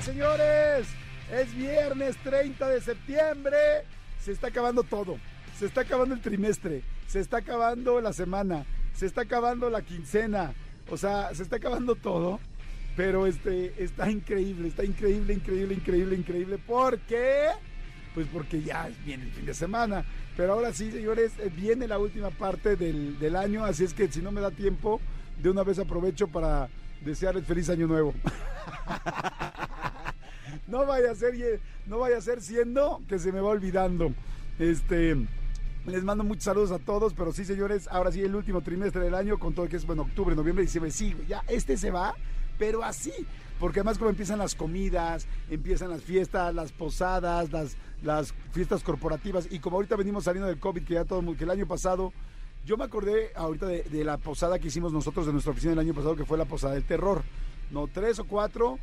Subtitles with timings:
[0.00, 0.86] Señores.
[1.32, 3.58] Es viernes 30 de septiembre.
[4.20, 5.18] Se está acabando todo.
[5.58, 6.82] Se está acabando el trimestre.
[7.06, 8.64] Se está acabando la semana.
[8.94, 10.54] Se está acabando la quincena.
[10.90, 12.40] O sea, se está acabando todo.
[12.96, 16.58] Pero este está increíble, está increíble, increíble, increíble, increíble.
[16.58, 17.46] ¿Por qué?
[18.14, 20.04] Pues porque ya viene el fin de semana.
[20.36, 23.64] Pero ahora sí, señores, eh, viene la última parte del, del año.
[23.64, 25.00] Así es que si no me da tiempo,
[25.42, 26.68] de una vez aprovecho para
[27.04, 28.14] desearles feliz año nuevo.
[30.66, 34.12] no vaya a ser, no vaya a ser siendo que se me va olvidando.
[34.58, 35.16] Este,
[35.86, 39.14] les mando muchos saludos a todos, pero sí, señores, ahora sí el último trimestre del
[39.14, 42.14] año con todo que es bueno, octubre, noviembre, diciembre, sí, ya este se va,
[42.58, 43.12] pero así,
[43.58, 47.50] porque además como empiezan las comidas, empiezan las fiestas, las posadas,
[48.02, 51.50] las, fiestas corporativas y como ahorita venimos saliendo del COVID, que ya todo que el
[51.50, 52.12] año pasado
[52.64, 55.94] yo me acordé ahorita de, la posada que hicimos nosotros de nuestra oficina el año
[55.94, 57.22] pasado, que fue la posada del terror.
[57.70, 58.78] No, tres o cuatro,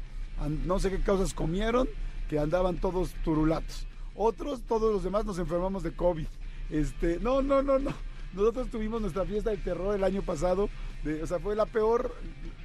[0.66, 1.88] no sé qué causas comieron,
[2.30, 3.88] que andaban todos turulatos.
[4.16, 6.27] Otros, todos los demás nos enfermamos de COVID.
[6.69, 7.94] Este, no, no, no, no.
[8.33, 10.69] Nosotros tuvimos nuestra fiesta del terror el año pasado.
[11.03, 12.14] De, o sea, fue la peor.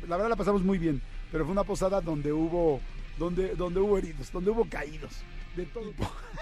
[0.08, 1.00] La verdad la pasamos muy bien.
[1.30, 2.80] Pero fue una posada donde hubo,
[3.18, 5.22] donde, donde hubo heridos, donde hubo caídos
[5.56, 5.92] de todo.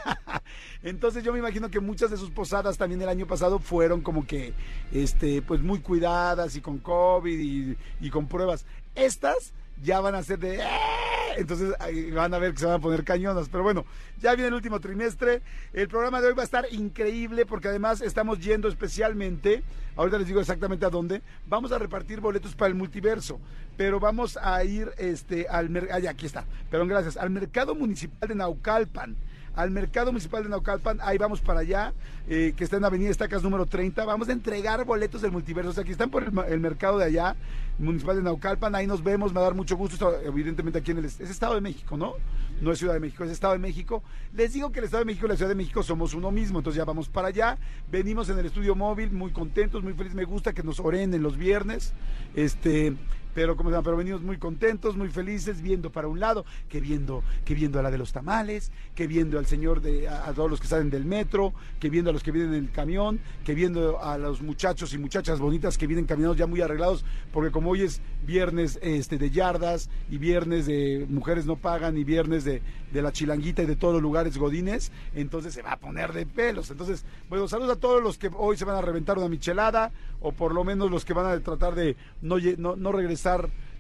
[0.83, 4.27] Entonces yo me imagino que muchas de sus posadas también el año pasado fueron como
[4.27, 4.53] que,
[4.93, 8.65] este, pues muy cuidadas y con COVID y, y con pruebas.
[8.95, 9.53] Estas
[9.83, 10.57] ya van a ser de...
[10.57, 11.22] ¡eh!
[11.37, 11.75] Entonces
[12.15, 13.49] van a ver que se van a poner cañonas.
[13.49, 13.85] Pero bueno,
[14.21, 15.43] ya viene el último trimestre.
[15.73, 19.63] El programa de hoy va a estar increíble porque además estamos yendo especialmente,
[19.97, 23.41] ahorita les digo exactamente a dónde, vamos a repartir boletos para el multiverso.
[23.77, 25.71] Pero vamos a ir este, al...
[25.71, 27.17] mercado, aquí está, perdón, gracias.
[27.17, 29.17] Al Mercado Municipal de Naucalpan
[29.55, 31.93] al Mercado Municipal de Naucalpan, ahí vamos para allá,
[32.29, 35.73] eh, que está en Avenida Estacas número 30, vamos a entregar boletos del multiverso, o
[35.73, 37.37] sea, aquí están por el, mercado de allá,
[37.79, 40.99] Municipal de Naucalpan, ahí nos vemos, me va a dar mucho gusto, evidentemente aquí en
[40.99, 42.15] el es Estado de México, ¿no?
[42.61, 44.03] No es Ciudad de México, es Estado de México.
[44.35, 46.59] Les digo que el Estado de México y la Ciudad de México somos uno mismo,
[46.59, 47.59] entonces ya vamos para allá,
[47.91, 51.37] venimos en el estudio móvil, muy contentos, muy felices, me gusta que nos oren los
[51.37, 51.93] viernes,
[52.37, 52.95] este
[53.35, 56.81] pero como se llama, pero venimos muy contentos, muy felices, viendo para un lado, que
[56.81, 60.33] viendo, que viendo a la de los tamales, que viendo al señor de, a, a,
[60.33, 63.21] todos los que salen del metro, que viendo a los que vienen en el camión,
[63.45, 67.51] que viendo a los muchachos y muchachas bonitas que vienen caminados ya muy arreglados, porque
[67.51, 72.45] como hoy es viernes este de yardas y viernes de mujeres no pagan y viernes
[72.45, 72.63] de,
[72.93, 76.27] de la chilanguita y de todos los lugares godines, entonces se va a poner de
[76.27, 76.71] pelos.
[76.71, 80.33] Entonces, bueno, saludos a todos los que hoy se van a reventar una michelada, o
[80.33, 83.22] por lo menos los que van a tratar de no, no, no regresar,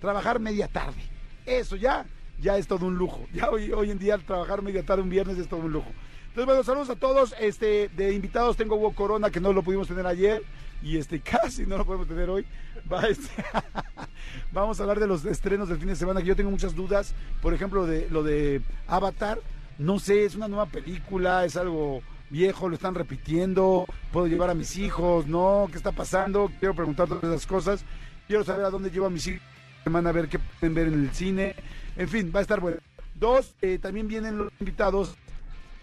[0.01, 1.01] trabajar media tarde.
[1.47, 2.07] Eso ya,
[2.41, 3.27] ya es todo un lujo.
[3.33, 5.91] Ya hoy, hoy en día trabajar media tarde un viernes es todo un lujo.
[6.29, 7.35] Entonces, bueno, saludos a todos.
[7.41, 10.43] Este, de invitados tengo Hugo Corona, que no lo pudimos tener ayer,
[10.83, 12.47] y este, casi no lo podemos tener hoy.
[12.91, 13.29] Va, este,
[14.53, 17.15] vamos a hablar de los estrenos del fin de semana, que yo tengo muchas dudas.
[17.41, 19.41] Por ejemplo, de lo de Avatar.
[19.79, 24.55] No sé, es una nueva película, es algo viejo, lo están repitiendo, puedo llevar a
[24.55, 26.51] mis hijos, no, ¿qué está pasando?
[26.59, 27.85] Quiero preguntar todas esas cosas,
[28.33, 29.43] quiero saber a dónde llevo a mis hijos,
[29.85, 31.55] a ver qué pueden ver en el cine,
[31.97, 32.79] en fin, va a estar bueno.
[33.15, 35.17] Dos, eh, también vienen los invitados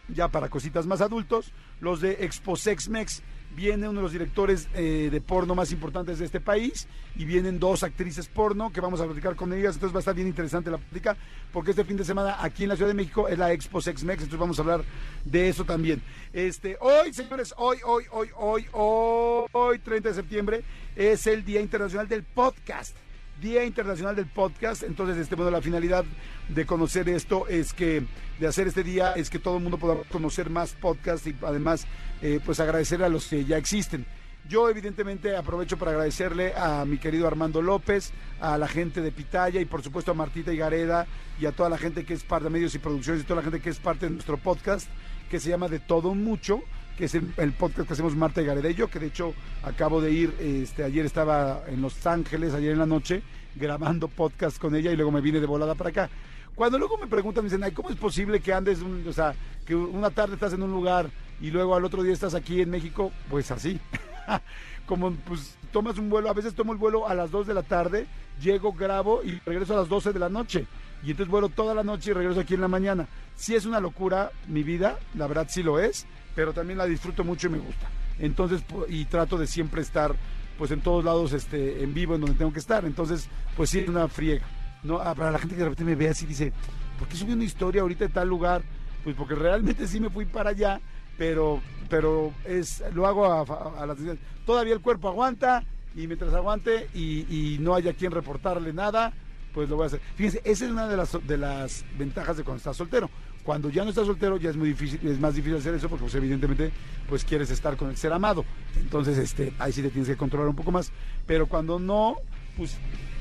[0.07, 3.21] ya para cositas más adultos, los de Expo Sex Mex,
[3.55, 7.59] viene uno de los directores eh, de porno más importantes de este país y vienen
[7.59, 10.71] dos actrices porno que vamos a platicar con ellas, entonces va a estar bien interesante
[10.71, 11.17] la plática
[11.51, 14.03] porque este fin de semana aquí en la Ciudad de México es la Expo Sex
[14.03, 14.83] Mex, entonces vamos a hablar
[15.25, 16.01] de eso también.
[16.31, 20.63] Este, hoy, señores, hoy, hoy, hoy, hoy, hoy, hoy 30 de septiembre
[20.95, 22.95] es el Día Internacional del Podcast.
[23.39, 24.83] Día Internacional del Podcast.
[24.83, 26.05] Entonces, este, bueno, la finalidad
[26.47, 28.03] de conocer esto es que,
[28.39, 31.87] de hacer este día, es que todo el mundo pueda conocer más podcasts y además,
[32.21, 34.05] eh, pues agradecer a los que ya existen.
[34.47, 39.61] Yo evidentemente aprovecho para agradecerle a mi querido Armando López, a la gente de Pitaya
[39.61, 41.05] y por supuesto a Martita Higareda
[41.39, 43.43] y a toda la gente que es parte de medios y producciones y toda la
[43.43, 44.89] gente que es parte de nuestro podcast
[45.29, 46.61] que se llama De Todo Mucho,
[46.99, 50.11] que es el, el, podcast que hacemos Marta y yo, que de hecho acabo de
[50.11, 53.23] ir, este, ayer estaba en Los Ángeles, ayer en la noche,
[53.55, 56.09] grabando podcast con ella y luego me vine de volada para acá.
[56.55, 59.33] Cuando luego me preguntan, me dicen, ay, ¿cómo es posible que andes, un, o sea,
[59.65, 61.09] que una tarde estás en un lugar
[61.39, 63.13] y luego al otro día estás aquí en México?
[63.29, 63.79] Pues así.
[64.85, 67.63] como pues tomas un vuelo, a veces tomo el vuelo a las 2 de la
[67.63, 68.07] tarde,
[68.41, 70.67] llego, grabo y regreso a las 12 de la noche.
[71.01, 73.07] Y entonces vuelo toda la noche y regreso aquí en la mañana.
[73.37, 77.23] Sí es una locura mi vida, la verdad sí lo es, pero también la disfruto
[77.23, 77.87] mucho y me gusta.
[78.19, 80.15] Entonces, y trato de siempre estar
[80.57, 82.83] pues en todos lados este, en vivo, en donde tengo que estar.
[82.83, 84.45] Entonces, pues sí, es una friega.
[84.83, 84.99] ¿no?
[84.99, 86.51] Ah, para la gente que de repente me ve así dice,
[86.97, 88.61] ¿por qué subí una historia ahorita de tal lugar?
[89.03, 90.81] Pues porque realmente sí me fui para allá,
[91.17, 93.97] pero, pero es, lo hago a, a, las
[94.45, 95.63] Todavía el cuerpo aguanta
[95.95, 99.13] y mientras aguante y, no haya quien reportarle nada,
[99.53, 100.01] pues lo voy a hacer.
[100.15, 103.09] Fíjense, esa es una de las, de las ventajas de cuando estás soltero.
[103.43, 106.03] Cuando ya no estás soltero ya es muy difícil, es más difícil hacer eso porque
[106.03, 106.71] pues, evidentemente
[107.07, 108.45] pues quieres estar con el ser amado.
[108.77, 110.91] Entonces, este, ahí sí te tienes que controlar un poco más.
[111.25, 112.17] Pero cuando no,
[112.57, 112.77] pues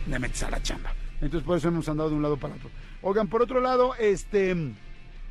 [0.07, 0.93] me metes a la chamba.
[1.21, 2.71] Entonces por eso hemos andado de un lado para otro.
[3.03, 4.75] Oigan, por otro lado, este,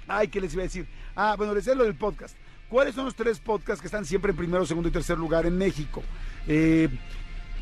[0.07, 0.88] ay, ¿qué les iba a decir?
[1.16, 2.36] Ah, bueno, les decía lo del podcast.
[2.69, 5.57] ¿Cuáles son los tres podcasts que están siempre en primero, segundo y tercer lugar en
[5.57, 6.04] México?
[6.48, 6.89] Eh,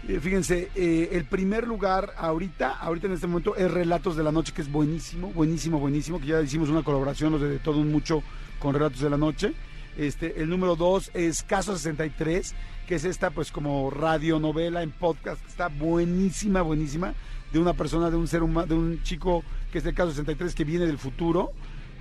[0.06, 4.54] fíjense, eh, el primer lugar ahorita, ahorita en este momento, es Relatos de la Noche,
[4.54, 8.22] que es buenísimo, buenísimo, buenísimo, que ya hicimos una colaboración, los de, todo un mucho,
[8.60, 9.54] con Relatos de la Noche.
[9.98, 12.54] Este, el número dos es Caso 63,
[12.88, 17.14] que es esta pues como radionovela en podcast, está buenísima, buenísima,
[17.52, 20.54] de una persona, de un ser humano, de un chico que es el Caso 63,
[20.54, 21.52] que viene del futuro,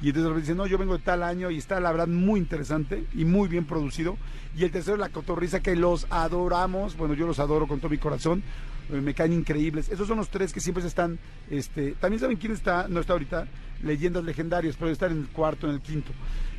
[0.02, 3.06] y entonces dice, no, yo vengo de tal año y está la verdad muy interesante
[3.14, 4.16] y muy bien producido.
[4.56, 7.98] Y el tercero, La Cotorriza, que los adoramos, bueno, yo los adoro con todo mi
[7.98, 8.42] corazón,
[8.90, 9.88] eh, me caen increíbles.
[9.88, 11.18] Esos son los tres que siempre están,
[11.50, 13.46] este, también saben quién está, no está ahorita,
[13.82, 16.12] Leyendas Legendarias, pero estar en el cuarto, en el quinto.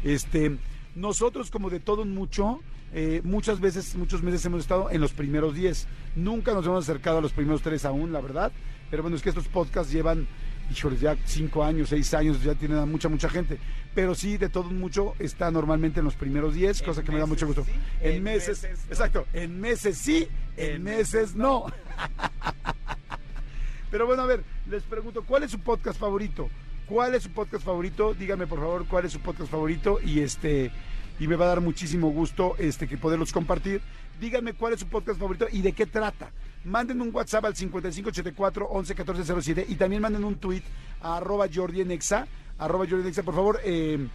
[0.03, 0.57] Este,
[0.95, 2.61] nosotros como de todo mucho,
[2.93, 5.87] eh, muchas veces, muchos meses hemos estado en los primeros diez.
[6.15, 8.51] Nunca nos hemos acercado a los primeros tres aún, la verdad.
[8.89, 10.27] Pero bueno, es que estos podcasts llevan
[10.71, 13.57] híjoles, ya cinco años, seis años, ya tienen a mucha, mucha gente.
[13.93, 17.25] Pero sí, de todo mucho, está normalmente en los primeros diez, cosa que me da
[17.25, 17.65] mucho gusto.
[18.01, 20.27] en, meses, exacto, en meses sí,
[20.57, 21.65] en, meses, no.
[23.91, 26.49] Pero bueno, a ver, les pregunto, ¿cuál es su podcast favorito?
[26.87, 28.13] ¿Cuál es su podcast favorito?
[28.13, 30.71] Díganme por favor cuál es su podcast favorito y este
[31.17, 33.81] y me va a dar muchísimo gusto este que poderlos compartir.
[34.19, 36.29] Díganme cuál es su podcast favorito y de qué trata
[36.65, 40.63] manden un WhatsApp al 5584 111407 y también manden un tweet
[41.01, 41.81] a arroba Jordi
[42.57, 44.07] arroba Jordi por favor, eh,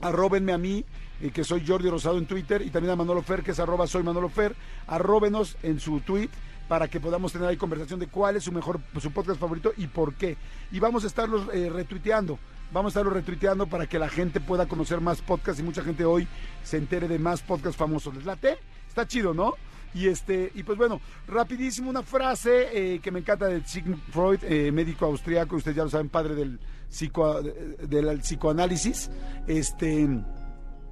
[0.00, 0.84] arrobenme a mí,
[1.20, 3.86] eh, que soy Jordi Rosado en Twitter, y también a Manolo Fer, que es arroba
[3.86, 4.54] soy Manolo Fer,
[4.86, 6.30] arróbenos en su tweet
[6.68, 9.86] para que podamos tener ahí conversación de cuál es su mejor, su podcast favorito y
[9.86, 10.36] por qué.
[10.72, 12.38] Y vamos a estarlos eh, retuiteando.
[12.72, 16.04] Vamos a estarlo retuiteando para que la gente pueda conocer más podcasts y mucha gente
[16.04, 16.26] hoy
[16.64, 18.16] se entere de más podcasts famosos.
[18.16, 18.58] ¿Les late?
[18.88, 19.54] Está chido, ¿no?
[19.96, 24.40] Y este, y pues bueno, rapidísimo una frase eh, que me encanta de Sigmund Freud,
[24.42, 29.10] eh, médico austriaco, ustedes ya lo saben, padre del, psico, del psicoanálisis.
[29.46, 30.06] Este,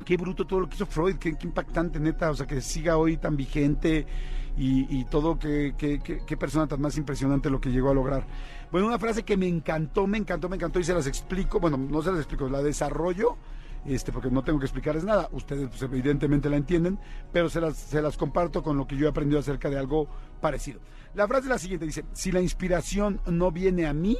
[0.06, 3.18] qué bruto todo lo que hizo Freud, qué, impactante, neta, o sea, que siga hoy
[3.18, 4.06] tan vigente
[4.56, 8.26] y, todo, qué, qué, persona tan más impresionante lo que llegó a lograr.
[8.72, 11.76] Bueno, una frase que me encantó, me encantó, me encantó y se las explico, bueno,
[11.76, 13.36] no se las explico, la desarrollo
[13.86, 16.98] este, porque no tengo que explicarles nada, ustedes pues, evidentemente la entienden,
[17.32, 20.08] pero se las, se las comparto con lo que yo he aprendido acerca de algo
[20.40, 20.80] parecido.
[21.14, 24.16] La frase es la siguiente, dice, si la inspiración no viene a mí,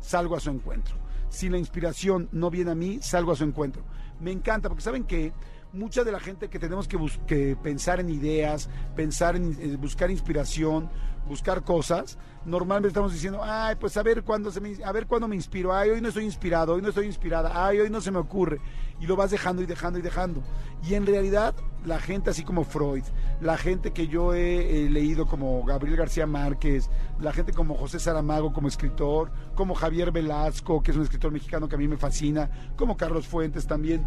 [0.00, 0.96] salgo a su encuentro.
[1.28, 3.84] Si la inspiración no viene a mí, salgo a su encuentro.
[4.20, 5.32] Me encanta, porque saben que
[5.72, 10.10] mucha de la gente que tenemos que, que pensar en ideas, pensar en eh, buscar
[10.10, 10.90] inspiración,
[11.26, 15.36] buscar cosas, normalmente estamos diciendo, ay, pues a ver cuándo me, a ver cuándo me
[15.36, 18.18] inspiro, ay, hoy no estoy inspirado, hoy no estoy inspirada, ay, hoy no se me
[18.18, 18.60] ocurre.
[19.00, 20.42] Y lo vas dejando y dejando y dejando.
[20.86, 23.04] Y en realidad, la gente así como Freud,
[23.40, 28.52] la gente que yo he, leído como Gabriel García Márquez, la gente como José Saramago
[28.52, 32.50] como escritor, como Javier Velasco, que es un escritor mexicano que a mí me fascina,
[32.76, 34.06] como Carlos Fuentes también.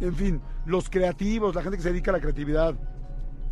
[0.00, 2.74] En fin, los creativos, la gente que se dedica a la creatividad,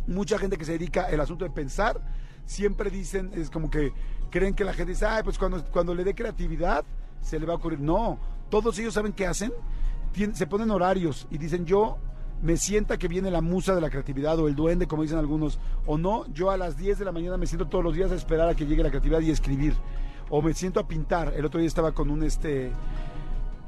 [0.07, 2.01] mucha gente que se dedica al asunto de pensar
[2.49, 3.93] siempre dicen, es como que
[4.31, 6.83] creen que la gente dice, ay, pues cuando, cuando le dé creatividad
[7.21, 7.79] se le va a ocurrir.
[7.79, 8.17] No,
[8.49, 9.53] todos ellos saben qué hacen,
[10.33, 11.99] se ponen horarios y dicen, yo
[12.41, 15.59] me sienta que viene la musa de la creatividad o el duende, como dicen algunos,
[15.85, 18.15] o no, yo a las 10 de la mañana me siento todos los días a
[18.15, 19.75] esperar a que llegue la creatividad y escribir,
[20.31, 21.33] o me siento a pintar.
[21.35, 22.71] El otro día estaba con un este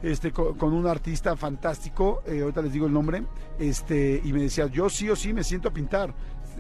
[0.01, 3.23] este, con, un artista fantástico, eh, ahorita les digo el nombre,
[3.59, 6.15] este, y me decía, yo sí o sí me siento a pintar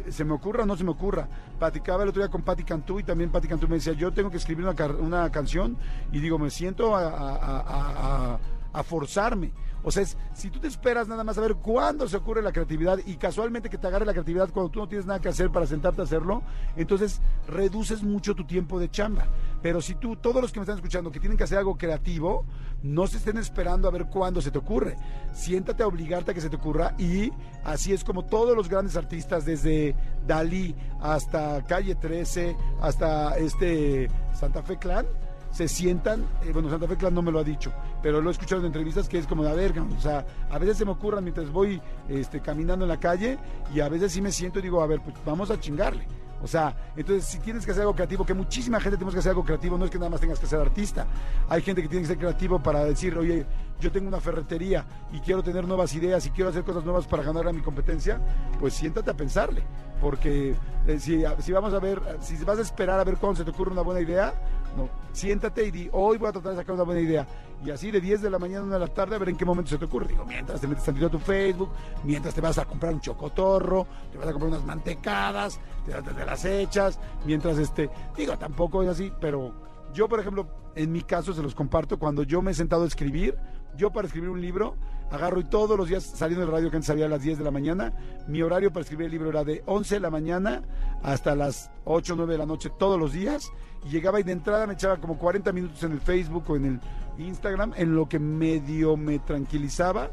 [0.09, 1.27] se me ocurra o no se me ocurra.
[1.59, 4.29] Platicaba el otro día con Patti Cantú y también Patti Cantú me decía, yo tengo
[4.29, 5.77] que escribir una, una canción
[6.11, 8.39] y digo, me siento a,
[8.73, 9.51] a, forzarme.
[9.83, 12.51] O sea, es, si tú te esperas nada más a ver cuándo se ocurre la
[12.51, 15.51] creatividad y casualmente que te agarre la creatividad cuando tú no tienes nada que hacer
[15.51, 16.43] para sentarte a hacerlo,
[16.75, 19.25] entonces reduces mucho tu tiempo de chamba.
[19.61, 22.45] Pero si tú, todos los que me están escuchando, que tienen que hacer algo creativo,
[22.83, 24.97] no se estén esperando a ver cuándo se te ocurre.
[25.33, 27.31] Siéntate a obligarte a que se te ocurra y
[27.63, 29.95] así es como todos los grandes artistas, desde
[30.25, 35.05] Dalí hasta Calle 13, hasta este Santa Fe Clan,
[35.51, 38.33] se sientan, eh, bueno, Santa Fe Clan no me lo ha dicho, pero lo he
[38.33, 40.91] escuchado en entrevistas que es como de, a ver, o sea, a veces se me
[40.91, 43.37] ocurran mientras voy este, caminando en la calle
[43.73, 46.05] y a veces sí me siento y digo, a ver, pues vamos a chingarle.
[46.43, 49.31] O sea, entonces si tienes que hacer algo creativo, que muchísima gente tenemos que hacer
[49.31, 51.05] algo creativo, no es que nada más tengas que ser artista.
[51.47, 53.45] Hay gente que tiene que ser creativo para decir, oye,
[53.79, 57.21] yo tengo una ferretería y quiero tener nuevas ideas y quiero hacer cosas nuevas para
[57.23, 58.19] ganar a mi competencia,
[58.59, 59.63] pues siéntate a pensarle.
[60.01, 60.55] Porque
[60.87, 63.51] eh, si, si, vamos a ver, si vas a esperar a ver cuándo se te
[63.51, 64.33] ocurre una buena idea,
[64.75, 67.27] no, siéntate y di, hoy voy a tratar de sacar una buena idea.
[67.63, 69.37] Y así de 10 de la mañana a 1 de la tarde a ver en
[69.37, 70.07] qué momento se te ocurre.
[70.07, 71.69] Digo, mientras te metes tantito a tu Facebook,
[72.03, 76.25] mientras te vas a comprar un chocotorro, te vas a comprar unas mantecadas, te, te
[76.25, 79.53] las echas, mientras este, digo, tampoco es así, pero
[79.93, 82.87] yo, por ejemplo, en mi caso se los comparto, cuando yo me he sentado a
[82.87, 83.37] escribir,
[83.77, 84.75] yo para escribir un libro,
[85.09, 87.43] agarro y todos los días saliendo del radio que antes salía a las 10 de
[87.43, 87.93] la mañana,
[88.27, 90.61] mi horario para escribir el libro era de 11 de la mañana
[91.03, 93.51] hasta las 8 o 9 de la noche todos los días
[93.85, 96.65] y llegaba y de entrada me echaba como 40 minutos en el Facebook o en
[96.65, 96.79] el
[97.17, 100.11] Instagram en lo que medio me tranquilizaba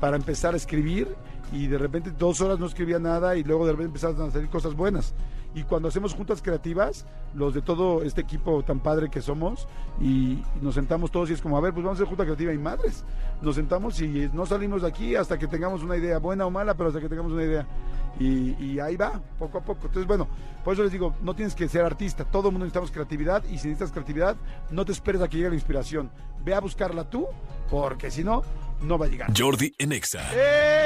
[0.00, 1.08] para empezar a escribir
[1.52, 4.48] y de repente dos horas no escribía nada y luego de repente empezaban a salir
[4.48, 5.14] cosas buenas
[5.54, 9.66] y cuando hacemos juntas creativas, los de todo este equipo tan padre que somos,
[10.00, 12.52] y, nos sentamos todos y es como, a ver, pues vamos a hacer junta creativa
[12.52, 13.04] y madres,
[13.40, 16.74] nos sentamos y no salimos de aquí hasta que tengamos una idea, buena o mala,
[16.74, 17.66] pero hasta que tengamos una idea.
[18.20, 19.86] Y, ahí va, poco a poco.
[19.86, 20.26] Entonces, bueno,
[20.64, 23.58] por eso les digo, no tienes que ser artista, todo el mundo necesitamos creatividad y
[23.58, 24.36] si necesitas creatividad,
[24.70, 26.10] no te esperes a que llegue la inspiración,
[26.44, 27.26] ve a buscarla tú,
[27.70, 28.42] porque si no,
[28.82, 29.32] no va a llegar.
[29.36, 30.22] Jordi Enexa.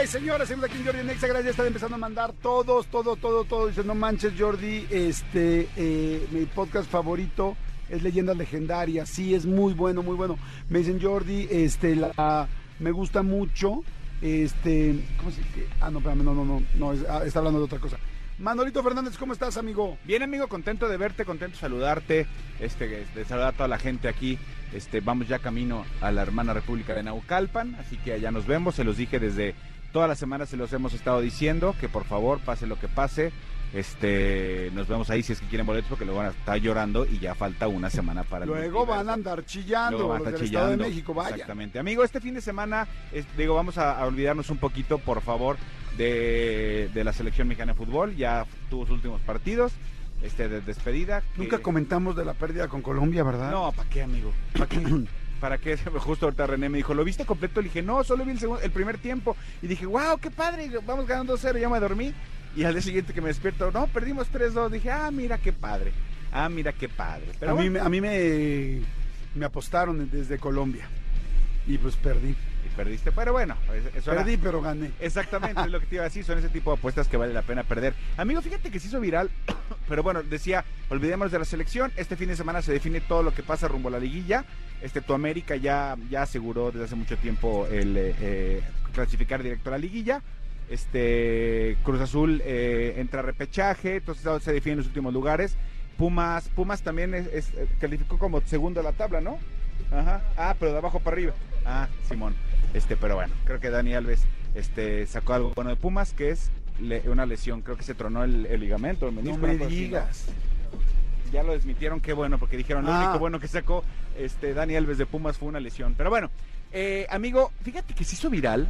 [0.01, 0.49] ¡Ey, señores!
[0.49, 1.27] Seguimos aquí en Jordi Enexa.
[1.27, 3.69] Gracias, están empezando a mandar todos, todo, todo, todo.
[3.69, 7.57] Dice, no manches, Jordi, este, eh, mi podcast favorito
[7.89, 9.09] es Leyendas Legendarias.
[9.09, 10.39] Sí, es muy bueno, muy bueno.
[10.69, 13.83] Me dicen, Jordi, este, la, me gusta mucho.
[14.21, 15.67] Este, ¿cómo se dice?
[15.81, 17.99] Ah, no, espérame, no, no, no, no, ah, está hablando de otra cosa.
[18.39, 19.99] Manolito Fernández, ¿cómo estás, amigo?
[20.05, 22.27] Bien, amigo, contento de verte, contento de saludarte,
[22.61, 24.39] este, de saludar a toda la gente aquí.
[24.73, 28.75] Este, vamos ya camino a la hermana República de Naucalpan, así que allá nos vemos.
[28.75, 29.55] Se los dije desde
[29.93, 33.33] todas las semanas, se los hemos estado diciendo que por favor, pase lo que pase,
[33.73, 37.07] este, nos vemos ahí si es que quieren boletos porque luego van a estar llorando
[37.07, 40.71] y ya falta una semana para Luego van a andar chillando, van a estar chillando.
[40.71, 41.31] Estado de México, vaya.
[41.31, 41.79] Exactamente.
[41.79, 42.87] Amigo, este fin de semana,
[43.37, 45.57] digo, vamos a, olvidarnos un poquito, por favor,
[45.97, 48.17] de, de la selección mexicana de fútbol.
[48.17, 49.73] Ya tuvo sus últimos partidos
[50.23, 51.23] este, de despedida.
[51.37, 53.51] Nunca comentamos de la pérdida con Colombia, ¿verdad?
[53.51, 54.33] No, ¿para qué, amigo?
[54.53, 55.07] ¿Para qué?
[55.41, 55.77] ¿Para qué?
[55.77, 57.61] Justo ahorita René me dijo, ¿lo viste completo?
[57.61, 59.37] Le dije, no, solo vi el, segundo, el primer tiempo.
[59.61, 62.15] Y dije, wow, qué padre, vamos ganando 2-0, ya me dormí.
[62.55, 64.71] Y al día siguiente que me despierto, no, perdimos 3-2.
[64.71, 65.93] Dije, ah, mira qué padre.
[66.31, 67.27] Ah, mira qué padre.
[67.41, 68.83] Pero a, mí, a mí me,
[69.35, 70.87] me apostaron desde Colombia.
[71.67, 72.37] Y pues perdí
[72.73, 73.12] perdiste.
[73.12, 73.57] Pero bueno,
[73.95, 74.91] eso Perdí, pero gané.
[75.00, 76.25] Exactamente, es lo que te iba a decir.
[76.25, 77.95] Son ese tipo de apuestas que vale la pena perder.
[78.17, 79.31] Amigo, fíjate que se hizo viral,
[79.88, 81.93] pero bueno, decía, olvidemos de la selección.
[81.97, 84.45] Este fin de semana se define todo lo que pasa rumbo a la liguilla.
[84.83, 88.62] Este, tu América ya, ya aseguró desde hace mucho tiempo el eh, eh,
[88.93, 90.23] clasificar directo a la liguilla.
[90.69, 95.57] Este Cruz Azul eh, entra a repechaje, entonces se define en los últimos lugares.
[95.97, 99.38] Pumas, Pumas también es, calificó como segundo de la tabla, ¿no?
[99.93, 100.23] Ajá.
[100.37, 101.35] Ah, pero de abajo para arriba.
[101.64, 102.35] Ah, Simón.
[102.75, 104.23] Este, pero bueno, creo que Dani Alves
[104.55, 106.50] este, sacó algo bueno de Pumas, que es
[107.07, 107.62] una lesión.
[107.62, 109.38] Creo que se tronó el, ligamento, el menisco.
[109.38, 110.26] No me digas.
[111.31, 113.19] Ya lo desmitieron, qué bueno, porque dijeron, lo único ah.
[113.19, 113.85] bueno que sacó
[114.19, 115.95] este, Dani Alves de Pumas fue una lesión.
[115.97, 116.31] Pero bueno,
[116.73, 118.69] eh, amigo, fíjate que se hizo viral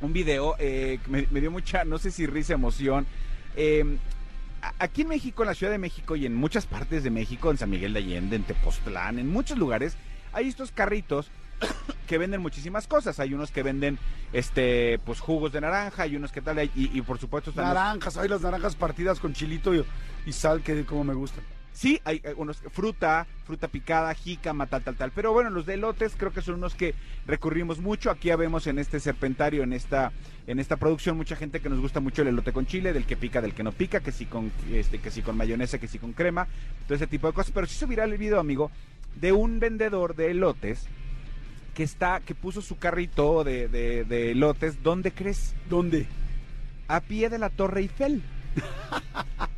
[0.00, 3.06] un video eh, que me, dio mucha, no sé si risa, emoción.
[3.56, 3.98] Em,
[4.78, 7.58] aquí en México, en la Ciudad de México y en muchas partes de México, en
[7.58, 9.96] San Miguel de Allende, en Tepoztlán, en muchos lugares,
[10.32, 11.30] hay estos carritos
[12.06, 13.18] que venden muchísimas cosas.
[13.20, 13.98] Hay unos que venden
[14.32, 18.16] este pues jugos de naranja, hay unos que tal, y, y por supuesto están naranjas,
[18.16, 21.42] hay las naranjas partidas con chilito y, sal que como me gustan.
[21.72, 25.10] Sí, hay unos fruta, fruta picada, jícama, tal, tal, tal.
[25.12, 26.94] Pero bueno, los de elotes creo que son unos que
[27.26, 28.10] recurrimos mucho.
[28.10, 30.12] Aquí ya vemos en este serpentario, en esta,
[30.46, 33.16] en esta producción, mucha gente que nos gusta mucho el elote con chile, del que
[33.16, 35.98] pica, del que no pica, que sí con, este, que sí con mayonesa, que sí
[35.98, 36.46] con crema,
[36.86, 37.52] todo ese tipo de cosas.
[37.54, 38.70] Pero sí subirá el video, amigo,
[39.18, 40.86] de un vendedor de elotes
[41.74, 45.54] que está, que puso su carrito de, de, lotes, ¿dónde crees?
[45.68, 46.06] ¿Dónde?
[46.88, 48.22] A pie de la Torre Eiffel.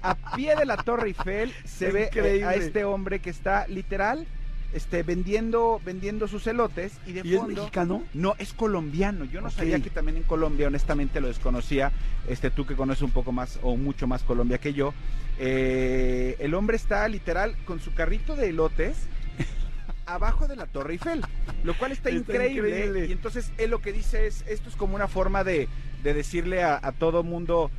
[0.02, 4.26] a pie de la Torre Eiffel se ve a este hombre que está literal
[4.74, 7.62] este, vendiendo, vendiendo sus elotes y de ¿Y es fondo.
[7.62, 8.02] mexicano?
[8.12, 9.24] No, es colombiano.
[9.24, 11.92] Yo no sabía que también en Colombia, honestamente lo desconocía.
[12.28, 14.92] Este, tú que conoces un poco más o mucho más Colombia que yo.
[15.38, 18.96] Eh, el hombre está literal con su carrito de elotes
[20.06, 21.22] abajo de la Torre Eiffel,
[21.64, 22.68] lo cual está, Está increíble.
[22.70, 23.06] increíble.
[23.06, 25.68] Y entonces él lo que dice es, esto es como una forma de,
[26.02, 27.70] de decirle a, a todo mundo,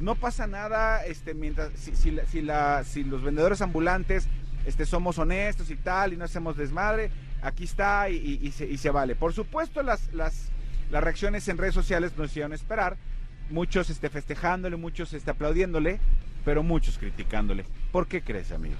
[0.00, 4.28] no pasa nada, este, mientras, si, si, la- si, la- si los vendedores ambulantes
[4.66, 7.10] este, somos honestos y tal, y no hacemos desmadre,
[7.42, 9.14] aquí está y, y- y se, y se vale.
[9.14, 10.48] Por supuesto, las, las,
[10.90, 12.96] las reacciones en redes sociales nos hicieron esperar,
[13.50, 16.00] muchos este, festejándole, muchos este, aplaudiéndole,
[16.44, 17.64] pero muchos criticándole.
[17.92, 18.76] ¿Por qué crees, amigo?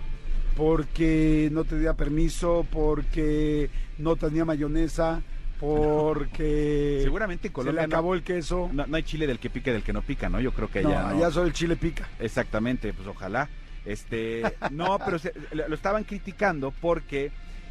[0.57, 5.23] Porque no tenía permiso, porque no tenía mayonesa,
[5.59, 8.71] porque Seguramente en se le Colombia no- acabó el queso.
[8.73, 10.41] no, no hay chile del que pique del que no pica, ¿no?
[10.41, 11.09] Yo creo que allá no.
[11.17, 12.09] allá solo el chile pica.
[12.21, 13.49] Exactamente, pues ojalá.
[13.85, 17.31] Este, no, pero se- lo estaban criticando porque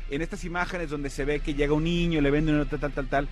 [0.10, 2.92] en estas imágenes donde se ve que llega un niño, le vende una tal, tal,
[2.92, 3.28] tal, tal,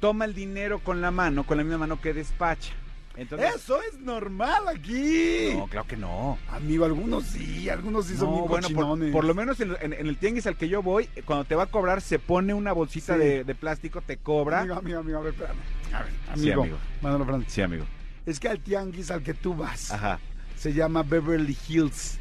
[0.00, 2.72] toma el dinero con la mano, con la misma mano que despacha.
[3.16, 5.50] Entonces, Eso es normal aquí.
[5.56, 6.36] no, claro que no.
[6.50, 9.92] Amigo, algunos sí, algunos sí son No, bien bueno, por, por lo menos en, en-
[9.92, 12.54] en el tianguis al que yo voy, eh, cuando te va a cobrar, se pone
[12.54, 13.20] una bolsita Sí.
[13.20, 14.60] de, de plástico, te cobra.
[14.60, 15.58] Amigo, amigo, amigo, a ver, espérame.
[15.92, 16.62] A ver, Sí, amigo.
[16.62, 16.78] amigo.
[17.02, 17.52] Manolo Fernández.
[17.52, 17.84] Sí, amigo.
[18.26, 20.18] Es que al tianguis al que tú vas Ajá.
[20.56, 22.18] se llama Beverly Hills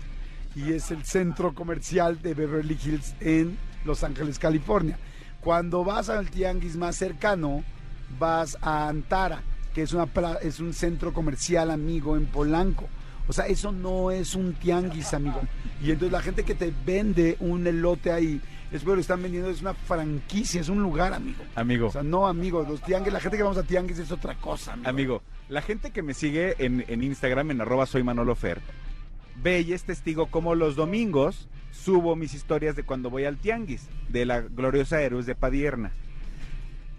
[0.55, 4.99] y es el centro comercial de Beverly Hills en Los Ángeles, California.
[5.41, 7.63] Cuando vas al tianguis más cercano,
[8.19, 9.41] vas a Antara,
[9.73, 12.87] que es, una, pla- es un centro comercial amigo en Polanco.
[13.27, 15.41] O sea, eso no es un tianguis, amigo.
[15.81, 19.49] Y entonces la gente que te vende un elote ahí, es porque lo están vendiendo,
[19.49, 21.43] es una franquicia, es un lugar, amigo.
[21.55, 21.87] Amigo.
[21.87, 24.73] O sea, no, amigo, los tianguis, la gente que vamos a tianguis es otra cosa,
[24.73, 24.89] amigo.
[24.89, 28.61] Amigo, la gente que me sigue en, en Instagram, en arroba soy Manolo Fer,
[29.41, 33.87] ve y es testigo como los domingos subo mis historias de cuando voy al tianguis,
[34.09, 35.91] de la gloriosa Héroes de Padierna.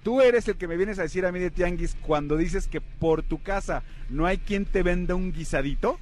[0.04, 2.80] Tú eres el que me vienes a decir a mí de tianguis cuando dices que
[2.80, 5.98] por tu casa no hay quien te venda un guisadito,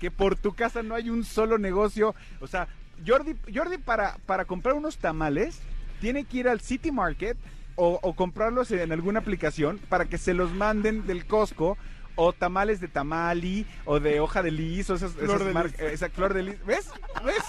[0.00, 2.14] que por tu casa no hay un solo negocio.
[2.40, 2.68] O sea,
[3.06, 5.60] Jordi, Jordi para, para comprar unos tamales
[6.00, 7.38] tiene que ir al City Market
[7.76, 11.78] o, o comprarlos en alguna aplicación para que se los manden del Costco
[12.16, 15.66] o tamales de tamali o de hoja de lis o esas, Flor esas de mar-
[15.66, 15.78] lis.
[15.80, 16.64] esa flor de lis.
[16.66, 16.88] ¿Ves?
[17.24, 17.36] ¿Ves?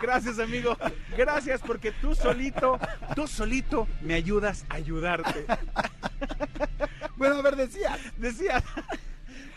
[0.00, 0.76] Gracias, amigo.
[1.16, 2.78] Gracias porque tú solito,
[3.14, 5.44] tú solito me ayudas a ayudarte.
[7.16, 7.98] Bueno, a ver, decía.
[8.16, 8.62] Decía,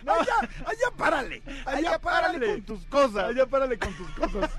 [0.06, 1.42] Allá, allá párale.
[1.66, 3.24] allá párale con tus cosas.
[3.30, 4.52] Allá párale con tus cosas.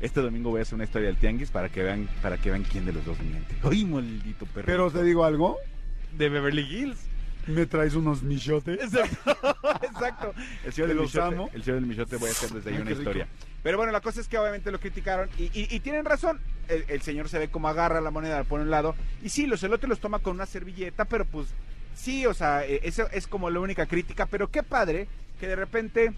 [0.00, 2.62] Este domingo voy a hacer una historia del tianguis para que vean, para que vean
[2.62, 3.56] quién de los dos miente.
[3.64, 4.66] ¡Ay, maldito perro!
[4.66, 5.56] Pero te digo algo,
[6.16, 6.98] de Beverly Hills.
[7.48, 8.80] me traes unos michotes.
[8.82, 9.36] Exacto,
[9.82, 10.34] exacto.
[10.64, 11.50] El señor Te del Michote, amo.
[11.52, 13.26] el señor del Michote voy a hacer desde ahí Ay, una rico.
[13.64, 16.38] Pero bueno, la cosa es que obviamente lo criticaron y, tienen razón.
[16.68, 18.94] El, señor se ve como agarra la moneda, la pone un lado.
[19.22, 21.48] Y sí, los elotes los toma con una servilleta, pero pues
[21.94, 24.26] sí, o sea, eh, eso es como la única crítica.
[24.26, 25.08] Pero qué padre
[25.40, 26.12] que de repente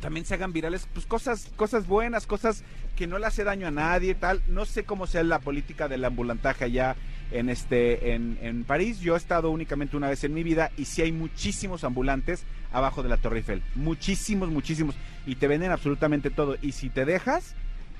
[0.00, 2.62] también se hagan virales pues cosas cosas buenas cosas
[2.96, 6.06] que no le hace daño a nadie tal no sé cómo sea la política del
[6.06, 6.96] ambulantaje allá
[7.32, 10.84] en este en, en París yo he estado únicamente una vez en mi vida y
[10.86, 14.94] sí hay muchísimos ambulantes abajo de la Torre Eiffel muchísimos muchísimos
[15.26, 17.54] y te venden absolutamente todo y si te dejas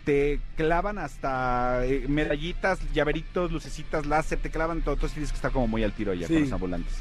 [0.04, 4.94] te clavan hasta eh, medallitas, llaveritos, lucecitas, láser, te clavan todo.
[4.94, 6.32] Entonces tienes que estar como muy al tiro ya Sí.
[6.32, 6.94] con los ambulantes.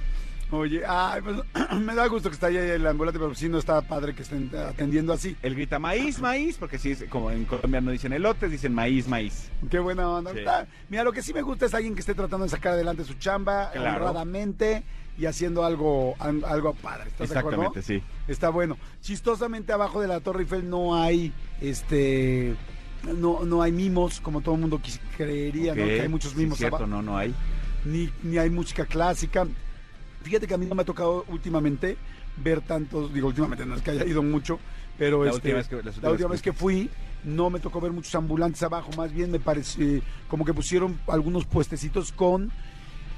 [0.52, 1.38] Oye, ay, pues,
[1.80, 4.50] me da gusto que está ahí el ambulante, pero sí no está padre que estén
[4.56, 5.36] atendiendo así.
[5.44, 9.08] Él grita maíz, maíz, porque sí, es como en Colombia no dicen elotes, dicen maíz,
[9.08, 9.52] maíz.
[9.70, 10.32] Qué buena onda.
[10.34, 10.40] Sí.
[10.40, 13.04] Está- Mira, lo que sí me gusta es alguien que esté tratando de sacar adelante
[13.04, 14.06] su chamba Claro.
[14.08, 14.84] honradamente
[15.20, 17.10] y haciendo algo, algo padre.
[17.10, 17.62] ¿Estás de acuerdo?
[17.68, 18.04] Exactamente, sí.
[18.28, 18.78] Está bueno.
[19.02, 21.32] Chistosamente abajo de la Torre Eiffel no hay
[21.62, 22.56] este
[23.04, 24.82] no, no hay mimos, como todo el mundo
[25.16, 25.86] creería, ¿no?
[25.86, 26.90] Que hay muchos sí, mimos cierto, abajo.
[26.90, 27.34] no, no hay.
[27.86, 29.46] Ni, ni hay música clásica.
[30.24, 31.98] Fíjate que a mí no me ha tocado últimamente
[32.38, 34.60] ver tantos, digo últimamente no es que haya ido mucho,
[34.98, 36.90] pero La este, última vez que- las la últimas última vez que que- fui
[37.24, 41.46] no me tocó ver muchos ambulantes abajo, más bien me parece como que pusieron algunos
[41.46, 42.52] puestecitos con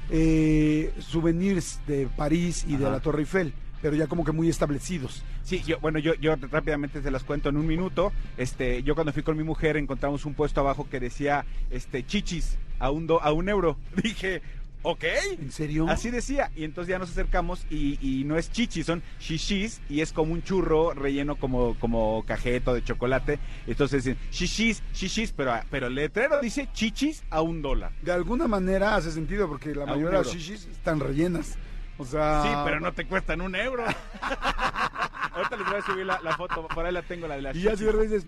[0.09, 5.23] eh, souvenirs de París y de la Torre Eiffel, pero ya como que muy establecidos.
[5.43, 8.11] Sí, yo, bueno, yo, yo rápidamente se las cuento en un minuto.
[8.37, 12.57] Este, yo cuando fui con mi mujer encontramos un puesto abajo que decía, este, chichis
[12.79, 13.77] a un do- a un euro.
[14.03, 14.41] Dije,
[14.83, 15.03] ok.
[15.39, 15.87] ¿En serio?
[15.89, 20.01] Así decía, y entonces ya nos acercamos y, y no es chichis, son shishis y
[20.01, 23.39] es como un churro relleno como, como cajeto de chocolate.
[23.67, 27.91] Entonces dicen shishis, shishis, pero, pero el letrero dice chichis a un dólar.
[28.01, 31.57] De alguna manera hace sentido porque la A mayoría de las shishis están rellenas.
[31.97, 33.85] O sea, Sí, pero no te cuestan un euro.
[35.33, 37.55] Ahorita les voy a subir la, la foto, por ahí la tengo, la de la
[37.55, 38.25] Y ya si dices,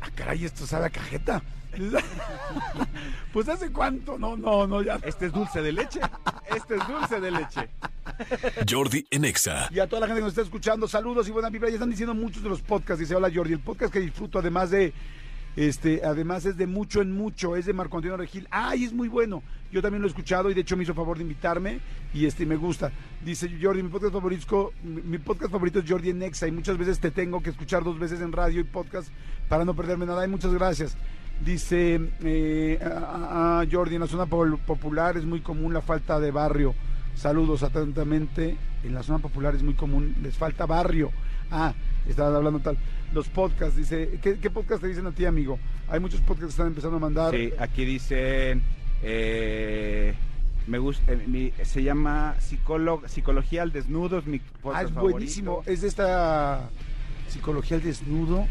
[0.00, 1.42] ah, caray, esto sabe a cajeta.
[3.32, 4.98] pues hace cuánto, no, no, no, ya.
[5.02, 6.00] Este es dulce de leche.
[6.54, 7.68] Este es dulce de leche.
[8.68, 9.68] Jordi en Exa.
[9.72, 11.68] Y a toda la gente que nos está escuchando, saludos y buena vibra.
[11.68, 13.00] Ya están diciendo muchos de los podcasts.
[13.00, 14.92] Dice, hola Jordi, el podcast que disfruto, además de,
[15.56, 18.48] este, además es de mucho en mucho, es de Marco Antonio Regil.
[18.50, 19.42] ¡Ay, es muy bueno!
[19.72, 21.80] Yo también lo he escuchado y de hecho me hizo favor de invitarme
[22.12, 22.92] y este me gusta.
[23.24, 27.00] Dice Jordi, mi podcast favorito, mi podcast favorito es Jordi en Exa y muchas veces
[27.00, 29.08] te tengo que escuchar dos veces en radio y podcast
[29.48, 30.24] para no perderme nada.
[30.24, 30.96] Y muchas gracias.
[31.44, 36.30] Dice eh, ah, ah, Jordi, en la zona popular es muy común la falta de
[36.30, 36.74] barrio.
[37.14, 38.56] Saludos atentamente.
[38.82, 41.10] En la zona popular es muy común, les falta barrio.
[41.50, 41.72] Ah,
[42.08, 42.76] estaban hablando tal.
[43.12, 45.58] Los podcasts, dice, ¿qué, qué podcast te dicen a ti, amigo?
[45.88, 47.34] Hay muchos podcasts que están empezando a mandar.
[47.34, 48.62] Sí, aquí dicen.
[49.02, 50.14] eh,
[50.66, 51.12] me gusta.
[51.12, 54.18] eh, mi- se llama psicólogo, Psicología al Desnudo.
[54.18, 55.12] Es mi ah, podcast es favorito.
[55.16, 55.62] buenísimo.
[55.66, 56.70] Es de esta
[57.28, 58.46] psicología al desnudo.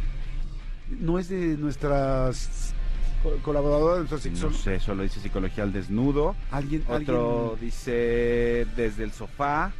[0.99, 2.72] No es de nuestras
[3.23, 6.35] co- colaboradoras, de No sé, solo dice Psicología al Desnudo.
[6.51, 9.71] Alguien, Otro alguien dice Desde el sofá.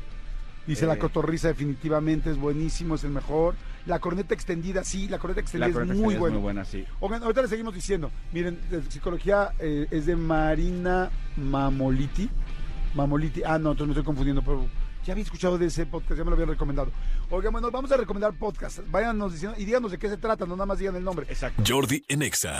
[0.66, 3.56] dice eh, la cotorriza definitivamente es buenísimo, es el mejor.
[3.86, 6.34] La corneta extendida, sí, la corneta La extendida es muy es buena.
[6.36, 6.86] muy buena, sí.
[7.02, 8.10] Oigan, ahorita le seguimos diciendo.
[8.32, 12.30] Miren, psicología eh, es de Marina Mamoliti.
[12.96, 13.42] Mamoliti.
[13.44, 14.66] Ah, no, entonces me estoy confundiendo, pero
[15.06, 16.92] ya había escuchado de ese podcast, ya me lo habían recomendado.
[17.30, 18.82] Oigan, bueno, vamos a recomendar podcasts.
[18.90, 21.26] Váyanos diciendo y díganos de qué se trata, no nada más digan el nombre.
[21.30, 21.62] Exacto.
[21.68, 22.58] Jordi en Exa.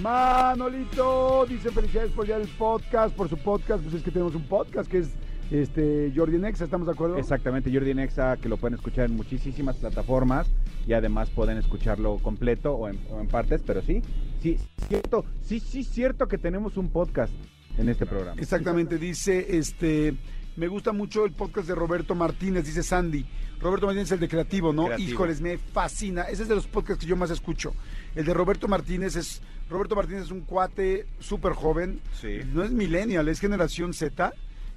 [0.00, 3.82] Manolito, dice felicidades por ya el podcast, por su podcast.
[3.82, 5.10] Pues es que tenemos un podcast que es
[5.50, 7.18] este Jordi Nexa, ¿estamos de acuerdo?
[7.18, 10.48] Exactamente, Jordi Nexa, que lo pueden escuchar en muchísimas plataformas
[10.86, 14.02] y además pueden escucharlo completo o en, o en partes, pero sí,
[14.40, 14.56] sí,
[14.88, 17.32] cierto, sí, sí, cierto que tenemos un podcast
[17.76, 18.40] en este programa.
[18.40, 20.16] Exactamente, dice, este,
[20.56, 23.24] me gusta mucho el podcast de Roberto Martínez, dice Sandy.
[23.60, 24.86] Roberto Martínez es el de Creativo, ¿no?
[24.86, 25.10] Creativo.
[25.10, 26.22] Híjoles, me fascina.
[26.22, 27.74] Ese es de los podcasts que yo más escucho.
[28.14, 29.40] El de Roberto Martínez es,
[29.72, 32.00] Roberto Martínez es un cuate súper joven.
[32.20, 32.40] Sí.
[32.52, 34.32] No es millennial, es generación Z.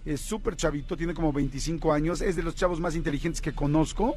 [0.05, 2.21] Es súper chavito, tiene como 25 años.
[2.21, 4.15] Es de los chavos más inteligentes que conozco.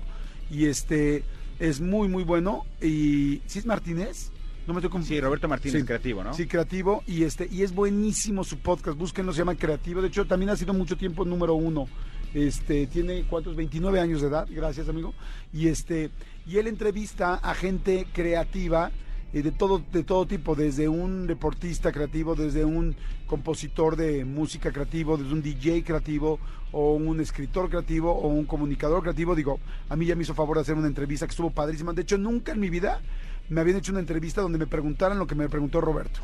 [0.50, 1.24] Y este,
[1.58, 2.64] es muy, muy bueno.
[2.80, 4.30] Y, ¿sí es Martínez?
[4.66, 5.22] No me estoy confundiendo.
[5.22, 5.86] Sí, Roberto Martínez, Sí.
[5.86, 6.34] creativo, ¿no?
[6.34, 8.98] Sí, creativo y este y es buenísimo su podcast.
[8.98, 10.02] Búsquenlo, se llama Creativo.
[10.02, 11.86] De hecho, también ha sido mucho tiempo número uno.
[12.34, 14.46] Este tiene cuántos 29 años de edad.
[14.50, 15.14] Gracias, amigo.
[15.54, 16.10] Y este
[16.46, 18.90] y él entrevista a gente creativa
[19.32, 24.72] eh, de todo de todo tipo, desde un deportista creativo, desde un compositor de música
[24.72, 26.38] creativo, desde un DJ creativo
[26.72, 29.34] o un escritor creativo o un comunicador creativo.
[29.34, 31.92] Digo, a mí ya me hizo favor de hacer una entrevista que estuvo padrísima.
[31.92, 33.00] De hecho, nunca en mi vida
[33.48, 36.20] me habían hecho una entrevista donde me preguntaran lo que me preguntó Roberto.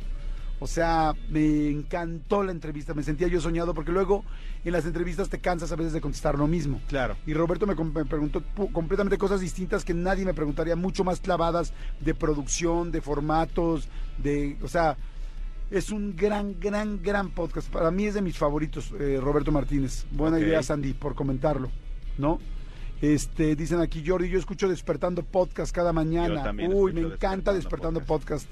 [0.61, 4.25] O sea, me encantó la entrevista, me sentía yo soñado porque luego
[4.65, 6.81] en las entrevistas te cansas a veces de contestar lo mismo.
[6.89, 7.17] Claro.
[7.27, 11.73] Y Roberto me, me preguntó completamente cosas distintas que nadie me preguntaría, mucho más clavadas
[12.01, 13.89] de producción, de formatos,
[14.19, 14.97] de, o sea,
[15.71, 17.69] es un gran, gran, gran podcast.
[17.69, 20.07] Para mí es de mis favoritos, eh, Roberto Martínez.
[20.11, 21.71] Buena idea, Sandy, por comentarlo,
[22.17, 22.39] ¿no?
[23.03, 26.53] Este, dicen aquí, Jordi, yo escucho Despertando Podcast cada mañana.
[26.71, 28.49] Uy, me encanta Despertando Despertando podcast.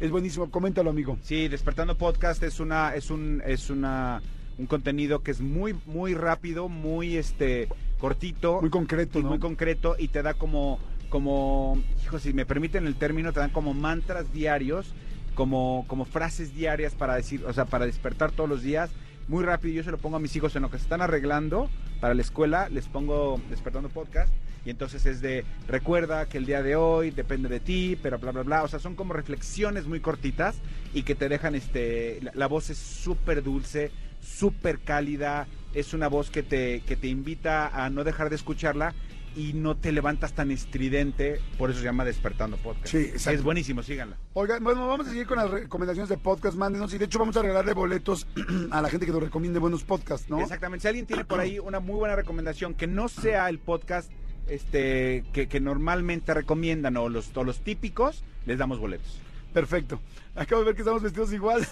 [0.00, 1.18] Es buenísimo, coméntalo, amigo.
[1.20, 4.22] Sí, Despertando Podcast es una, es un, es una,
[4.56, 8.62] un contenido que es muy, muy rápido, muy este cortito.
[8.62, 10.78] Muy concreto, muy concreto y te da como,
[11.10, 14.94] como, hijo, si me permiten el término, te dan como mantras diarios,
[15.34, 18.90] como, como frases diarias para decir, o sea, para despertar todos los días.
[19.28, 21.68] Muy rápido, yo se lo pongo a mis hijos en lo que se están arreglando
[22.00, 24.32] para la escuela, les pongo despertando podcast
[24.64, 28.32] y entonces es de recuerda que el día de hoy depende de ti, pero bla
[28.32, 30.56] bla bla, o sea, son como reflexiones muy cortitas
[30.94, 36.08] y que te dejan este la, la voz es súper dulce, súper cálida, es una
[36.08, 38.94] voz que te que te invita a no dejar de escucharla
[39.36, 42.88] y no te levantas tan estridente, por eso se llama Despertando Podcast.
[42.88, 43.38] Sí, exacto.
[43.38, 44.16] Es buenísimo, síganla.
[44.34, 46.92] Oigan, bueno, vamos a seguir con las recomendaciones de podcast, mándenos.
[46.94, 48.26] Y de hecho vamos a regalarle boletos
[48.70, 50.40] a la gente que nos recomiende buenos podcasts, ¿no?
[50.40, 50.82] Exactamente.
[50.82, 54.10] Si alguien tiene por ahí una muy buena recomendación que no sea el podcast
[54.50, 59.20] este que, que normalmente recomiendan o los, o los típicos, les damos boletos.
[59.52, 60.00] Perfecto.
[60.34, 61.66] Acabo de ver que estamos vestidos igual.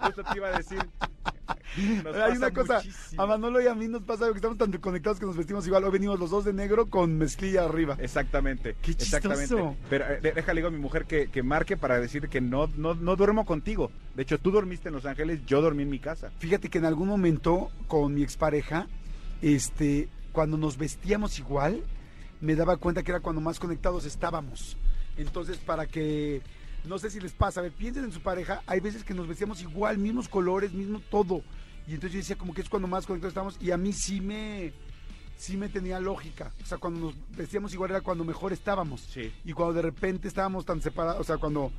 [0.00, 0.78] Justo te iba a decir.
[2.04, 3.22] nos Hay una cosa, muchísimo.
[3.22, 5.66] a Manolo y a mí nos pasa algo que estamos tan conectados que nos vestimos
[5.66, 5.84] igual.
[5.84, 7.96] Hoy venimos los dos de negro con mezclilla arriba.
[7.98, 8.76] Exactamente.
[8.82, 9.16] Qué chistoso.
[9.16, 9.78] Exactamente.
[9.88, 12.94] Pero eh, déjale digo a mi mujer que, que marque para decir que no, no,
[12.94, 13.90] no duermo contigo.
[14.14, 16.30] De hecho, tú dormiste en Los Ángeles, yo dormí en mi casa.
[16.38, 18.86] Fíjate que en algún momento con mi expareja,
[19.40, 21.82] este, cuando nos vestíamos igual,
[22.40, 24.76] me daba cuenta que era cuando más conectados estábamos.
[25.16, 26.42] Entonces, para que,
[26.84, 29.26] no sé si les pasa, a ver, piensen en su pareja, hay veces que nos
[29.26, 31.42] vestíamos igual, mismos colores, mismo todo.
[31.86, 34.20] Y entonces yo decía como que es cuando más conectados estamos y a mí sí
[34.20, 34.72] me,
[35.36, 36.52] sí me tenía lógica.
[36.62, 39.00] O sea, cuando nos vestíamos igual era cuando mejor estábamos.
[39.00, 39.32] Sí.
[39.44, 41.72] Y cuando de repente estábamos tan separados, o sea, cuando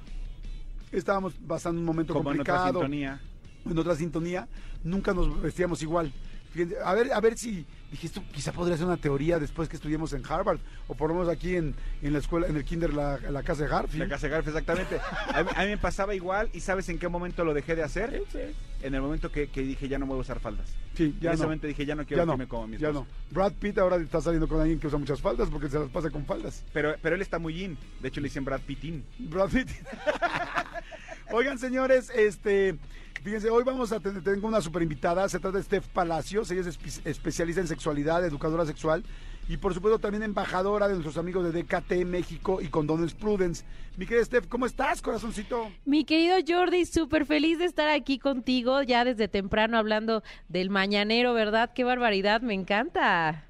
[0.92, 3.22] estábamos pasando un momento Como en otra complicado, sintonía.
[3.66, 4.48] en otra sintonía,
[4.84, 6.12] nunca nos vestíamos igual.
[6.84, 10.14] A ver, a ver si dije esto quizá podría ser una teoría después que estudiemos
[10.14, 13.18] en Harvard o por lo menos aquí en, en la escuela, en el kinder, la,
[13.20, 14.04] la casa de Harfield.
[14.04, 15.00] La casa de Garf, exactamente.
[15.34, 17.84] A mí, a mí me pasaba igual y ¿sabes en qué momento lo dejé de
[17.84, 18.24] hacer?
[18.82, 20.70] En el momento que, que dije ya no voy a usar faldas.
[20.96, 21.48] Sí, en ya ese no.
[21.48, 23.08] momento dije ya no quiero Ya no, como mi ya esposo.
[23.30, 23.34] no.
[23.36, 26.10] Brad Pitt ahora está saliendo con alguien que usa muchas faldas porque se las pasa
[26.10, 26.64] con faldas.
[26.74, 27.78] Pero, pero él está muy in.
[28.02, 29.04] De hecho le dicen Brad Pittin.
[29.20, 29.70] Brad Pitt.
[31.32, 32.76] Oigan, señores, este,
[33.24, 36.62] fíjense, hoy vamos a tener, tengo una super invitada, se trata de Steph Palacios, ella
[36.62, 39.04] es espe- especialista en sexualidad, educadora sexual
[39.48, 43.66] y por supuesto también embajadora de nuestros amigos de DKT México y Condones Prudence.
[43.98, 45.70] Mi querida Steph, ¿cómo estás, corazoncito?
[45.86, 51.34] Mi querido Jordi, súper feliz de estar aquí contigo ya desde temprano hablando del mañanero,
[51.34, 51.72] ¿verdad?
[51.74, 53.49] Qué barbaridad, me encanta.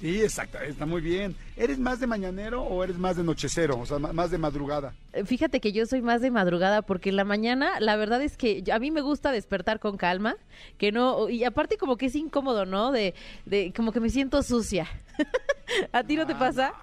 [0.00, 1.34] Sí, exacto, está muy bien.
[1.56, 3.78] ¿Eres más de mañanero o eres más de nochecero?
[3.78, 4.92] O sea, más de madrugada.
[5.14, 8.36] Eh, Fíjate que yo soy más de madrugada porque en la mañana la verdad es
[8.36, 10.36] que a mí me gusta despertar con calma,
[10.76, 12.92] que no y aparte como que es incómodo, ¿no?
[12.92, 13.14] De,
[13.46, 14.86] de como que me siento sucia.
[15.92, 16.74] ¿A ti no te pasa?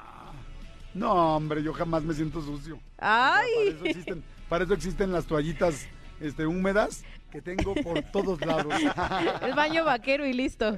[0.93, 2.79] No, hombre, yo jamás me siento sucio.
[2.97, 3.49] Ay.
[3.53, 5.87] Para eso existen, para eso existen las toallitas
[6.19, 8.71] este, húmedas que tengo por todos lados.
[9.41, 10.77] El baño vaquero y listo.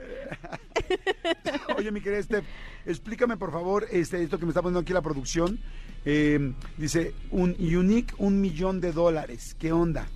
[1.78, 2.46] Oye, mi querida Steph,
[2.86, 5.60] explícame por favor este, esto que me está poniendo aquí la producción.
[6.06, 9.54] Eh, dice, un unique, un millón de dólares.
[9.60, 10.08] ¿Qué onda?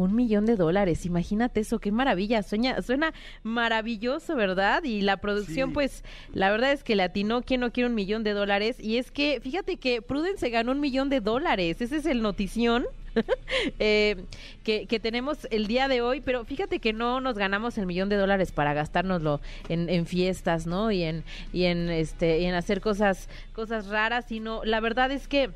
[0.00, 4.82] Un millón de dólares, imagínate eso, qué maravilla, sueña, suena maravilloso, ¿verdad?
[4.84, 5.74] Y la producción, Sí.
[5.74, 8.76] pues, la verdad es que le atinó quien no quiere un millón de dólares.
[8.80, 12.86] Y es que, fíjate que Prudence ganó un millón de dólares, ese es el notición.
[13.80, 14.24] eh,
[14.62, 18.08] que, que tenemos el día de hoy, pero fíjate que no nos ganamos el millón
[18.08, 20.90] de dólares para gastárnoslo en, en fiestas, ¿no?
[20.92, 25.26] Y en, y en este, y en hacer cosas, cosas raras, sino la verdad es
[25.28, 25.50] que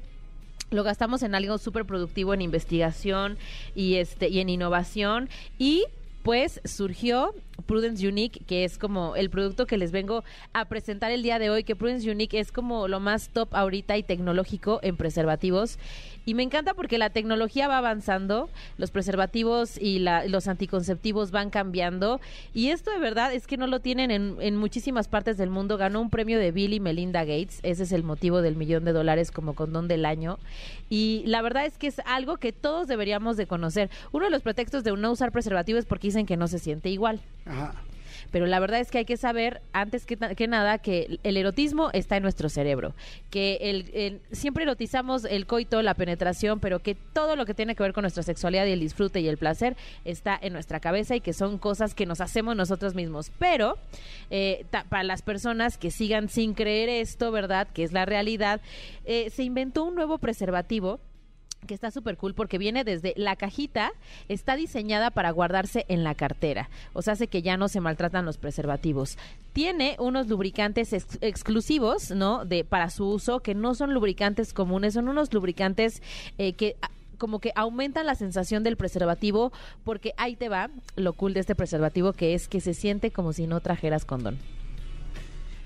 [0.75, 3.39] lo gastamos en algo súper productivo en investigación
[3.75, 5.29] y este y en innovación.
[5.59, 5.85] Y
[6.23, 7.35] pues surgió
[7.67, 11.51] Prudence Unique, que es como el producto que les vengo a presentar el día de
[11.51, 15.79] hoy, que Prudence Unique es como lo más top ahorita y tecnológico en preservativos.
[16.27, 21.51] Y me encanta porque la tecnología va avanzando, los preservativos y la- los anticonceptivos van
[21.51, 22.19] cambiando.
[22.55, 25.77] Y esto de verdad es que no lo tienen en, en muchísimas partes del mundo.
[25.77, 27.61] Ganó un premio de Bill y Melinda Gates.
[27.63, 30.39] Ese es el motivo del millón de dólares como condón del año.
[30.89, 33.91] Y la verdad es que es algo que todos deberíamos de conocer.
[34.13, 36.89] Uno de los pretextos de no usar preservativo es porque dicen que no se siente
[36.89, 37.21] igual.
[37.47, 37.75] Ajá.
[38.31, 40.17] Pero la verdad es que hay que saber, antes que,
[40.49, 42.93] nada, que el erotismo está en nuestro cerebro.
[43.31, 47.85] Que el- siempre erotizamos el coito, la penetración, pero que todo lo que tiene que
[47.85, 51.21] ver con nuestra sexualidad y el disfrute y el placer está en nuestra cabeza y
[51.21, 53.31] que son cosas que nos hacemos nosotros mismos.
[53.39, 53.77] Pero
[54.31, 57.69] eh, ta- para las personas que sigan sin creer esto, ¿verdad?
[57.73, 58.61] Que es la realidad,
[59.05, 60.99] eh, se inventó un nuevo preservativo
[61.67, 63.93] que está súper cool porque viene desde la cajita,
[64.29, 68.25] está diseñada para guardarse en la cartera, o sea, hace que ya no se maltratan
[68.25, 69.19] los preservativos.
[69.53, 72.45] Tiene unos lubricantes ex- exclusivos, ¿no?
[72.45, 76.03] De para su uso que no son lubricantes comunes, son unos lubricantes
[76.39, 79.53] eh, que ah, como que aumentan la sensación del preservativo
[79.85, 83.33] porque ahí te va lo cool de este preservativo que es que se siente como
[83.33, 84.37] si no trajeras condón.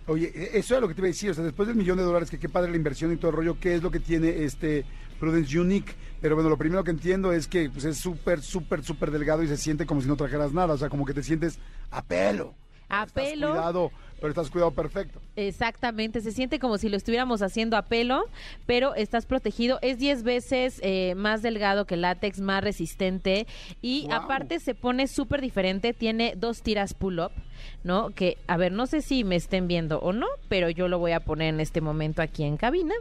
[0.06, 1.30] Oye, e- eso es lo que te iba a decir.
[1.30, 3.36] O sea, después del millón de dólares, que qué padre la inversión y todo el
[3.36, 4.84] rollo, ¿qué es lo que tiene este
[5.18, 5.94] Prudence Unique?
[6.20, 9.48] Pero bueno, lo primero que entiendo es que pues, es súper, súper, súper delgado y
[9.48, 10.74] se siente como si no trajeras nada.
[10.74, 11.58] O sea, como que te sientes
[11.90, 12.54] a pelo.
[12.88, 13.50] A Estás pelo.
[13.50, 15.20] Cuidado, pero estás cuidado perfecto.
[15.36, 18.24] Exactamente, se siente como si lo estuviéramos haciendo a pelo,
[18.66, 19.78] pero estás protegido.
[19.82, 23.46] Es 10 veces eh, más delgado que látex, más resistente
[23.82, 25.92] y aparte se pone súper diferente.
[25.92, 27.32] Tiene dos tiras pull-up,
[27.84, 28.10] ¿no?
[28.10, 31.12] Que, a ver, no sé si me estén viendo o no, pero yo lo voy
[31.12, 32.94] a poner en este momento aquí en cabina.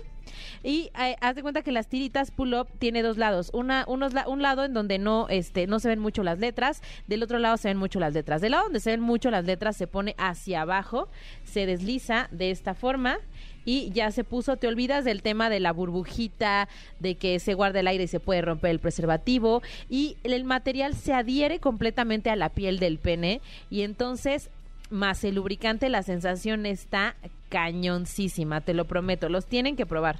[0.63, 3.49] Y eh, haz de cuenta que las tiritas pull-up tiene dos lados.
[3.53, 7.23] Una, unos un lado en donde no, este, no se ven mucho las letras, del
[7.23, 8.41] otro lado se ven mucho las letras.
[8.41, 11.09] Del lado donde se ven mucho las letras se pone hacia abajo,
[11.43, 13.19] se desliza de esta forma
[13.67, 16.69] y ya se puso, te olvidas del tema de la burbujita,
[17.01, 20.95] de que se guarda el aire y se puede romper el preservativo y el material
[20.95, 24.49] se adhiere completamente a la piel del pene y entonces
[24.89, 27.17] más el lubricante la sensación está
[27.49, 30.19] cañoncísima, te lo prometo, los tienen que probar.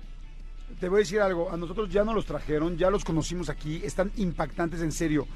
[0.80, 3.82] Te voy a decir algo, a nosotros ya nos los trajeron, ya los conocimos aquí,
[3.84, 5.28] están impactantes en serio.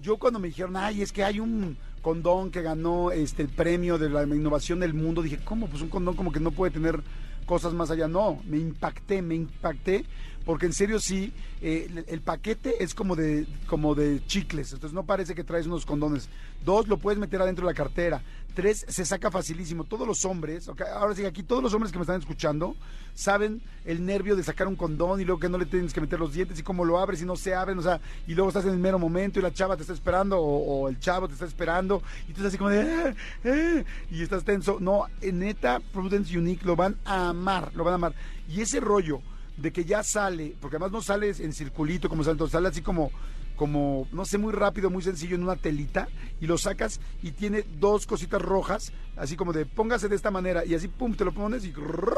[0.00, 3.98] Yo cuando me dijeron, ay, es que hay un condón que ganó este el premio
[3.98, 5.66] de la innovación del mundo, dije, ¿cómo?
[5.66, 7.02] Pues un condón como que no puede tener
[7.46, 8.06] cosas más allá.
[8.06, 10.04] No, me impacté, me impacté,
[10.46, 15.02] porque en serio sí, eh, el, paquete es como de, como de chicles, entonces no
[15.02, 16.28] parece que traes unos condones.
[16.64, 18.22] Dos, lo puedes meter adentro de la cartera.
[18.54, 19.82] Tres, se saca facilísimo.
[19.84, 22.76] Todos los hombres, ok, ahora sí, aquí todos los hombres que me están escuchando
[23.12, 26.20] saben el nervio de sacar un condón y luego que no le tienes que meter
[26.20, 28.66] los dientes y cómo lo abres y no se abren, o sea, y luego estás
[28.66, 31.34] en el mero momento y la chava te está esperando o, o el chavo te
[31.34, 33.14] está esperando y tú estás así como de, "Ah,
[33.46, 33.82] ah",
[34.12, 34.78] y estás tenso.
[34.78, 38.14] No, en neta, Prudence Unique lo van a amar, lo van a amar.
[38.48, 39.22] Y ese rollo
[39.56, 43.10] de que ya sale, porque además no sale en circulito como entonces sale así como,
[43.56, 46.08] como, no sé, muy rápido, muy sencillo en una telita
[46.40, 50.64] y lo sacas y tiene dos cositas rojas, así como de póngase de esta manera
[50.64, 52.16] y así, pum, te lo pones y grrrr,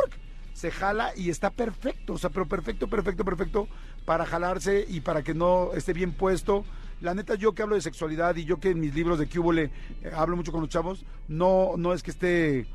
[0.53, 3.68] se jala y está perfecto, o sea, pero perfecto, perfecto, perfecto
[4.05, 6.64] para jalarse y para que no esté bien puesto.
[7.01, 9.70] La neta, yo que hablo de sexualidad y yo que en mis libros de Cúbole
[10.03, 12.66] eh, hablo mucho con los chavos, no, no es que esté,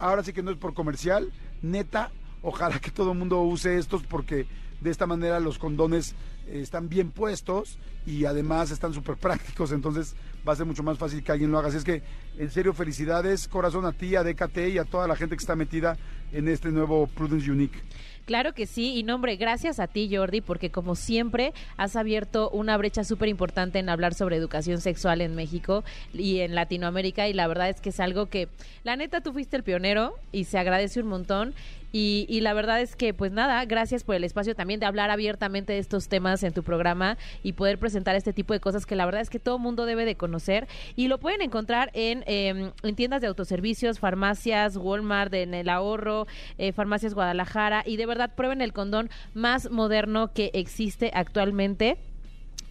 [0.00, 1.30] ahora sí que no es por comercial,
[1.62, 2.10] neta,
[2.42, 4.46] ojalá que todo el mundo use estos porque
[4.80, 6.14] de esta manera los condones
[6.48, 10.14] eh, están bien puestos y además están súper prácticos, entonces
[10.46, 11.68] va a ser mucho más fácil que alguien lo haga.
[11.68, 12.02] Así es que,
[12.36, 15.54] en serio, felicidades, corazón a ti, a DKT y a toda la gente que está
[15.54, 15.96] metida
[16.32, 17.78] en este nuevo Prudence Unique.
[18.24, 22.76] Claro que sí, y nombre, gracias a ti Jordi, porque como siempre has abierto una
[22.76, 25.82] brecha súper importante en hablar sobre educación sexual en México
[26.14, 28.48] y en Latinoamérica, y la verdad es que es algo que,
[28.84, 31.54] la neta, tú fuiste el pionero y se agradece un montón.
[31.92, 35.10] Y, y, la verdad es que, pues nada, gracias por el espacio también de hablar
[35.10, 38.96] abiertamente de estos temas en tu programa y poder presentar este tipo de cosas que
[38.96, 40.66] la verdad es que todo mundo debe de conocer.
[40.96, 46.26] Y lo pueden encontrar en, eh, en tiendas de autoservicios, farmacias, Walmart, en el ahorro,
[46.58, 47.82] eh, farmacias Guadalajara.
[47.86, 51.98] Y de verdad, prueben el condón más moderno que existe actualmente.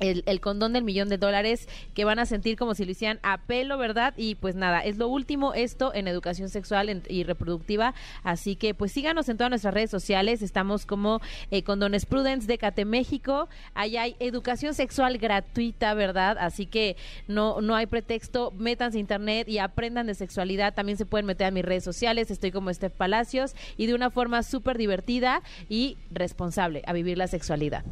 [0.02, 3.38] El, condón del millón de dólares que van a sentir como si lo hicieran a
[3.38, 4.14] pelo, ¿verdad?
[4.18, 7.94] Y pues nada, es lo último esto en educación sexual y reproductiva.
[8.24, 10.42] Así que pues síganos en todas nuestras redes sociales.
[10.42, 13.48] Estamos como eh, Condones Prudence de Cate México.
[13.76, 16.38] Ahí hay educación sexual gratuita, ¿verdad?
[16.40, 18.52] Así que no, no hay pretexto.
[18.58, 20.74] Métanse a internet y aprendan de sexualidad.
[20.74, 22.32] También se pueden meter a mis redes sociales.
[22.32, 27.28] Estoy como Steph Palacios y de una forma súper divertida y responsable a vivir la
[27.28, 27.86] sexualidad.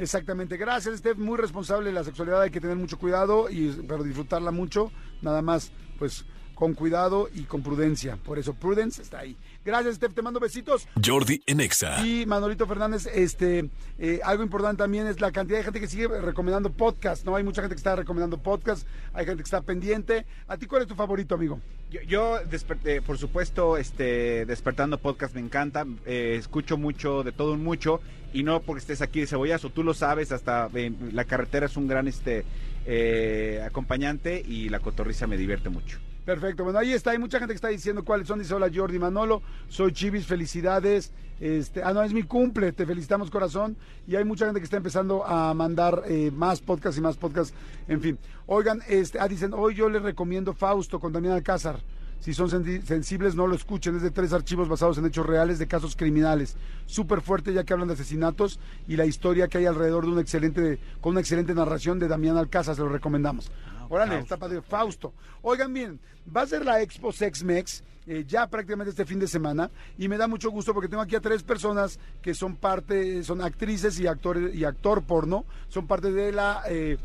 [0.00, 1.92] Exactamente, gracias Steph, muy responsable.
[1.92, 6.72] La sexualidad, hay que tener mucho cuidado, y, pero disfrutarla mucho, nada más pues con
[6.72, 9.36] cuidado y con prudencia, por eso Prudence está ahí.
[9.64, 10.88] Gracias Steph, te mando besitos.
[11.04, 12.06] Jordi Enexa.
[12.06, 13.68] Y Manolito Fernández, este,
[13.98, 17.36] eh, algo importante también es la cantidad de gente que sigue recomendando podcast, ¿no?
[17.36, 20.24] Hay mucha gente que está recomendando podcast, hay gente que está pendiente.
[20.48, 21.60] ¿A ti cuál es tu favorito, amigo?
[21.90, 27.52] Yo, yo desperté, por supuesto, este, despertando podcast me encanta, eh, escucho mucho, de todo
[27.52, 28.00] un mucho,
[28.32, 31.76] y no porque estés aquí de cebollazo, tú lo sabes, hasta eh, la carretera es
[31.76, 32.44] un gran este
[32.86, 35.98] eh, acompañante y la cotorriza me divierte mucho.
[36.30, 39.00] Perfecto, bueno, ahí está, hay mucha gente que está diciendo cuáles son, dice hola Jordi
[39.00, 44.22] Manolo, soy Chivis, felicidades, este, ah no, es mi cumple, te felicitamos corazón, y hay
[44.22, 47.52] mucha gente que está empezando a mandar eh, más podcasts y más podcasts,
[47.88, 48.18] en fin.
[48.46, 51.80] Oigan, este, ah, dicen, hoy yo les recomiendo Fausto con Damián Alcázar,
[52.20, 55.66] si son sensibles no lo escuchen, es de tres archivos basados en hechos reales de
[55.66, 56.54] casos criminales,
[56.86, 60.20] súper fuerte ya que hablan de asesinatos y la historia que hay alrededor de un
[60.20, 63.50] excelente, con una excelente narración de Damián Alcázar, se lo recomendamos.
[63.90, 64.62] Órale, está padre.
[64.62, 65.12] Fausto.
[65.42, 66.00] Oigan bien,
[66.34, 70.08] va a ser la Expo Sex Mex eh, ya prácticamente este fin de semana y
[70.08, 74.00] me da mucho gusto porque tengo aquí a tres personas que son parte, son actrices
[74.00, 76.96] y actores y actor porno, son parte de la eh,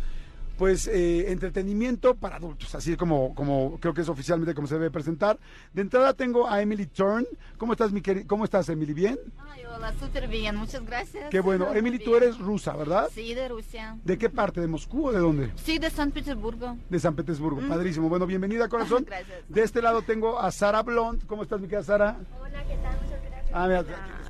[0.58, 4.91] pues eh, entretenimiento para adultos, así como, como creo que es oficialmente como se debe
[4.91, 5.38] presentar.
[5.74, 7.26] De entrada tengo a Emily Turn.
[7.58, 8.26] ¿Cómo estás, mi querida?
[8.28, 8.94] ¿Cómo estás, Emily?
[8.94, 9.18] ¿Bien?
[9.50, 11.30] Ay, hola, súper bien, muchas gracias.
[11.30, 11.65] Qué bueno.
[11.70, 12.10] Muy Emily, bien.
[12.10, 13.10] tú eres rusa, ¿verdad?
[13.13, 13.98] Sí, de Rusia.
[14.04, 14.62] ¿De qué parte?
[14.62, 15.52] ¿De Moscú o de dónde?
[15.56, 16.78] Sí, de San Petersburgo.
[16.89, 17.62] De San Petersburgo.
[17.68, 18.08] Padrísimo.
[18.10, 19.04] Bueno, bienvenida, corazón.
[19.06, 19.39] Gracias.
[19.50, 21.26] De este lado tengo a Sara Blond.
[21.26, 22.18] ¿Cómo estás, mi querida Sara?
[22.41, 22.96] Hola, ¿qué tal?
[23.04, 23.52] Muchas gracias.
[23.54, 24.25] Ah, mira, Ah,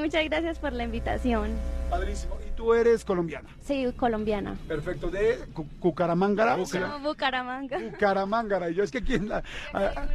[0.00, 1.50] muchas gracias por la invitación.
[1.88, 2.38] Padrísimo.
[2.46, 3.48] Y tú eres colombiana.
[3.60, 4.54] Sí, colombiana.
[4.68, 5.10] Perfecto.
[5.10, 6.56] De Cu- Cucaramángara.
[6.56, 7.78] No, Bucaramanga.
[7.78, 8.70] Cucaramángara.
[8.70, 9.42] Y yo es que aquí en la.
[9.72, 10.06] a-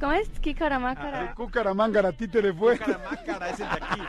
[0.00, 0.28] ¿Cómo es?
[0.28, 1.34] a- Kikaramácara.
[1.34, 2.74] Cucaramángara, a ti te le fue.
[2.76, 4.00] Bucaramanga es el de aquí,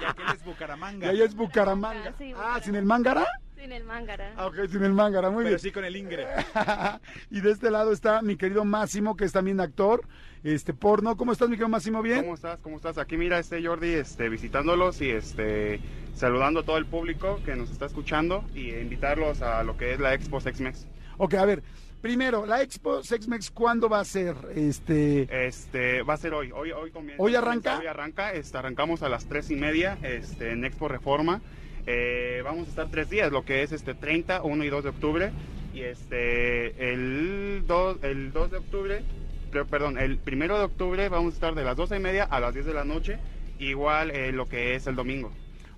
[0.00, 1.08] y aquel es Y Bucaramanga.
[1.10, 2.14] ahí es Bucaramanga.
[2.18, 2.62] Sí, Ah, Bucaramanga.
[2.64, 3.26] sin el mángara.
[3.60, 4.32] Sin el Mángara.
[4.38, 5.58] Ah, ok, sin el mángara, muy Pero bien.
[5.58, 6.26] sí con el ingre.
[7.30, 10.00] y de este lado está mi querido Máximo, que es también actor,
[10.44, 11.16] este porno.
[11.16, 12.02] ¿Cómo estás, mi querido Máximo?
[12.02, 12.22] ¿Bien?
[12.22, 12.58] ¿Cómo estás?
[12.60, 12.98] ¿Cómo estás?
[12.98, 15.80] Aquí mira este Jordi este, visitándolos y este,
[16.14, 20.00] saludando a todo el público que nos está escuchando y invitarlos a lo que es
[20.00, 20.86] la Expo Sexmex.
[21.18, 21.62] Ok, a ver.
[22.00, 24.34] Primero, la Expo Sexmex, ¿cuándo va a ser?
[24.54, 25.46] Este.
[25.46, 26.50] Este, va a ser hoy.
[26.50, 27.22] Hoy, hoy comienza.
[27.22, 27.78] ¿Hoy arranca?
[27.78, 28.32] Hoy arranca.
[28.32, 31.42] Este, arrancamos a las tres y media este, en Expo Reforma.
[31.86, 34.90] Eh, vamos a estar tres días, lo que es este 30, 1 y 2 de
[34.90, 35.32] octubre.
[35.74, 39.02] Y este, el 2, el 2 de octubre,
[39.50, 42.54] perdón, el primero de octubre vamos a estar de las 12 y media a las
[42.54, 43.18] 10 de la noche.
[43.58, 45.30] Igual eh, lo que es el domingo.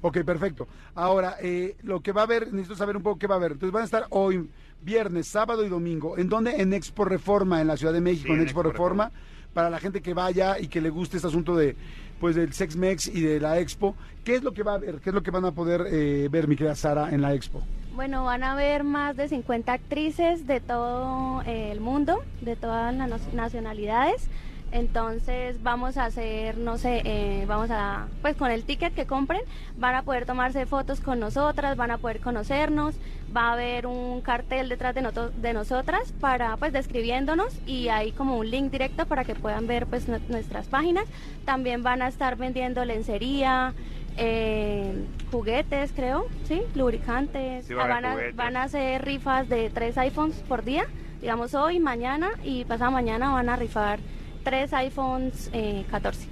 [0.02, 0.66] Ok, perfecto.
[0.94, 3.52] Ahora, eh, lo que va a haber, necesito saber un poco qué va a haber.
[3.52, 4.48] Entonces van a estar hoy,
[4.82, 6.18] viernes, sábado y domingo.
[6.18, 6.60] ¿En dónde?
[6.60, 9.12] En Expo Reforma, en la Ciudad de México, Sí, en en Expo, Expo Reforma.
[9.54, 11.76] Para la gente que vaya y que le guste este asunto de,
[12.20, 13.94] pues, del Sex Mex y de la Expo.
[14.24, 15.00] ¿Qué es lo que va a haber?
[15.00, 17.62] ¿Qué es lo que van a poder eh, ver, mi querida Sara, en la Expo?
[17.94, 22.94] Bueno, van a ver más de 50 actrices de todo eh, el mundo, de todas
[22.94, 24.28] las nacionalidades.
[24.70, 29.42] Entonces vamos a hacer, no sé, eh, vamos a, pues con el ticket que compren,
[29.76, 32.94] van a poder tomarse fotos con nosotras, van a poder conocernos,
[33.36, 38.38] va a haber un cartel detrás de, de nosotras para, pues describiéndonos y hay como
[38.38, 41.04] un link directo para que puedan ver pues nue- nuestras páginas.
[41.44, 43.74] También van a estar vendiendo lencería,
[44.16, 47.66] eh, juguetes, creo, sí, lubricantes.
[47.66, 48.36] Sí, va a haber van, a, juguetes.
[48.36, 50.84] van a hacer rifas de tres iPhones por día.
[51.20, 54.00] Digamos hoy, mañana y pasado mañana van a rifar
[54.44, 56.28] tres iPhones eh, 14.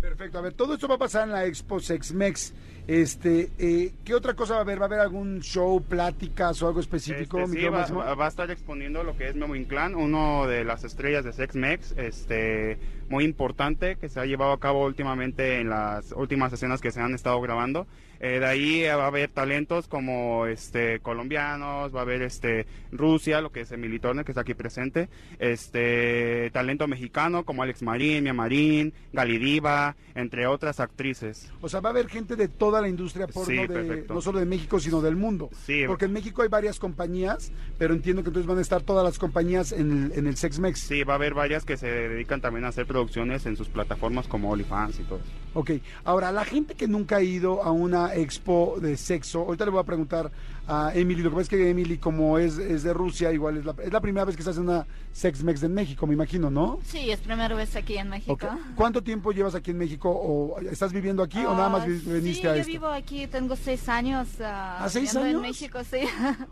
[0.00, 0.38] Perfecto.
[0.38, 2.54] A ver, todo esto va a pasar en la Expo Sex Mex.
[2.86, 4.78] Este, eh, ¿qué otra cosa va a haber?
[4.80, 7.40] ¿Va a haber algún show, pláticas o algo específico?
[7.40, 10.64] Este, sí, va, va- va a estar exponiendo lo que es Memo Inclán, uno de
[10.64, 12.78] las estrellas de Sex Mex, este,
[13.08, 17.00] muy importante que se ha llevado a cabo últimamente en las últimas escenas que se
[17.00, 17.86] han estado grabando.
[18.20, 22.66] Eh, de ahí eh, va a haber talentos como este colombianos, va a haber este
[22.90, 27.82] Rusia, lo que es Emily Turner, que está aquí presente, este talento mexicano como Alex
[27.82, 31.52] Marín, Mia Marín, Galidiva, entre otras actrices.
[31.60, 34.40] O sea, va a haber gente de toda la industria porno, Sí, de, no solo
[34.40, 35.50] de México, sino del mundo.
[35.64, 39.04] Sí, Porque en México hay varias compañías, pero entiendo que entonces van a estar todas
[39.04, 40.80] las compañías en el, en el Sex Mex.
[40.80, 44.26] Sí, va a haber varias que se dedican también a hacer producciones en sus plataformas
[44.26, 45.20] como OnlyFans y todo.
[45.54, 45.70] Ok,
[46.04, 49.80] ahora, la gente que nunca ha ido a una expo de sexo, ahorita le voy
[49.80, 50.30] a preguntar
[50.68, 53.64] a Emily, lo que pasa es que Emily, como es, es de Rusia, igual es
[53.64, 56.50] la, es la primera vez que estás en una Sex Mex en México, me imagino,
[56.50, 56.78] ¿no?
[56.84, 58.38] Sí, es primera vez aquí en México.
[58.76, 60.10] ¿Cuánto tiempo llevas aquí en México?
[60.10, 62.72] ¿O estás viviendo aquí o nada más Ah, vi- viniste sí, a yo esto?
[62.72, 64.28] vivo aquí, tengo seis años.
[64.40, 65.36] ah, ¿Ah, seis años?
[65.36, 66.00] En México, sí.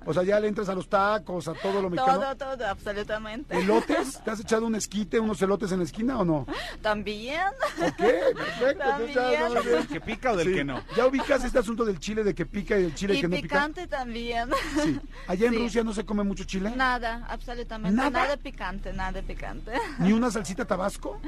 [0.06, 2.20] O sea, ya le entras a los tacos, a todo lo mexicano.
[2.20, 3.56] todo, todo, absolutamente.
[3.58, 4.20] ¿Elotes?
[4.24, 6.46] ¿Te has echado un esquite, unos elotes en la esquina o no?
[6.80, 7.40] También.
[7.78, 8.66] Ok, perfecto.
[8.70, 9.62] entonces ya También.
[9.62, 9.76] bien.
[9.76, 10.54] ¿Del que pica o del Sí.
[10.54, 10.80] que no?
[10.96, 13.36] ¿Ya ubicas este asunto del chile de que pica y del chile y que no
[13.36, 13.48] pica?
[13.48, 14.05] picante también.
[14.82, 15.00] Sí.
[15.26, 15.59] ¿Allá en Sí.
[15.59, 16.72] Rusia no se come mucho chile?
[16.76, 18.11] Nada, absolutamente ¿Nada?
[18.11, 19.72] nada, picante, nada picante.
[19.98, 21.20] ¿Ni una salsita tabasco?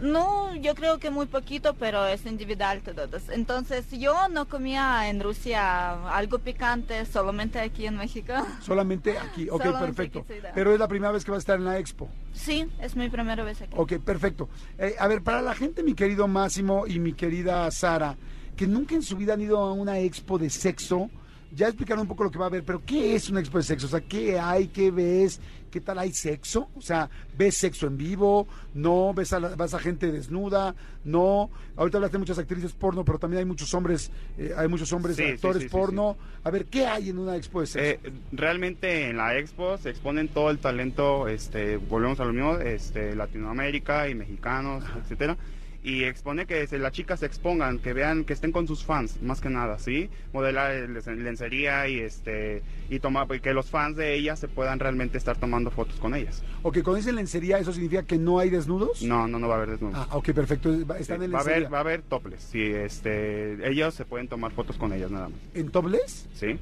[0.00, 3.28] No, yo creo que muy poquito, pero es individual todos.
[3.28, 8.32] Entonces, yo no comía en Rusia algo picante, solamente aquí en México.
[8.62, 9.48] Solamente aquí.
[9.50, 10.18] Ok, Solamente perfecto.
[10.20, 10.52] aquí, sí, da.
[10.54, 12.08] Pero es la primera vez que va a estar en la expo.
[12.32, 13.72] Sí, es mi primera vez aquí.
[13.76, 14.48] Ok, perfecto.
[14.78, 18.16] Eh, a ver, para la gente, mi querido Máximo y mi querida Sara,
[18.56, 21.10] que nunca en su vida han ido a una expo de sexo,
[21.54, 23.64] ya explicaron un poco lo que va a haber, pero ¿qué es una expo de
[23.64, 23.86] sexo?
[23.86, 24.68] O sea, ¿qué hay?
[24.68, 25.40] ¿Qué ves?
[25.70, 26.68] ¿Qué tal hay sexo?
[26.74, 28.48] O sea, ¿ves sexo en vivo?
[28.74, 29.14] ¿No?
[29.14, 30.74] ¿Ves a, la- vas a gente desnuda?
[31.04, 31.48] ¿No?
[31.76, 35.16] Ahorita hablaste de muchas actrices porno, pero también hay muchos hombres, eh, hay muchos hombres
[35.16, 36.16] Sí, actores sí, sí, porno.
[36.42, 37.88] A ver, ¿qué hay en una expo de sexo?
[38.08, 42.56] Eh, realmente en la expo se exponen todo el talento, este, volvemos a lo mismo,
[42.56, 45.36] este, Latinoamérica y mexicanos, etcétera.
[45.82, 49.20] Y expone que se- las chicas se expongan, que vean, que estén con sus fans,
[49.22, 50.10] más que nada, ¿sí?
[50.34, 50.74] Modelar
[51.16, 55.70] lencería y este y tomar, que los fans de ellas se puedan realmente estar tomando
[55.70, 56.42] fotos con ellas.
[56.62, 59.00] Ok, con ese lencería, ¿eso significa que no hay desnudos?
[59.02, 59.96] No, no, no va a haber desnudos.
[59.96, 60.70] Ah, ok, perfecto.
[60.86, 61.68] Va- Sí, Están en va a haber, lencería.
[61.70, 65.38] va a haber toples, sí, este, ellos se pueden tomar fotos con ellas nada más,
[65.54, 66.28] ¿En topless?
[66.34, 66.58] ¿sí?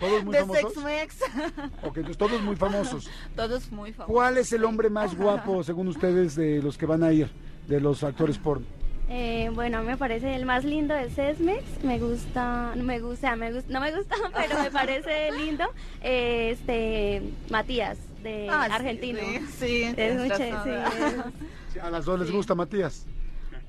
[0.00, 0.72] ¿Todos muy de famosos?
[0.74, 1.16] Sex Mex.
[1.82, 3.08] Ok, entonces todos muy famosos.
[3.36, 4.12] Todos muy famosos.
[4.12, 7.30] ¿Cuál es el hombre más guapo según ustedes de los que van a ir,
[7.68, 8.66] de los actores porno?
[9.10, 11.62] Eh, bueno, me parece el más lindo de Sesmex.
[11.84, 15.64] Me gusta, no me gusta, me gusta, no me gusta, pero me parece lindo.
[16.02, 19.20] eh, Este, Matías, de Ah, argentino.
[19.20, 20.92] Sí, sí, Es tienes muy chévere, razón.
[20.92, 23.06] sí, es- Sí, A las dos les gusta Matías.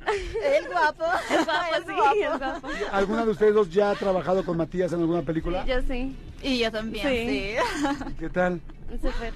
[0.57, 1.05] El guapo.
[1.30, 2.38] El sí, guapo.
[2.39, 2.68] guapo.
[2.91, 5.64] ¿Alguna de ustedes dos ya ha trabajado con Matías en alguna película?
[5.64, 7.55] Sí, yo sí, Y yo también, Sí.
[7.57, 8.14] sí.
[8.20, 8.62] ¿Qué tal?
[9.01, 9.34] súper.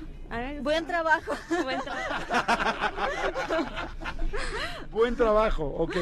[0.62, 1.32] Buen trabajo.
[1.64, 2.24] Buen trabajo.
[4.92, 5.96] Buen trabajo, ok.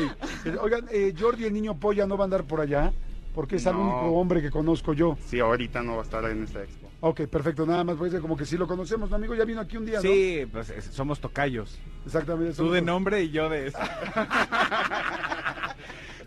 [0.61, 2.93] Oigan, eh, Jordi el niño polla no va a andar por allá,
[3.34, 5.17] porque es el único hombre que conozco yo.
[5.27, 6.89] Sí, ahorita no va a estar en esta expo.
[7.01, 9.34] Ok, perfecto, nada más puede ser como que sí lo conocemos, ¿no, amigo?
[9.36, 10.01] Ya vino aquí un día, ¿no?
[10.01, 11.79] Sí, pues es- somos tocayos.
[12.05, 12.51] Exactamente.
[12.51, 13.71] Tú somos- de nombre y yo de...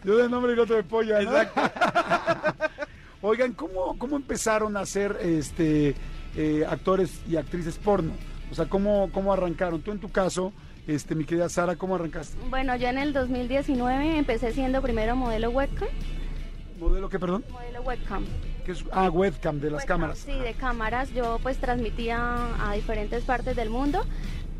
[0.04, 1.30] Yo de nombre y el otro de polla, ¿no?
[3.22, 5.94] Oigan, ¿cómo, cómo empezaron a ser este,
[6.36, 8.12] eh, actores y actrices porno?
[8.50, 9.80] O sea, ¿cómo, ¿cómo arrancaron?
[9.80, 10.52] Tú en tu caso,
[10.86, 12.36] este, mi querida Sara, ¿cómo arrancaste?
[12.50, 15.88] Bueno, yo en el 2019 empecé siendo primero modelo webcam.
[16.78, 17.44] ¿Modelo qué, perdón?
[17.50, 18.24] Modelo webcam.
[18.92, 20.18] Ah, webcam, de las Webcam, cámaras.
[20.18, 21.12] Sí, de cámaras.
[21.12, 24.04] Yo pues transmitía a diferentes partes del mundo.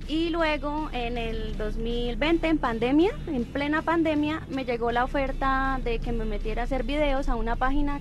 [0.06, 5.98] Y luego en el 2020, en pandemia, en plena pandemia, me llegó la oferta de
[5.98, 8.00] que me metiera a hacer videos a una página.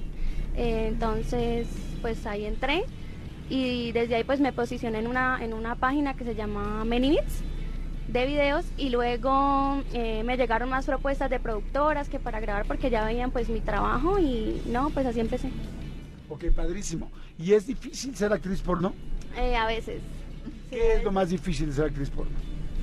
[0.56, 1.68] Eh, entonces,
[2.02, 2.84] pues ahí entré.
[3.50, 7.44] Y desde ahí pues me posicioné en una, en una página que se llama Minibits
[8.14, 12.90] de videos y luego eh, me llegaron más propuestas de productoras que para grabar porque
[12.92, 15.50] ya veían pues mi trabajo y no, pues así empecé.
[16.30, 17.10] Ok, padrísimo.
[17.40, 18.94] ¿Y es difícil ser actriz porno?
[19.36, 20.00] Eh, a veces.
[20.70, 22.32] Sí, ¿Qué es lo más difícil de ser actriz porno?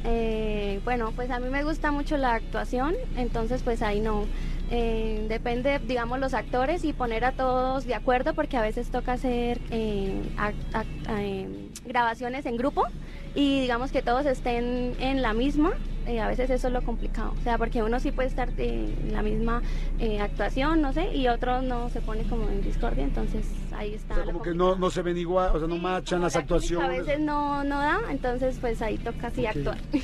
[0.02, 4.24] Eh, bueno, pues a mí me gusta mucho la actuación, entonces pues ahí no.
[4.72, 9.12] Eh, depende, digamos, los actores y poner a todos de acuerdo porque a veces toca
[9.12, 11.48] hacer eh, ac- ac- eh,
[11.86, 12.84] grabaciones en grupo
[13.34, 15.72] y digamos que todos estén en la misma.
[16.06, 18.92] eh, a veces eso es lo complicado, o sea, porque uno sí puede estar eh,
[19.02, 19.62] en la misma
[19.98, 24.14] eh, actuación, no sé, y otro no se pone como en discordia, entonces ahí está.
[24.14, 26.24] O sea, como que no, no se ven igual, o sea, no Sí, machan como
[26.24, 26.88] las la actuaciones.
[26.88, 29.78] A veces no, no da, entonces pues ahí toca así actuar.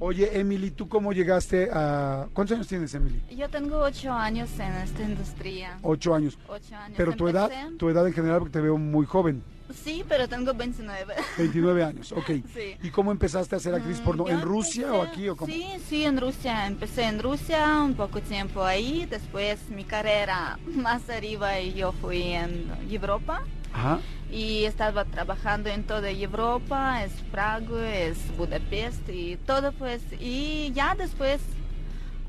[0.00, 2.26] Oye, Emily, ¿tú cómo llegaste a...
[2.32, 3.22] ¿Cuántos años tienes, Emily?
[3.30, 5.78] Yo tengo ocho años en esta industria.
[5.82, 6.36] Ocho años.
[6.48, 6.96] Ocho años.
[6.96, 7.48] Pero tu edad,
[7.78, 9.44] tu edad en general, porque te veo muy joven,
[9.82, 11.14] Sí, pero tengo 29.
[11.38, 12.26] 29 años, ok.
[12.54, 12.76] Sí.
[12.82, 14.26] ¿Y cómo empezaste a ser actriz Mm, porno?
[14.26, 15.52] yo ¿En Rusia o aquí o cómo?
[15.52, 16.66] Sí, sí, en Rusia.
[16.66, 19.06] Empecé en Rusia, un poco tiempo ahí.
[19.10, 23.42] Después mi carrera más arriba y yo fui en Europa.
[23.72, 23.98] Ajá.
[24.30, 30.00] Y estaba trabajando en toda Europa, es Praga, es Budapest y todo pues.
[30.20, 31.40] Y ya después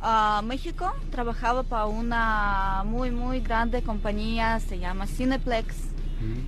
[0.02, 5.76] a México trabajaba para una muy, muy grande compañía, se llama Cineplex.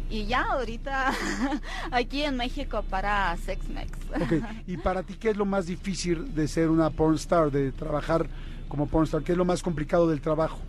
[0.09, 1.11] Y ya ahorita
[1.91, 3.91] aquí en México para Sexmex.
[4.21, 4.33] Ok,
[4.67, 8.27] y para ti, ¿qué es lo más difícil de ser una pornstar, de trabajar
[8.67, 9.23] como pornstar?
[9.23, 10.59] ¿Qué es lo más complicado del trabajo?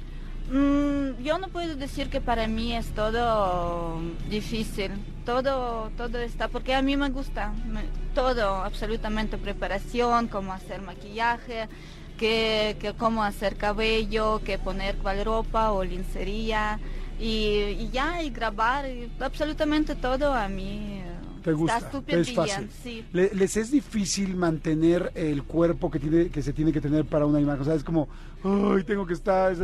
[0.50, 4.00] Mm, yo no puedo decir que para mí es todo
[4.30, 4.92] difícil.
[5.26, 7.84] Todo, todo está, porque a mí me gusta me-
[8.14, 11.68] todo, absolutamente preparación, cómo hacer maquillaje,
[12.16, 16.80] que, que cómo hacer cabello, que poner cuál ropa o lencería
[17.18, 21.00] y, y ya y grabar, y absolutamente todo a mí.
[21.02, 21.04] eh,
[21.42, 21.76] ¿Te gusta?
[21.78, 22.64] Está ¿Te súper es fácil?
[22.66, 23.04] bien, sí.
[23.12, 27.26] Le- ¿Les es difícil mantener el cuerpo que, tiene, que se tiene que tener para
[27.26, 27.62] una imagen?
[27.62, 28.08] O sea, es como,
[28.44, 29.52] ay, tengo que estar...
[29.52, 29.60] es-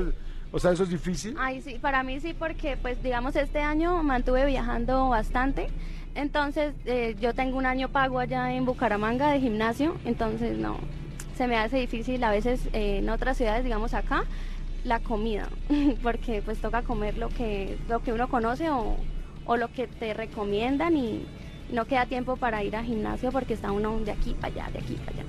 [0.52, 1.34] O sea, ¿eso es difícil?
[1.38, 5.66] Ay, sí, para mí sí, porque pues digamos este año mantuve viajando bastante.
[6.14, 10.78] Entonces eh, yo tengo un año pago allá en Bucaramanga de gimnasio, entonces no,
[11.36, 14.22] se me hace difícil a veces eh, en otras ciudades, digamos acá,
[14.84, 15.48] la comida,
[16.02, 18.96] porque pues toca comer lo que, lo que uno conoce o,
[19.46, 21.24] o lo que te recomiendan y
[21.72, 24.78] no queda tiempo para ir al gimnasio porque está uno de aquí para allá, de
[24.78, 25.24] aquí para allá.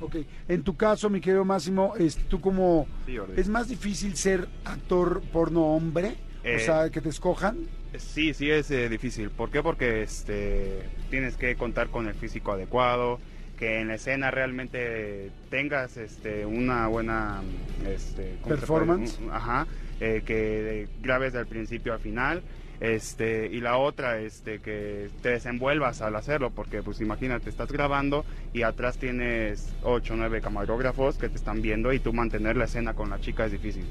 [0.00, 0.16] Ok,
[0.48, 2.86] en tu caso, mi querido Máximo, este, tú como...
[3.06, 3.16] Sí.
[3.36, 6.16] ¿Es más difícil ser actor porno hombre?
[6.44, 7.60] o Eh, sea, que te escojan.
[7.96, 9.30] Sí, sí es eh, difícil.
[9.30, 9.62] ¿Por qué?
[9.62, 13.18] Porque este, tienes que contar con el físico adecuado,
[13.56, 17.42] que en la escena realmente tengas este, una buena
[17.86, 18.36] este.
[18.46, 19.18] Performance.
[19.30, 19.66] Ajá,
[20.00, 22.42] eh, que grabes del principio al final.
[22.78, 28.26] Este, y la otra, este, que te desenvuelvas al hacerlo, porque pues imagínate, estás grabando
[28.52, 32.66] y atrás tienes 8 o 9 camarógrafos que te están viendo y tú mantener la
[32.66, 33.86] escena con la chica es difícil.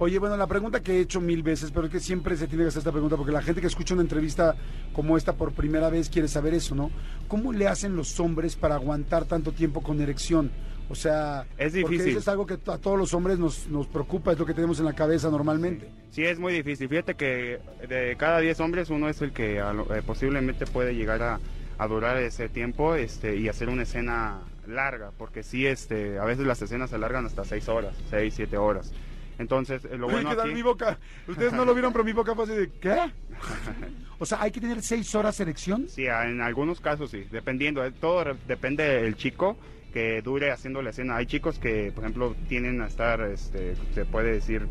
[0.00, 2.62] Oye, bueno, la pregunta que he hecho mil veces, pero es que siempre se tiene
[2.64, 4.54] que hacer esta pregunta, porque la gente que escucha una entrevista
[4.92, 6.90] como esta por primera vez quiere saber eso, ¿no?
[7.26, 10.52] ¿Cómo le hacen los hombres para aguantar tanto tiempo con erección?
[10.88, 12.10] O sea, Es porque difícil.
[12.10, 14.78] eso es algo que a todos los hombres nos, nos preocupa, es lo que tenemos
[14.78, 15.90] en la cabeza normalmente.
[16.12, 16.88] Sí, es muy difícil.
[16.88, 20.94] Fíjate que de cada 10 hombres uno es el que a lo- eh, posiblemente puede
[20.94, 21.40] llegar a,
[21.76, 24.38] a durar ese tiempo este, y hacer una escena
[24.68, 28.56] larga, porque sí, este, a veces las escenas se alargan hasta 6 horas, 6, 7
[28.56, 28.92] horas.
[29.38, 30.54] Entonces, eh, lo Oye, bueno ¿qué tal aquí...
[30.54, 30.98] mi boca?
[31.26, 32.96] Ustedes no lo vieron, pero mi boca fue así de, ¿qué?
[34.20, 35.88] O sea, hay que tener seis horas de erección.
[35.88, 39.56] Sí, en algunos casos sí, dependiendo, eh, todo depende del chico
[39.92, 41.16] que dure haciendo la escena.
[41.16, 44.66] Hay chicos que, por ejemplo, tienen a estar, este, se puede decir,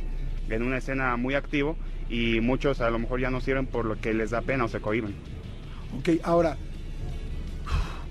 [0.50, 1.78] en una escena muy activo
[2.10, 4.68] y muchos a lo mejor ya no sirven por lo que les da pena o
[4.68, 5.16] se cohiben.
[5.98, 6.58] Ok, ahora,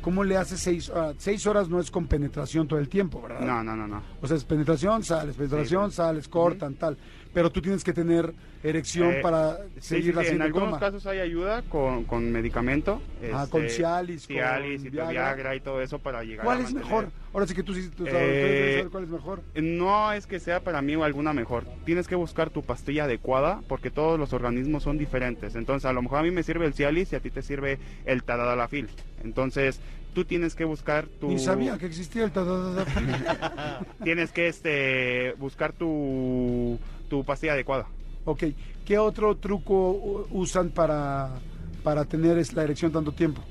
[0.06, 1.68] ¿cómo le haces seis, ah, seis horas?
[1.68, 3.40] No es con penetración todo el tiempo, ¿verdad?
[3.40, 4.00] No, no, no, no.
[4.22, 5.96] O sea, es penetración, sales, penetración, Sí.
[5.96, 6.96] sales, cortan, tal.
[7.36, 8.32] Pero tú tienes que tener
[8.64, 13.02] erección Eh, para Sí, seguir sí, la En algunos casos hay ayuda con, con medicamento.
[13.30, 15.10] Ah, este, con Cialis, con Cialis y Viagra.
[15.12, 15.54] Viagra.
[15.54, 17.08] y todo eso para llegar ¿Cuál a es mantener- mejor?
[17.34, 19.42] Ahora sí que tú sí, tú Eh, saber cuál es mejor.
[19.54, 21.64] No es que sea para mí o alguna mejor.
[21.84, 25.56] Tienes que buscar tu pastilla adecuada porque todos los organismos son diferentes.
[25.56, 27.78] Entonces, a lo mejor a mí me sirve el Cialis y a ti te sirve
[28.06, 28.88] el Tadalafil.
[29.22, 29.78] Entonces,
[30.14, 33.06] tú tienes que buscar tu Ni sabía que existía el tadadadafil.
[34.02, 37.86] tienes que este buscar tu tu pastilla adecuada.
[38.24, 38.44] ok,
[38.84, 41.40] ¿qué otro truco usan para,
[41.82, 43.42] para tener la erección tanto tiempo?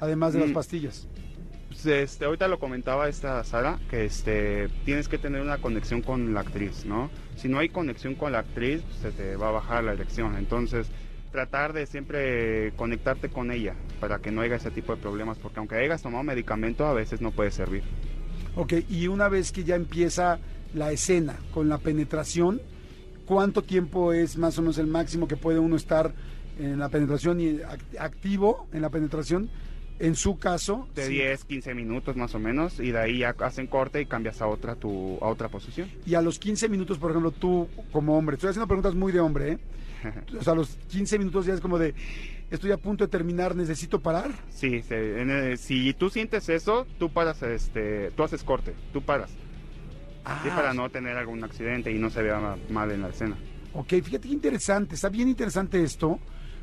[0.00, 0.54] Además de las Mm.
[0.54, 1.06] pastillas.
[1.68, 6.32] Pues, este, ahorita lo comentaba esta Sara, que este, tienes que tener una conexión con
[6.34, 7.10] la actriz, ¿no?
[7.36, 10.36] Si no hay conexión con la actriz, pues, se te va a bajar la erección.
[10.36, 10.88] Entonces,
[11.32, 15.58] tratar de siempre conectarte con ella para que no haya ese tipo de problemas, porque
[15.60, 17.84] aunque hayas tomado medicamento, a veces no puede servir.
[18.56, 20.40] Ok, y una vez que ya empieza
[20.74, 22.60] la escena con la penetración,
[23.30, 26.12] ¿cuánto tiempo es más o menos el máximo que puede uno estar
[26.58, 29.48] en la penetración y act- activo en la penetración?
[30.00, 31.12] En su caso, De sí.
[31.12, 34.48] 10, 15 minutos más o menos, y de ahí ya hacen corte y cambias a
[34.48, 35.88] otra, tu, a otra posición.
[36.06, 39.20] y a los 15 minutos, por ejemplo, tú como hombre, estoy haciendo preguntas muy de
[39.20, 39.58] hombre, ¿eh?
[40.40, 41.94] O sea, a los 15 minutos ya es como de,
[42.50, 44.32] estoy a punto de terminar, necesito parar.
[44.48, 49.02] Sí, se- en el- si tú sientes eso, tú paras, este, tú haces corte, tú
[49.02, 49.30] paras.
[50.24, 53.08] Ah, Sí, para no tener algún accidente y no se vea ma- mal en la
[53.08, 53.36] escena.
[53.72, 56.18] Ok, fíjate qué interesante, está bien interesante esto,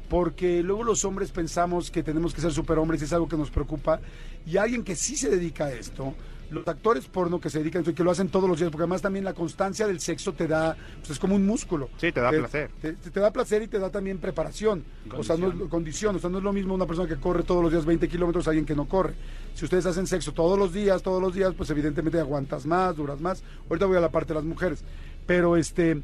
[0.09, 3.51] porque luego los hombres pensamos que tenemos que ser superhombres y es algo que nos
[3.51, 3.99] preocupa,
[4.45, 6.13] y alguien que sí se dedica a esto,
[6.49, 8.71] los actores porno que se dedican a esto y que lo hacen todos los días,
[8.71, 11.89] porque además también la constancia del sexo te da, pues es como un músculo.
[11.97, 12.71] Sí, te da Te- placer.
[12.81, 14.85] Te, te da placer y te da también preparación.
[15.17, 16.15] O sea, no es condición.
[16.15, 18.47] O sea, no es lo mismo una persona que corre todos los días 20 kilómetros
[18.47, 19.13] a alguien que no corre.
[19.55, 23.19] Si ustedes hacen sexo todos los días, todos los días, pues evidentemente aguantas más, duras
[23.19, 23.43] más.
[23.69, 24.85] Ahorita voy a la parte de las mujeres.
[25.25, 26.01] Pero este,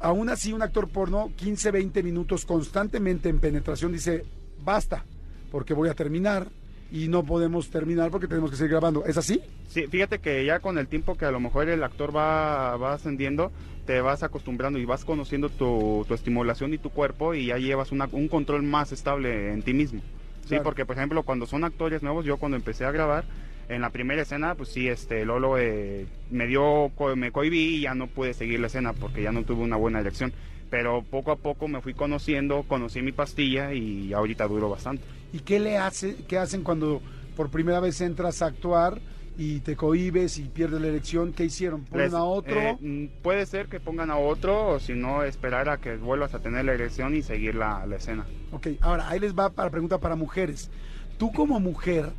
[0.00, 4.24] aún así, un actor porno, 15, 20 minutos constantemente en penetración, dice,
[4.62, 5.04] basta,
[5.50, 6.48] porque voy a terminar.
[6.92, 9.04] Y no podemos terminar porque tenemos que seguir grabando.
[9.04, 9.40] ¿Es así?
[9.68, 12.92] Sí, fíjate que ya con el tiempo que a lo mejor el actor va, va
[12.92, 13.50] ascendiendo,
[13.84, 17.90] te vas acostumbrando y vas conociendo tu, tu estimulación y tu cuerpo y ya llevas
[17.90, 20.02] una- un control más estable en ti mismo.
[20.42, 20.62] Sí, Claro.
[20.64, 23.24] porque por ejemplo cuando son actores nuevos, yo cuando empecé a grabar,
[23.68, 27.94] en la primera escena, pues sí, este Lolo eh, me dio, me cohibí y ya
[27.94, 30.32] no pude seguir la escena porque ya no tuve una buena elección.
[30.70, 35.04] Pero poco a poco me fui conociendo, conocí mi pastilla y ahorita duro bastante.
[35.32, 37.00] ¿Y qué le hace, qué hacen cuando
[37.36, 39.00] por primera vez entras a actuar
[39.36, 41.32] y te cohibes y pierdes la elección?
[41.32, 41.84] ¿Qué hicieron?
[41.84, 42.56] ¿Ponen Les- a otro?
[42.56, 46.34] eh, mm, puede ser que pongan a otro o si no esperar a que vuelvas
[46.34, 48.24] a tener la erección y seguir la, la escena.
[48.52, 50.70] Ok, ahora ahí les va para pregunta para mujeres.
[51.18, 52.10] Tú como mujer,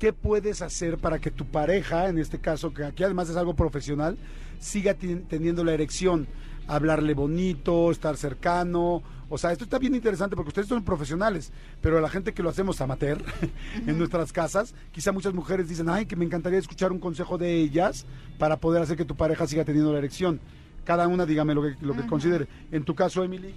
[0.00, 3.54] ¿qué puedes hacer para que tu pareja, en este caso, que aquí además es algo
[3.54, 4.18] profesional,
[4.58, 6.26] siga ten- teniendo la erección?
[6.66, 9.02] Hablarle bonito, estar cercano.
[9.28, 12.48] O sea, esto está bien interesante porque ustedes son profesionales, pero la gente que lo
[12.48, 13.22] hacemos amateur
[13.86, 17.54] en nuestras casas, quizá muchas mujeres dicen, ay, que me encantaría escuchar un consejo de
[17.54, 18.06] ellas
[18.38, 20.40] para poder hacer que tu pareja siga teniendo la erección.
[20.84, 22.48] Cada una dígame lo que, lo que considere.
[22.72, 23.54] En tu caso, Emily,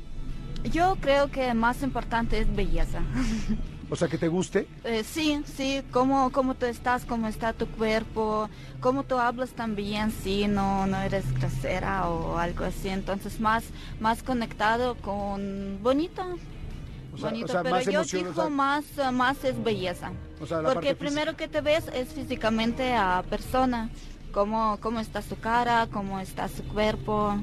[0.72, 3.02] Yo creo que más importante es belleza.
[3.94, 4.68] o sea, que te guste.
[4.84, 8.50] Eh, sí, sí, cómo, cómo tú estás, cómo está tu cuerpo,
[8.82, 13.64] cómo tú hablas también, sí, no, no eres grosera o algo así, entonces más,
[14.00, 16.24] más conectado con bonito,
[17.14, 19.44] O sea, bonito, o sea, pero más yo emoción, o digo sea- más, eh, más
[19.44, 20.12] es belleza,
[20.74, 23.92] porque primero que te ves es físicamente a persona,
[24.32, 27.36] cómo, cómo está su cara, cómo está su cuerpo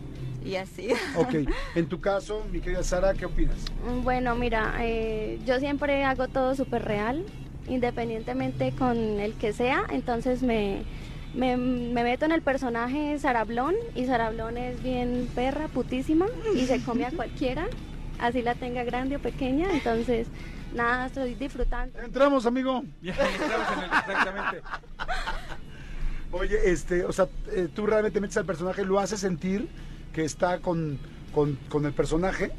[0.45, 0.89] y así.
[1.17, 1.35] Ok,
[1.75, 3.57] en tu caso, mi querida Sara, ¿qué opinas?
[4.03, 7.25] Bueno, mira, eh, yo siempre hago todo súper real,
[7.69, 10.83] independientemente con el que sea, entonces me,
[11.35, 16.83] me, me meto en el personaje Sarablón y Sarablón es bien perra, putísima y se
[16.83, 17.67] come a cualquiera,
[18.19, 20.27] así la tenga grande o pequeña, entonces
[20.75, 21.99] nada, estoy disfrutando.
[22.01, 22.83] Entramos, amigo.
[23.03, 24.63] Ya entramos en el- exactamente.
[26.33, 29.69] Oye, este, o sea, eh, tú realmente metes al personaje, lo haces sentir
[30.13, 30.99] que está con,
[31.33, 32.51] con, con el personaje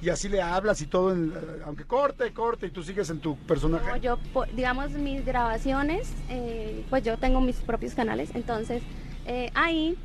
[0.00, 1.32] y así le hablas y todo, en-
[1.64, 3.86] aunque corte, corte y tú sigues en tu personaje.
[3.88, 4.18] No, yo,
[4.54, 8.82] digamos, mis grabaciones, eh, pues yo tengo mis propios canales, entonces
[9.26, 9.96] eh, ahí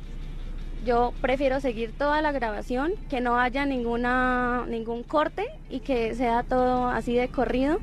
[0.84, 6.42] yo prefiero seguir toda la grabación, que no haya ninguna ningún corte y que sea
[6.42, 7.78] todo así de corrido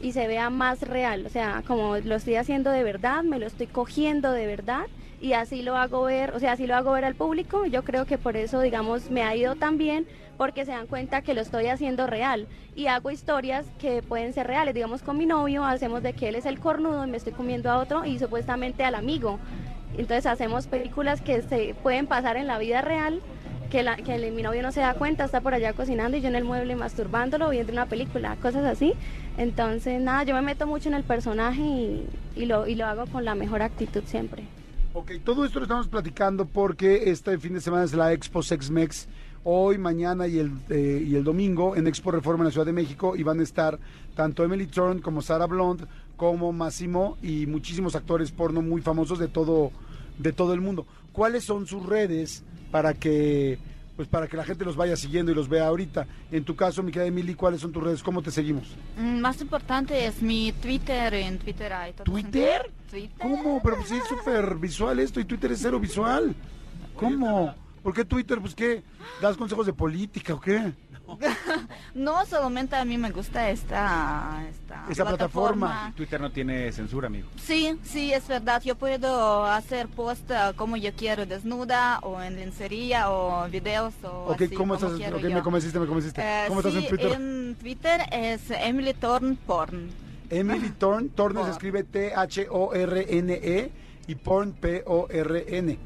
[0.00, 3.46] y se vea más real, o sea, como lo estoy haciendo de verdad, me lo
[3.46, 4.84] estoy cogiendo de verdad
[5.24, 7.64] y así lo hago ver, o sea, así lo hago ver al público.
[7.64, 10.06] Yo creo que por eso, digamos, me ha ido tan bien
[10.36, 12.46] porque se dan cuenta que lo estoy haciendo real
[12.76, 14.74] y hago historias que pueden ser reales.
[14.74, 17.70] Digamos, con mi novio hacemos de que él es el cornudo y me estoy comiendo
[17.70, 19.38] a otro y supuestamente al amigo.
[19.96, 23.22] Entonces hacemos películas que se pueden pasar en la vida real,
[23.70, 26.44] que, mi novio no se da cuenta, está por allá cocinando y yo en el
[26.44, 28.92] mueble masturbándolo viendo una película, cosas así.
[29.38, 32.02] Entonces, nada, yo me meto mucho en el personaje
[32.36, 34.44] y lo hago con la mejor actitud siempre.
[34.96, 39.08] Ok, todo esto lo estamos platicando porque este fin de semana es la Expo Sexmex.
[39.42, 42.72] Hoy, mañana y el, eh, y el domingo en Expo Reforma en la Ciudad de
[42.72, 43.76] México y van a estar
[44.14, 49.26] tanto Emily Thorne como Sarah Blond como Massimo y muchísimos actores porno muy famosos de
[49.26, 49.72] todo,
[50.16, 50.86] de todo el mundo.
[51.12, 53.58] ¿Cuáles son sus redes para que
[53.96, 56.06] pues para que la gente los vaya siguiendo y los vea ahorita?
[56.30, 58.02] En tu caso, mi querida Emily, ¿cuáles son tus redes?
[58.02, 58.76] ¿Cómo te seguimos?
[58.96, 62.04] Mm, Más importante es mi Twitter, en Twitter hay todo.
[62.04, 62.70] ¿Twitter?
[62.94, 63.18] Twitter.
[63.18, 63.60] ¿Cómo?
[63.62, 66.34] Pero pues sí es súper visual esto y Twitter es cero visual.
[66.96, 67.52] ¿Cómo?
[67.82, 68.40] ¿Por qué Twitter?
[68.40, 68.82] Pues qué,
[69.20, 70.72] ¿das consejos de política o qué?
[71.94, 75.92] No, solamente a mí me gusta esta, esta Esa plataforma.
[75.94, 77.28] Twitter no tiene censura, amigo.
[77.36, 78.62] Sí, sí, es verdad.
[78.62, 84.28] Yo puedo hacer post eh, como yo quiero, desnuda o en lencería o videos o
[84.28, 85.12] Ok, así, ¿cómo como estás?
[85.22, 86.22] me convenciste, me convenciste.
[86.22, 87.12] Eh, ¿Cómo estás en Twitter?
[87.12, 89.90] En Twitter es Emily Thorne Porn.
[90.38, 93.70] Emily Thorne, Thorne se escribe T-H-O-R-N-E
[94.06, 95.78] y Porn P-O-R-N.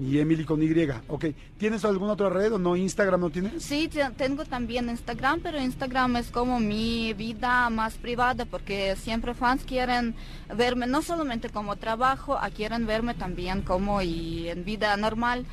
[0.00, 0.72] Y Emily con Y.
[1.08, 1.24] Ok,
[1.58, 2.76] ¿tienes alguna otra red o no?
[2.76, 3.60] ¿Instagram no tienes?
[3.64, 9.34] Sí, te- tengo también Instagram, pero Instagram es como mi vida más privada porque siempre
[9.34, 10.14] fans quieren
[10.56, 15.46] verme no solamente como trabajo, ah, quieren verme también como y en vida normal.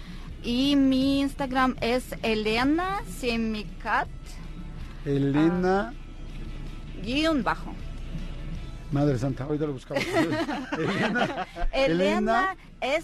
[0.44, 4.08] Y mi Instagram es Elena Semicat
[5.06, 5.92] Elena,
[7.04, 7.74] guion bajo.
[8.92, 10.04] Madre Santa, ahorita lo buscamos.
[10.78, 13.02] Elena, Elena E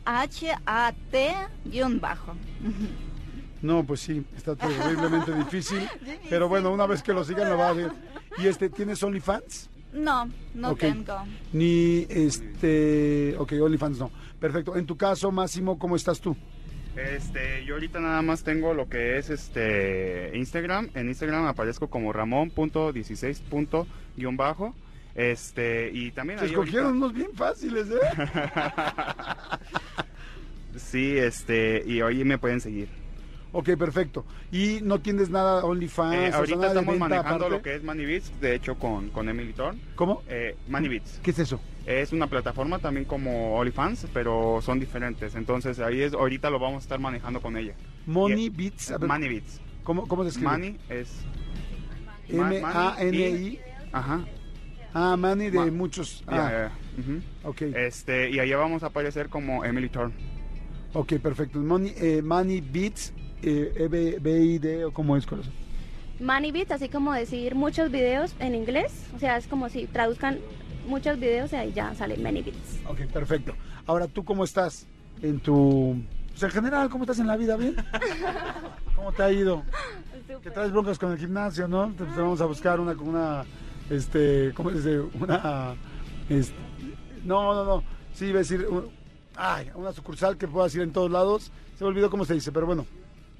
[0.00, 1.34] S-E-M-I-K-H-A-T
[1.64, 2.34] guion bajo.
[3.62, 5.88] No, pues sí, está terriblemente difícil.
[6.28, 7.92] Pero bueno, una vez que lo sigan lo va a ver.
[8.38, 9.68] ¿Y este, tienes OnlyFans?
[9.92, 11.16] No, no tengo.
[11.52, 13.34] Ni este.
[13.38, 14.12] Ok, OnlyFans no.
[14.38, 14.76] Perfecto.
[14.76, 16.36] En tu caso, Máximo, ¿cómo estás tú?
[17.00, 20.90] Este, yo ahorita nada más tengo lo que es este Instagram.
[20.94, 23.86] En Instagram aparezco como ramón.16.
[24.16, 24.74] guion bajo.
[25.14, 27.96] Este, y también Se escogieron ahorita- unos bien fáciles, ¿eh?
[30.76, 32.88] Sí, este, y hoy me pueden seguir.
[33.52, 34.24] Ok, perfecto.
[34.52, 36.14] ¿Y no tienes nada OnlyFans?
[36.14, 37.50] Eh, o sea, ahorita estamos manejando aparte?
[37.50, 39.80] lo que es Money Beats, de hecho con, con Emily Thorne.
[39.96, 40.22] ¿Cómo?
[40.28, 41.20] Eh, Money Beats.
[41.22, 41.60] ¿Qué es eso?
[41.84, 45.34] Es una plataforma también como OnlyFans, pero son diferentes.
[45.34, 47.74] Entonces ahí es, ahorita lo vamos a estar manejando con ella.
[48.06, 48.90] Money Y- Beats.
[48.98, 49.60] ver, Money Beats.
[49.82, 50.50] ¿Cómo, cómo se escribe?
[50.50, 51.10] Money es...
[52.28, 53.58] M-A-N-I.
[53.92, 54.24] Ajá.
[54.94, 56.22] Ah, Money de Ma- muchos.
[56.26, 56.72] Ah, ya, ya.
[57.02, 57.48] Ujú.
[57.50, 57.62] ok.
[57.76, 60.14] Este, y allá vamos a aparecer como Emily Thorne.
[60.92, 61.58] Ok, perfecto.
[61.60, 62.22] Money, eh,
[62.72, 63.12] Beats,
[63.42, 65.52] eh, E B- B-I-D, o cómo es, corazón.
[66.20, 70.38] Money Beats, así como decir muchos videos en inglés, o sea, es como si traduzcan
[70.86, 72.80] muchos videos y ahí ya sale Money Beats.
[72.88, 73.54] Ok, perfecto.
[73.86, 74.86] Ahora, ¿tú cómo estás
[75.22, 75.96] en tu...
[76.30, 77.56] Pues en general, ¿cómo estás en la vida?
[77.56, 77.74] ¿Bien?
[78.96, 79.62] ¿Cómo te ha ido?
[80.42, 81.88] Que traes broncas con el gimnasio, ¿no?
[81.92, 83.44] Te, te vamos a buscar una, una,
[83.90, 85.00] este, ¿cómo se dice?
[85.18, 85.74] Una,
[86.28, 86.54] este,
[87.24, 87.84] no, no, no,
[88.14, 88.88] sí, iba a decir, un-
[89.36, 92.52] ay, una sucursal que puedas ir en todos lados, se me olvidó cómo se dice,
[92.52, 92.86] pero bueno,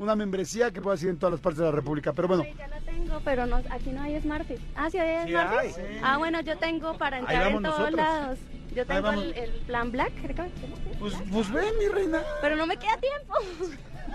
[0.00, 2.66] una membresía que puedas ir en todas las partes de la República, pero bueno, ya
[2.68, 4.58] la tengo, pero no, aquí no hay Smart Fit.
[4.74, 5.70] Ah, sí hay Sí hay.
[6.02, 7.96] Ah, bueno, yo tengo para entrar en vamos todos nosotros.
[8.20, 8.38] lados.
[8.74, 12.22] Yo tengo el, el plan Black, creo que- pues, pues ven, mi reina.
[12.40, 13.34] pero no me queda tiempo.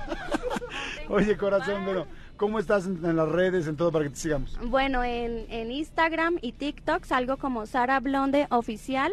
[1.09, 2.07] Oye, corazón, bueno,
[2.37, 4.57] ¿cómo estás en, en las redes, en todo, para que te sigamos?
[4.63, 9.11] Bueno, en, en Instagram y TikTok salgo como Sara Blonde Oficial.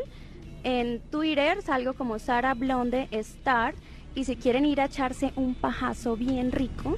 [0.65, 3.75] En Twitter salgo como Sara Blonde Star.
[4.15, 6.97] Y si quieren ir a echarse un pajazo bien rico,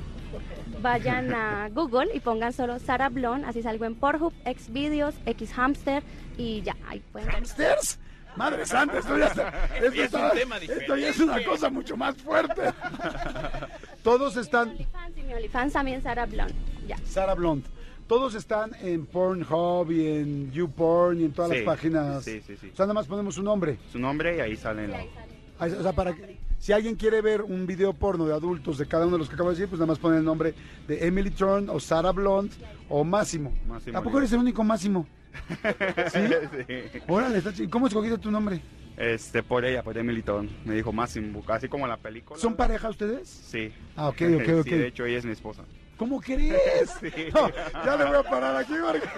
[0.82, 3.46] vayan a Google y pongan solo Sara Blonde.
[3.46, 6.02] Así salgo en Pornhub, Xvideos, Xhamster
[6.36, 7.36] y ya, ahí pueden ver.
[7.36, 7.98] ¿Hamsters?
[8.36, 11.70] Madre santa, esto ya, está- esto, es está- un tema esto ya es una cosa
[11.70, 12.62] mucho más fuerte.
[14.02, 16.54] Todos están, OnlyFans y mi OnlyFans también Sara Blonde.
[16.88, 16.96] Ya.
[17.06, 17.64] Sara Blunt,
[18.08, 22.24] todos están en Pornhub y en YouPorn y en todas Sí, las páginas.
[22.24, 22.70] sí, sí, sí.
[22.72, 23.78] O sea, nada más ponemos un nombre.
[23.92, 25.00] Su nombre y ahí salen los...
[25.00, 25.23] Ah,
[25.58, 29.06] O sea, para que, si alguien quiere ver un video porno de adultos de cada
[29.06, 30.54] uno de los que acabo de decir, pues nada más ponen el nombre
[30.88, 32.52] de Emily Thorne o Sara Blunt
[32.88, 33.52] o Máximo.
[33.68, 35.06] Máximo Tampoco eres el único Máximo.
[36.12, 36.20] ¿Sí?
[36.66, 37.00] Sí.
[37.08, 37.70] Órale, está chido.
[37.70, 38.60] ¿cómo escogiste tu nombre?
[38.96, 40.50] Este, por ella, por Emily Thorne.
[40.64, 42.38] Me dijo Máximo, así como la película.
[42.38, 43.28] ¿Son pareja ustedes?
[43.28, 43.72] Sí.
[43.96, 44.64] Ah, ok, ok, ok.
[44.64, 45.64] Sí, de hecho ella es mi esposa.
[45.96, 46.90] ¿Cómo crees?
[47.00, 47.10] Sí.
[47.32, 47.50] No,
[47.84, 49.08] ya le voy a parar aquí porque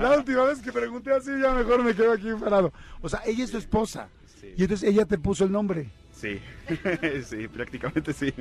[0.00, 2.72] la última vez que pregunté así ya mejor me quedo aquí parado.
[3.00, 4.08] O sea, ella es tu esposa
[4.54, 4.54] Sí.
[4.56, 5.88] y entonces ella te puso el nombre.
[6.14, 6.40] Sí,
[7.24, 8.32] sí, prácticamente sí.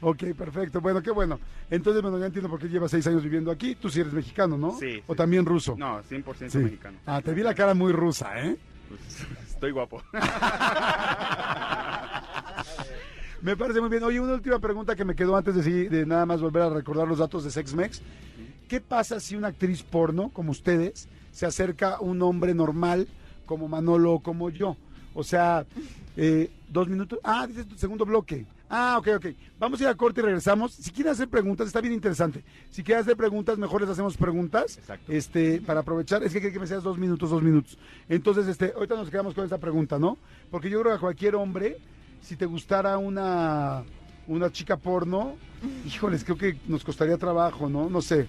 [0.00, 0.80] Ok, perfecto.
[0.82, 1.38] Bueno, qué bueno.
[1.70, 3.74] Entonces, bueno, ya entiendo por qué llevas seis años viviendo aquí.
[3.74, 4.78] Tú sí eres mexicano, ¿no?
[4.78, 5.16] Sí, ¿O sí.
[5.16, 5.74] también ruso?
[5.78, 6.58] No, 100% Sí.
[6.58, 6.98] mexicano.
[7.06, 8.56] Ah, te vi la cara muy rusa, ¿eh?
[8.88, 9.00] Pues,
[9.48, 10.02] estoy guapo.
[13.42, 14.02] Me parece muy bien.
[14.02, 17.06] Oye, una última pregunta que me quedó antes de, de nada más volver a recordar
[17.06, 18.00] los datos de SexMex.
[18.68, 23.06] ¿Qué pasa si una actriz porno, como ustedes, se acerca a un hombre normal,
[23.44, 24.76] como Manolo o como yo?
[25.14, 25.64] O sea,
[26.16, 27.18] eh, dos minutos.
[27.22, 28.44] Ah, dices tu segundo bloque.
[28.68, 29.26] Ah, ok, ok.
[29.58, 30.72] Vamos a ir a corte y regresamos.
[30.72, 32.42] Si quieren hacer preguntas, está bien interesante.
[32.70, 34.78] Si quieren hacer preguntas, mejor les hacemos preguntas.
[34.78, 35.12] Exacto.
[35.12, 36.22] Este, para aprovechar.
[36.24, 37.78] Es que quiere que me seas dos minutos, dos minutos.
[38.08, 40.18] Entonces, este, ahorita nos quedamos con esta pregunta, ¿no?
[40.50, 41.78] Porque yo creo que a cualquier hombre,
[42.20, 43.84] si te gustara una,
[44.26, 45.36] una chica porno,
[45.86, 47.88] híjoles, creo que nos costaría trabajo, ¿no?
[47.88, 48.26] No sé.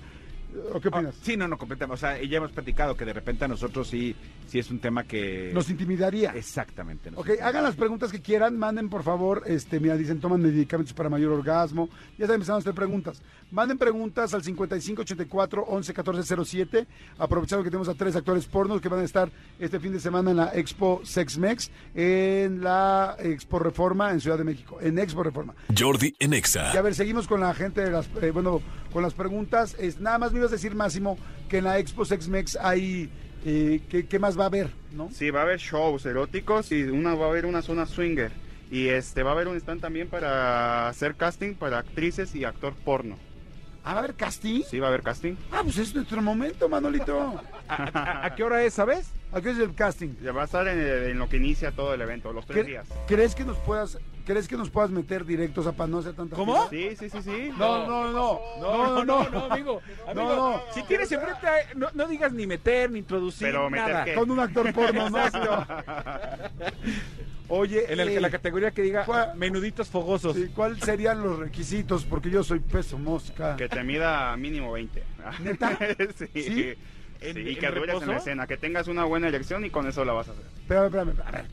[0.74, 1.16] ¿O qué Ah, opinas?
[1.22, 1.93] sí, no, no, completamente.
[1.93, 4.16] O sea, ya hemos platicado que de repente a nosotros sí,
[4.47, 5.51] sí es un tema que...
[5.53, 6.32] Nos intimidaría.
[6.32, 7.12] Exactamente.
[7.12, 7.47] nos Ok, intimida.
[7.47, 11.32] hagan las preguntas que quieran, manden por favor, este, mira, dicen, toman medicamentos para mayor
[11.32, 13.22] orgasmo, ya están empezando a hacer preguntas.
[13.56, 16.88] Manden preguntas al 5584 11 14 07,
[17.18, 20.32] aprovechando que tenemos a tres actores pornos que van a estar este fin de semana
[20.32, 25.56] en la Expo Sexmex, en la Expo Reforma en Ciudad de México, en Expo Reforma.
[25.74, 26.72] Jordi en Exa.
[26.74, 29.78] Y a ver, seguimos con la gente, de las, eh, bueno, con las preguntas.
[29.80, 33.10] Es, nada más me ibas a decir, Máximo, que en la Expo Sexmex hay,
[33.45, 34.70] eh, ¿qué, qué más va a haber?
[34.91, 35.10] ¿no?
[35.14, 38.34] Sí, va a haber shows eróticos y una va a haber una zona swinger.
[38.70, 42.74] Y este va a haber un stand también para hacer casting para actrices y actor
[42.74, 43.16] porno.
[43.88, 44.63] Ah, ¿Va a haber casting?
[44.63, 45.36] Sí, va a haber casting.
[45.51, 47.39] Ah, pues es nuestro momento, Manolito.
[47.69, 49.11] ¿A, a- a qué hora es, sabes?
[49.31, 50.15] ¿A qué es el casting?
[50.23, 52.67] Ya va a estar en, en lo que inicia todo el evento, los tres ¿Cre-
[52.67, 52.88] días.
[53.07, 56.36] ¿Crees que nos puedas, crees que nos puedas meter directos a para no hacer tanta
[56.36, 56.67] ¿Cómo?
[56.69, 57.51] Sí, sí, sí, sí.
[57.57, 59.81] No, no, no, no, no, no, amigo.
[60.15, 60.61] No, no.
[60.73, 64.05] Si tienes enfrente, no, no digas ni meter, ni introducir, Pero meter nada.
[64.05, 64.13] qué?
[64.15, 65.19] Con un actor porno, no.
[67.48, 70.36] Oye, En el- eh, en la categoría que diga ¿cuál- menuditos fogosos.
[70.36, 72.04] sí, ¿cuáles serían los requisitos?
[72.06, 73.56] Porque yo soy peso mosca.
[73.56, 75.04] Que te mida mínimo 20.
[75.43, 75.78] ¿Neta?
[76.18, 76.28] sí.
[76.34, 76.41] ¿Sí?
[76.43, 76.74] Sí,
[77.22, 80.04] ¿En- y que dures en la escena, que tengas una buena erección y con eso
[80.06, 80.43] la vas a hacer.
[80.62, 81.46] Espérame, espérame, a ver.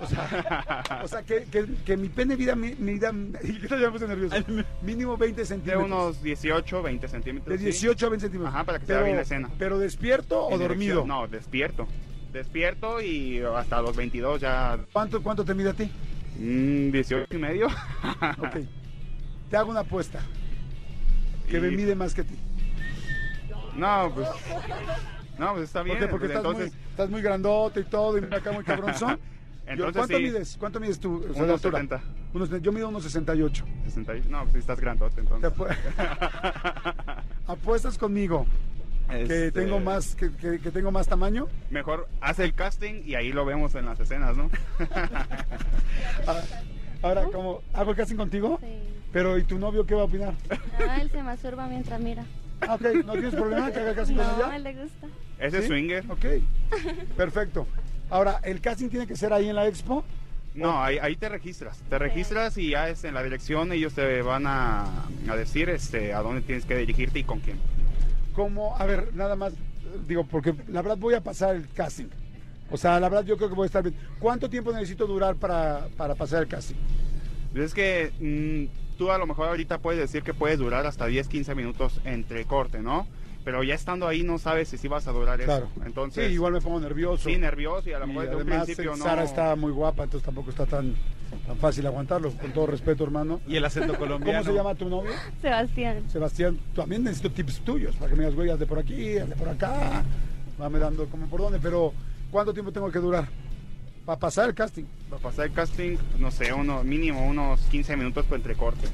[0.00, 3.12] O sea, o sea que, que, que mi pene vida, mi, mida,
[3.60, 3.80] ¿qué tal?
[3.80, 4.36] Ya me puse nervioso.
[4.82, 5.84] Mínimo 20 De centímetros.
[5.84, 7.58] unos 18, 20 De centímetros.
[7.58, 7.64] sí.
[7.64, 8.54] 18 a 20 centímetros.
[8.54, 9.48] Ajá, para que se vea bien la escena.
[9.58, 11.06] ¿Pero despierto o En dormido?
[11.06, 11.86] No, despierto.
[12.32, 15.90] Despierto y hasta los 22 ya ¿Cuánto, ¿Cuánto te mide a ti?
[16.38, 17.66] mm, 18 y medio.
[18.38, 18.56] Ok.
[19.50, 20.20] Te hago una apuesta.
[21.48, 22.34] Que me Y- mide más que ti.
[23.74, 24.28] No, pues.
[25.38, 25.98] No, pues está ¿Por bien.
[25.98, 26.06] qué?
[26.08, 29.18] Porque pues estás, entonces, muy, estás muy grandote y todo, y mira acá muy cabronzón.
[29.66, 30.22] Entonces ¿Cuánto sí.
[30.22, 30.56] mides?
[30.58, 31.16] ¿Cuánto mides tú?
[31.18, 31.78] o sea, de Unos altura?
[31.82, 32.00] 70.
[32.32, 33.64] Unos- yo mido unos 68.
[33.84, 35.52] 60 y- No, pues estás grandote Te entonces.
[35.52, 35.76] apu-
[37.46, 38.46] ¿Apuestas conmigo
[39.08, 41.48] que Este, tengo más que, que- que tengo más tamaño?
[41.70, 44.50] Mejor haz el casting y ahí lo vemos en las escenas, ¿no?
[46.26, 46.40] Ah,
[47.02, 48.66] Ahora, como hago el casting contigo, Sí.
[49.12, 50.34] pero ¿y tu novio qué va a opinar?
[50.88, 52.24] Ah, él se masturba mientras mira.
[52.60, 54.56] Ah, ok, ¿no tienes problema que haga el casting con No, ella?
[54.56, 55.06] él le gusta.
[55.38, 55.68] Ese ¿Sí?
[55.68, 56.04] swinger.
[56.10, 56.24] Ok,
[57.16, 57.68] perfecto.
[58.10, 60.04] Ahora, ¿el casting tiene que ser ahí en la expo?
[60.54, 61.80] No, ahí, ahí te registras.
[61.88, 64.86] Te registras y ya es en la dirección ellos te van a,
[65.30, 67.58] a decir este, a dónde tienes que dirigirte y con quién.
[68.38, 69.52] Como, a ver, nada más,
[70.06, 72.06] digo, porque la verdad voy a pasar el casting.
[72.70, 73.96] O sea, la verdad yo creo que voy a estar bien.
[74.20, 76.76] ¿Cuánto tiempo necesito durar para, para pasar el casting?
[77.50, 81.06] Pues Es que mm, tú a lo mejor ahorita puedes decir que puedes durar hasta
[81.06, 83.08] 10, 15 minutos entre corte, ¿no?
[83.48, 85.70] Pero ya estando ahí no sabes si sí vas a durar Claro.
[85.74, 85.86] eso.
[85.86, 87.30] Entonces, sí, igual me pongo nervioso.
[87.30, 89.02] sí, nervioso y a lo Y mejor desde un principio no.
[89.02, 90.94] Sara está muy guapa, entonces tampoco está tan,
[91.46, 92.30] tan fácil aguantarlo.
[92.32, 93.40] Con todo respeto, hermano.
[93.48, 94.40] Y el acento colombiano.
[94.40, 95.12] ¿Cómo se llama tu novio?
[95.40, 96.02] Sebastián.
[96.10, 99.30] Sebastián, también necesito tips tuyos para que me digas, güey, haz de por aquí, haz
[99.30, 100.04] de por acá.
[100.58, 101.94] Vame dando como por dónde, pero
[102.30, 103.28] ¿cuánto tiempo tengo que durar?
[104.04, 104.84] Para pasar el casting.
[105.08, 108.88] Para pasar el casting, no sé, uno, mínimo unos 15 minutos por entre corte.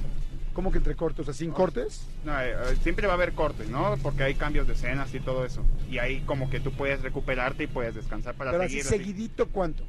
[0.55, 1.21] ¿Cómo que entre cortes?
[1.21, 2.07] O sea, sin cortes.
[2.25, 3.97] No, eh, eh, siempre va a haber cortes, ¿no?
[4.03, 5.63] Porque hay cambios de escenas y todo eso.
[5.91, 8.81] Y ahí como que tú puedes recuperarte y puedes descansar para Pero seguir.
[8.81, 8.89] así.
[8.89, 9.85] seguidito, ¿cuánto?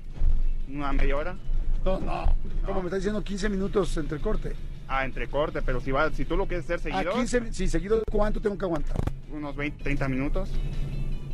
[0.68, 1.38] Una media hora.
[1.86, 2.36] No, no.
[2.66, 4.53] Como me está diciendo 15 minutos entre corte.
[4.88, 7.68] Ah, entre corte, pero si va, si tú lo quieres hacer Ah, seguido, 15, sí,
[7.68, 8.97] seguido, ¿cuánto tengo que aguantar?
[9.32, 10.49] unos 20, 30 minutos.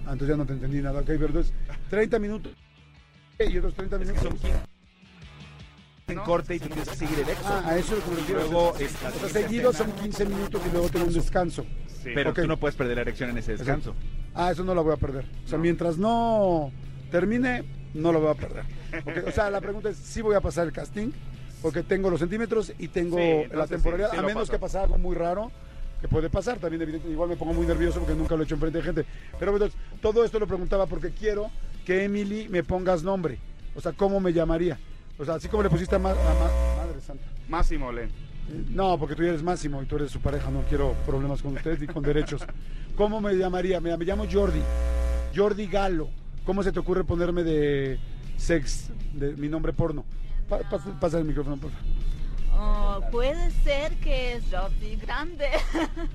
[0.06, 1.54] Ah, entonces ya no te entendí nada, ok, pero entonces
[1.90, 2.54] 30 minutos.
[3.40, 4.40] Y otros 30 Es que minutos.
[4.42, 4.60] son 15
[6.12, 7.44] en corte y tú tienes que seguir el exo.
[7.48, 8.34] Ah, a eso es lo que.
[8.34, 11.06] Luego, O sea, es la o sea, siguiente seguido son 15 minutos y luego tengo
[11.08, 11.66] un descanso.
[11.88, 12.10] Sí.
[12.16, 12.42] Pero Ok.
[12.42, 13.94] tú no puedes perder la erección en ese descanso.
[14.34, 15.26] Ah, eso no lo voy a perder.
[15.46, 15.64] O sea, No.
[15.64, 16.72] mientras no
[17.12, 18.64] termine, no lo voy a perder.
[19.06, 21.12] Ok, O sea, la pregunta es, ¿sí voy a pasar el casting?
[21.62, 24.50] Porque tengo los centímetros y tengo Sí, la entonces temporalidad, sí, sí a menos pasas.
[24.50, 25.52] que pase algo muy raro,
[26.02, 28.56] que puede pasar también, evidentemente, igual me pongo muy nervioso porque nunca lo he hecho
[28.56, 29.06] enfrente de gente.
[29.38, 31.52] Pero entonces, todo esto lo preguntaba porque quiero
[31.86, 33.38] que Emily me pongas nombre.
[33.76, 34.80] O sea, ¿cómo me llamaría?
[35.20, 37.24] O sea, así como le pusiste a, Ma- a Ma- Madre Santa.
[37.48, 38.10] Máximo, Len.
[38.70, 41.56] No, porque tú ya eres Máximo y tú eres su pareja, no quiero problemas con
[41.56, 42.42] ustedes ni con derechos.
[42.96, 43.80] ¿Cómo me llamaría?
[43.80, 44.62] Mira, me llamo Jordi,
[45.36, 46.10] Jordi Galo.
[46.46, 48.00] ¿Cómo se te ocurre ponerme de
[48.38, 50.04] sex, de mi nombre porno?
[50.50, 51.86] Pa- pasa, pasa el micrófono, por favor.
[52.54, 55.48] Oh, puede ser que es Jordi grande.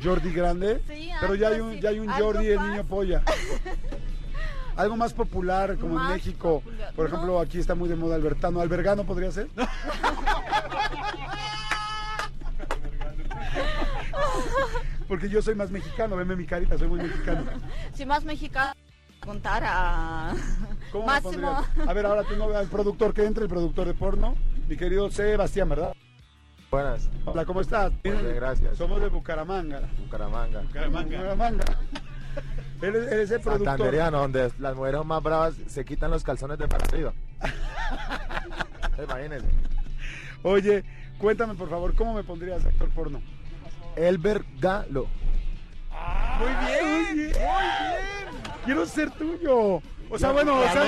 [0.05, 2.71] Jordi Grande, Sí, pero ya hay un, ya hay un Jordi el más.
[2.71, 3.23] niño polla.
[4.77, 6.61] Algo más popular como en México.
[6.61, 6.93] popular.
[6.95, 7.41] Por ejemplo, No.
[7.41, 8.61] aquí está muy de moda Albertano.
[8.61, 9.49] ¿Albergano podría ser?
[15.09, 17.45] Porque yo soy más mexicano, veme mi carita, soy muy mexicano.
[17.95, 18.73] si más mexicano,
[19.21, 20.35] contar a
[20.93, 21.65] ¿Cómo me Máximo.
[21.87, 24.35] A ver, ahora veas el productor que entre, el productor de porno,
[24.69, 25.93] mi querido Sebastián, ¿verdad?
[26.71, 27.93] Buenas, Hola, ¿cómo estás?
[28.03, 28.77] Bien, gracias.
[28.77, 29.83] Somos de Bucaramanga.
[30.01, 30.63] Bucaramanga.
[30.63, 31.65] Bucaramanga.
[32.83, 33.67] Eres, eres el productor.
[33.67, 37.13] Santanderiano, donde las mujeres más bravas se quitan los calzones de arriba.
[39.03, 39.49] Imagínense.
[40.43, 40.85] Oye,
[41.19, 43.21] cuéntame por favor, ¿cómo me pondrías actor porno?
[43.97, 45.07] Elber Galo.
[46.39, 47.33] Muy bien, muy bien,
[48.65, 49.81] Quiero ser tuyo.
[50.09, 50.85] O sea, bueno, o sea,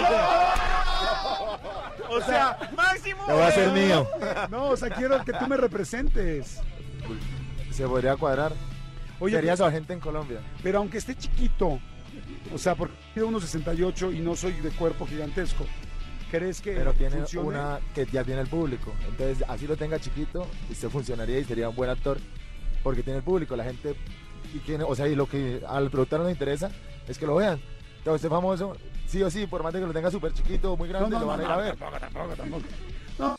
[2.08, 2.14] no.
[2.16, 3.24] o sea, Máximo.
[3.26, 4.06] Te voy a hacer mío.
[4.50, 6.60] no, o sea, quiero que tú me representes.
[7.70, 8.52] Se podría cuadrar.
[9.20, 10.40] Oye, Sería pero, su agente en Colombia.
[10.62, 11.80] pero aunque esté chiquito,
[12.54, 15.64] o sea, porque mido 1.68 y no soy de cuerpo gigantesco,
[16.30, 17.48] ¿crees que Pero tiene funcione?
[17.48, 18.92] una que ya tiene el público.
[19.08, 22.18] Entonces, así lo tenga chiquito, usted funcionaría y sería un buen actor.
[22.82, 23.96] Porque tiene el público, la gente.
[24.54, 26.70] Y tiene, o sea, y lo que al productor no le interesa
[27.08, 27.60] es que lo vean.
[27.98, 30.88] Entonces, usted famoso, sí o sí, por más de que lo tenga súper chiquito, muy
[30.88, 31.76] grande, No, no, lo van no, a ir a ver.
[31.76, 32.62] tampoco, tampoco, tampoco.
[33.18, 33.36] No.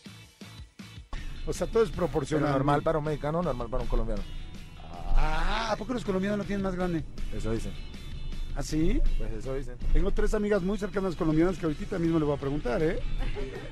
[1.47, 2.51] O sea, todo es Pero proporcional.
[2.51, 4.21] normal para un mexicano, normal para un colombiano.
[5.21, 7.03] Ah, ¿a poco los colombianos lo tienen más grande?
[7.35, 7.73] Eso dicen.
[8.55, 9.01] ¿Ah, sí?
[9.17, 9.75] Pues eso dicen.
[9.91, 12.99] Tengo tres amigas muy cercanas colombianas que ahorita mismo le voy a preguntar, ¿eh?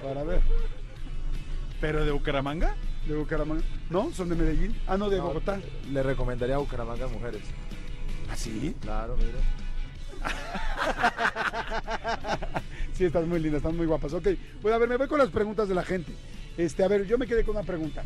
[0.04, 0.42] Para ver.
[1.80, 2.76] ¿Pero de Bucaramanga?
[3.08, 3.64] ¿De Bucaramanga?
[3.90, 4.12] ¿No?
[4.12, 4.76] ¿Son de Medellín?
[4.88, 5.62] Ah, no, de No, Bogotá.
[5.90, 7.44] Le recomendaría a Bucaramanga a mujeres.
[8.30, 8.76] ¿Ah, sí?
[8.82, 9.40] Claro, mire.
[12.94, 14.12] Sí, están muy lindas, están muy guapas.
[14.14, 14.28] Ok,
[14.60, 16.12] pues a ver, me voy con las preguntas de la gente.
[16.58, 18.04] Este, a ver, yo me quedé con una pregunta.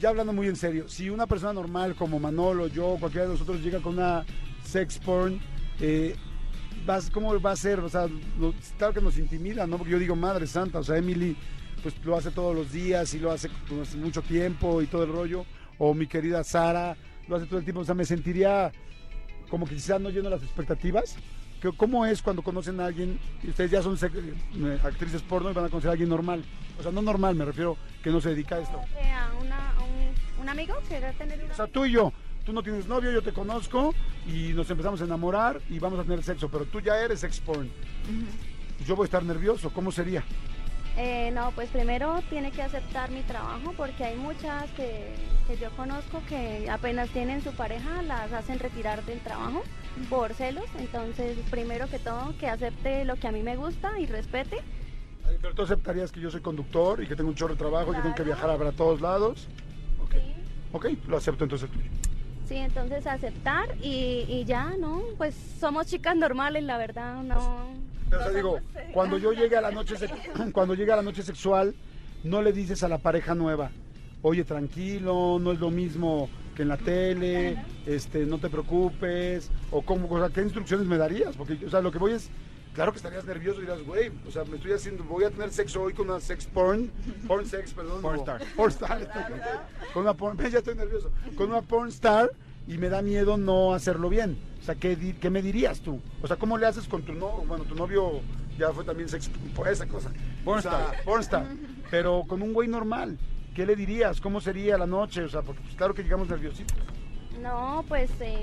[0.00, 3.60] Ya hablando muy en serio, si una persona normal como Manolo, yo, cualquiera de nosotros
[3.60, 4.24] llega con una
[4.62, 5.40] sex porn,
[5.80, 6.14] eh,
[7.12, 7.80] ¿cómo va a ser?
[7.80, 8.06] O sea,
[8.38, 9.76] lo- claro que nos intimida, ¿no?
[9.76, 11.36] Porque yo digo, madre santa, o sea, Emily,
[11.82, 15.12] pues lo hace todos los días y lo hace pues, mucho tiempo y todo el
[15.12, 15.44] rollo.
[15.78, 16.96] O mi querida Sara,
[17.28, 17.80] lo hace todo el tiempo.
[17.80, 18.72] O sea, me sentiría
[19.48, 21.16] como que quizás no lleno las expectativas.
[21.76, 23.18] ¿Cómo es cuando conocen a alguien?
[23.46, 26.44] Ustedes ya son eh, actrices porno y van a conocer a alguien normal.
[26.78, 28.80] O sea, no normal, me refiero que no se dedica a esto.
[28.96, 29.12] Eh,
[30.38, 32.12] un, un amigo que va a tener una O sea, tú y yo,
[32.44, 33.94] tú no tienes novio, yo te conozco
[34.26, 37.40] y nos empezamos a enamorar y vamos a tener sexo, pero tú ya eres sex
[37.40, 37.70] porn.
[38.86, 40.22] Yo voy a estar nervioso, ¿cómo sería?
[40.96, 45.14] Eh, no, pues primero tiene que aceptar mi trabajo porque hay muchas que,
[45.46, 49.62] que yo conozco que apenas tienen su pareja las hacen retirar del trabajo
[50.10, 50.64] por celos.
[50.78, 54.56] Entonces, primero que todo, que acepte lo que a mí me gusta y respete.
[55.24, 57.92] Ay, Pero tú aceptarías que yo soy conductor y que tengo un chorro de trabajo
[57.92, 59.46] y que tengo que viajar para todos lados.
[60.72, 61.70] Ok, lo acepto entonces.
[62.46, 65.02] Sí, entonces aceptar y, y ya, ¿no?
[65.18, 67.68] Pues somos chicas normales, la verdad, no.
[68.10, 69.94] Pero no digo, eh, cuando yo llegue a la noche
[70.52, 71.74] cuando llegue a la noche sexual,
[72.24, 73.70] no le dices a la pareja nueva,
[74.22, 77.56] oye, tranquilo, no es lo mismo que en la tele,
[77.86, 81.36] este, no te preocupes, o cómo, o sea, ¿qué instrucciones me darías?
[81.36, 82.30] Porque, o sea, lo que voy es,
[82.78, 85.50] claro que estarías nervioso y dirás, güey, o sea, me estoy haciendo, voy a tener
[85.50, 86.92] sexo hoy con una sex porn,
[87.26, 88.00] porn sex, perdón.
[88.00, 88.40] Porn star.
[88.56, 89.08] Porn star,
[89.92, 92.30] con una porn, ya estoy nervioso, con una porn star
[92.68, 94.38] y me da miedo no hacerlo bien.
[94.60, 96.00] O sea, ¿qué, di- qué me dirías tú?
[96.22, 97.44] O sea, ¿cómo le haces con tu novio?
[97.48, 98.20] Bueno, tu novio
[98.56, 100.10] ya fue también sex, por esa cosa.
[100.44, 101.46] Porn O sea, porn star.
[101.90, 103.18] Pero con un güey normal,
[103.56, 104.20] ¿qué le dirías?
[104.20, 105.24] ¿Cómo sería la noche?
[105.24, 106.76] O sea, porque pues, claro que llegamos nerviositos.
[107.42, 108.38] No, pues eh,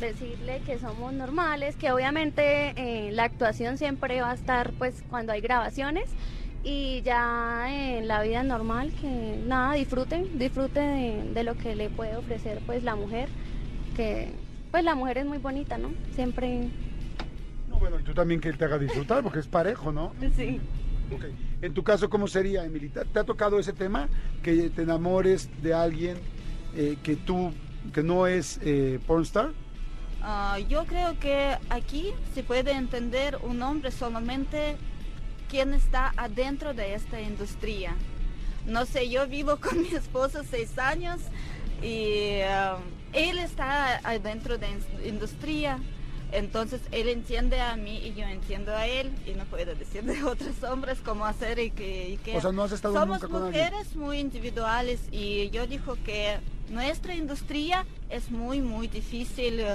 [0.00, 5.32] decirle que somos normales, que obviamente eh, la actuación siempre va a estar pues cuando
[5.32, 6.04] hay grabaciones
[6.62, 11.90] y ya en la vida normal que nada, disfrute, disfrute de, de lo que le
[11.90, 13.28] puede ofrecer pues la mujer,
[13.96, 14.32] que
[14.70, 15.92] pues la mujer es muy bonita, ¿no?
[16.14, 16.68] Siempre...
[17.68, 20.12] No, bueno, y tú también que él te haga disfrutar, porque es parejo, ¿no?
[20.34, 20.60] Sí.
[21.14, 21.26] Ok.
[21.62, 22.88] En tu caso, ¿cómo sería, Emily?
[22.88, 24.08] ¿Te, te ha tocado ese tema?
[24.42, 26.16] Que te enamores de alguien
[26.76, 27.52] eh, que tú,
[27.92, 29.52] que no es eh, pornstar.
[30.26, 34.76] Ah, yo creo que aquí se puede entender un hombre solamente
[35.50, 37.94] quien está adentro de esta industria.
[38.64, 41.20] No sé, yo vivo con mi esposo seis años
[41.82, 42.78] y ah,
[43.12, 45.78] él está adentro de in- industria,
[46.34, 50.22] entonces él entiende a mí y yo entiendo a él y no puedo decir de
[50.24, 52.10] otros hombres cómo hacer y qué.
[52.10, 52.36] y qué.
[52.36, 53.64] O sea, no has estado Somos nunca con alguien.
[53.64, 56.38] mujeres muy individuales y yo digo que
[56.70, 59.66] nuestra industria es muy, muy difícil eh,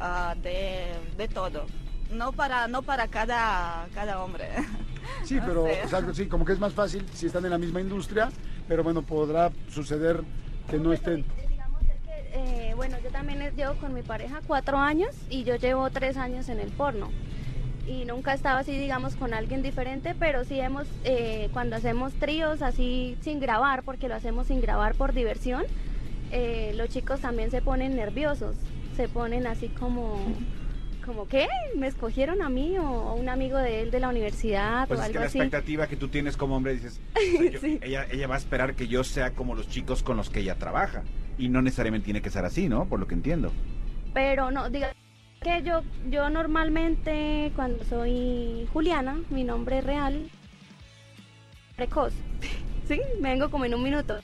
[0.00, 0.86] ah, de,
[1.16, 1.66] de todo.
[2.12, 4.48] No para, no para cada, cada hombre.
[5.24, 7.80] Sí, No pero exacto, sí, como que es más fácil si están en la misma
[7.80, 8.30] industria,
[8.68, 10.22] pero bueno, podrá suceder
[10.68, 11.24] que no estén.
[12.80, 16.60] Bueno, yo también llevo con mi pareja cuatro años y yo llevo tres años en
[16.60, 17.10] el porno.
[17.86, 22.14] Y nunca he estado así, digamos, con alguien diferente, pero sí hemos, eh, cuando hacemos
[22.14, 25.64] tríos así sin grabar, porque lo hacemos sin grabar por diversión,
[26.30, 28.56] eh, los chicos también se ponen nerviosos,
[28.96, 30.18] se ponen así como,
[31.04, 31.48] como ¿qué?
[31.76, 35.02] ¿Me escogieron a mí o, o un amigo de él de la universidad Pues o
[35.02, 35.38] es que algo la así?
[35.38, 37.78] expectativa que tú tienes como hombre dices, o sea, yo- Sí.
[37.82, 40.54] ella, ella va a esperar que yo sea como los chicos con los que ella
[40.54, 41.02] trabaja.
[41.40, 42.84] Y no necesariamente tiene que ser así, ¿no?
[42.84, 43.50] Por lo que entiendo.
[44.12, 44.92] Pero no, diga
[45.40, 45.80] que yo,
[46.10, 50.28] yo normalmente cuando soy Juliana, mi nombre real,
[51.76, 52.12] precoz,
[52.86, 53.00] ¿sí?
[53.20, 54.20] Me vengo como en un minuto.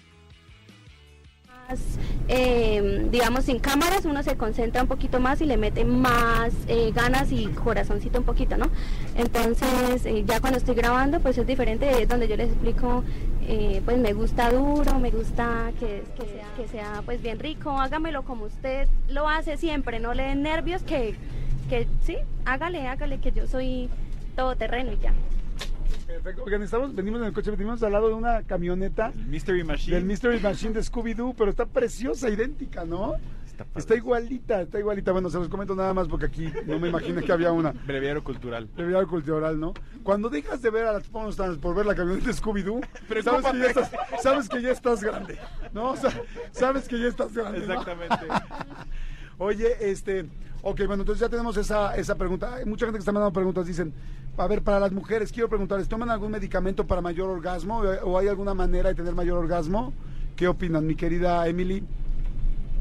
[2.29, 6.91] Eh, digamos, sin cámaras uno se concentra un poquito más y le mete más eh,
[6.93, 8.67] ganas y corazoncito un poquito, ¿no?
[9.15, 13.05] Entonces, eh, ya cuando estoy grabando, pues es diferente, es donde yo les explico,
[13.49, 17.71] eh, pues me gusta duro, me gusta que, que, sea, que sea pues bien rico,
[17.71, 21.15] hágamelo como usted lo hace siempre, no le den nervios, que,
[21.69, 23.89] que sí, hágale, hágale, que yo soy
[24.35, 25.13] todoterreno y ya.
[26.07, 26.45] Perfecto.
[26.45, 29.97] Oigan, estamos, venimos en el coche, venimos al lado de una camioneta Mystery Machine.
[29.97, 33.15] del Mystery Machine de Scooby-Doo, pero está preciosa, idéntica, ¿no?
[33.45, 33.67] Está.
[33.75, 35.13] Está igualita, está igualita.
[35.13, 37.73] Bueno, se los comento nada más porque aquí no me imaginé que había una.
[37.73, 38.69] Breviario cultural.
[38.77, 39.73] Breviario cultural, ¿no?
[40.03, 42.81] Cuando dejas de ver a las pornstars por ver la camioneta de Scooby-Doo,
[43.25, 43.93] sabes que, ya estás,
[44.23, 45.39] sabes que ya estás grande,
[45.73, 45.91] ¿no?
[45.91, 46.11] O sea,
[46.53, 47.67] sabes que ya estás grande.
[47.67, 47.75] ¿no?
[49.39, 50.27] Oye, este,
[50.63, 52.55] ok, bueno, entonces ya tenemos esa, esa pregunta.
[52.55, 53.93] Hay mucha gente que está mandando preguntas, dicen,
[54.39, 58.29] a ver, para las mujeres, quiero preguntarles, ¿toman algún medicamento para mayor orgasmo o hay
[58.29, 59.93] alguna manera de tener mayor orgasmo?
[60.37, 61.83] ¿Qué opinan, mi querida Emily?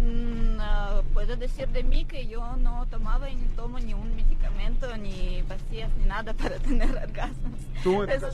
[0.02, 4.16] Mm, ah, puedo decir de mí que yo no tomaba y ni tomo ni un
[4.16, 7.60] medicamento, ni pastillas, ni nada para tener orgasmos.
[7.84, 8.30] Tú, Eso-.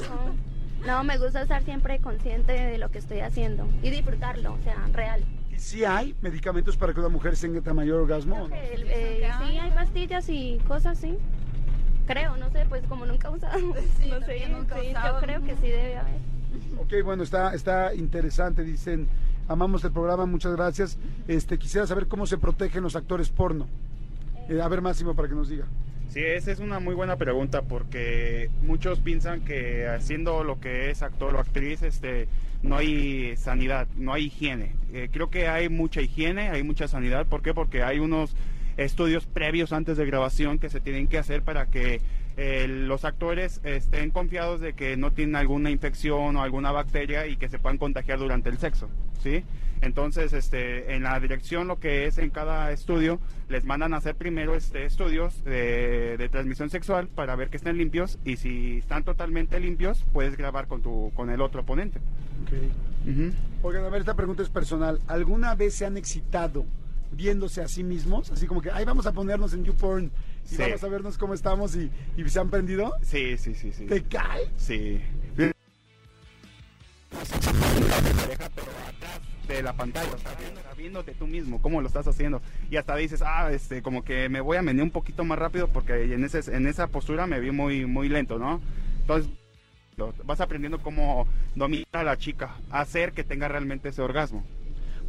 [0.82, 4.64] No, no, me gusta estar siempre consciente de lo que estoy haciendo y disfrutarlo, o
[4.64, 5.24] sea, real.
[5.56, 8.48] ¿Y si hay medicamentos para que una mujer tenga mayor orgasmo?
[8.48, 8.56] no?
[8.56, 11.18] El- eh, sí, hay pastillas y cosas, sí.
[12.08, 13.58] Creo, no sé, pues como nunca he usado.
[14.02, 15.20] Sí, no sé, nunca sí, usado.
[15.20, 16.14] yo creo que sí debe haber.
[16.80, 19.08] Ok, bueno, está, está interesante, dicen,
[19.48, 20.98] amamos el programa, muchas gracias.
[21.28, 23.68] Este, quisiera saber cómo se protegen los actores porno.
[24.50, 25.66] Eh, a ver, Máximo, para que nos diga.
[26.10, 31.04] Sí, esa es una muy buena pregunta porque muchos piensan que haciendo lo que es
[31.04, 32.28] actor o actriz, este,
[32.64, 34.74] no hay sanidad, no hay higiene.
[34.94, 37.26] Eh, creo que hay mucha higiene, hay mucha sanidad.
[37.26, 37.54] ¿Por qué?
[37.54, 38.36] Porque hay unos
[38.78, 42.02] estudios previos antes de grabación que se tienen que hacer para que
[42.38, 47.36] eh, los actores estén confiados de que no tienen alguna infección o alguna bacteria y
[47.36, 48.90] que se puedan contagiar durante el sexo,
[49.22, 49.44] ¿sí?
[49.82, 54.16] Entonces, este, en la dirección, lo que es en cada estudio, les mandan a hacer
[54.16, 59.04] primero este, estudios de, de transmisión sexual para ver que estén limpios y si están
[59.04, 62.00] totalmente limpios, puedes grabar con, tu, con el otro oponente.
[63.06, 63.32] Ujú.
[63.64, 65.00] Oigan, a ver, esta pregunta es personal.
[65.08, 66.66] ¿Alguna vez se han excitado
[67.12, 68.32] viéndose a sí mismos?
[68.32, 70.12] Así como que, ay, vamos a ponernos en YouPorn
[70.46, 70.58] y Sí.
[70.58, 72.94] vamos a vernos cómo estamos y, y se han prendido.
[73.04, 73.86] Sí, sí, sí, sí.
[73.86, 74.50] ¿Te cae?
[74.58, 75.00] Sí.
[77.12, 80.32] atrás de la pantalla, o sea,
[80.78, 82.42] viéndote tú mismo, cómo lo estás haciendo.
[82.70, 85.68] Y hasta dices, ah, este, como que me voy a menear un poquito más rápido
[85.68, 88.62] porque en, ese, en esa postura me vi muy, muy lento, ¿no?
[89.02, 89.32] Entonces,
[90.26, 94.44] vas aprendiendo cómo dominar a la chica, hacer que tenga realmente ese orgasmo.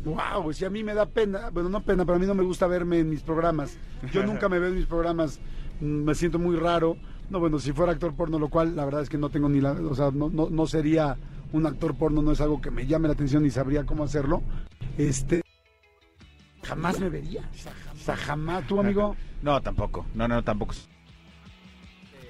[0.05, 2.43] Wow, si a mí me da pena, bueno, no pena, pero a mí no me
[2.43, 3.79] gusta verme en mis programas.
[4.13, 5.41] Yo nunca me veo en mis programas,
[5.81, 6.97] mm, me siento muy raro.
[7.31, 9.61] No, bueno, si fuera actor porno, lo cual la verdad es que no tengo ni
[9.61, 11.17] la, o sea, no, no, no sería
[11.53, 14.43] un actor porno, no es algo que me llame la atención ni sabría cómo hacerlo.
[14.99, 15.43] Este,
[16.63, 17.49] jamás me vería.
[17.95, 18.67] O sea, jamás.
[18.67, 19.17] ¿Tú, amigo?
[19.43, 20.07] No, tampoco.
[20.15, 20.75] No, no, tampoco.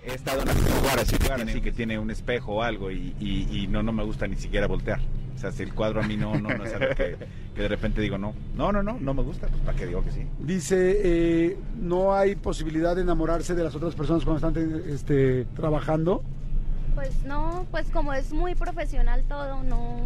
[0.05, 3.49] He estado en algún lugar así, así que tiene un espejo o algo y, y-
[3.63, 5.01] y no, no me gusta ni siquiera voltear.
[5.35, 7.17] O sea, si el cuadro a mí no, no, no es algo que,
[7.55, 10.03] que de repente digo, no, no, no, no, no me gusta, pues para qué digo
[10.05, 10.27] que sí.
[10.41, 16.23] Dice, eh, no hay posibilidad de enamorarse de las otras personas cuando están este, trabajando.
[16.95, 19.97] Pues no, pues como es muy profesional todo, no,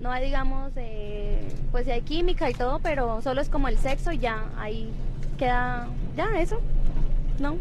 [0.00, 4.12] no hay, digamos, eh, pues hay química y todo, pero solo es como el sexo
[4.12, 4.90] y ya, ahí
[5.38, 6.60] queda, ya, eso,
[7.38, 7.56] ¿no?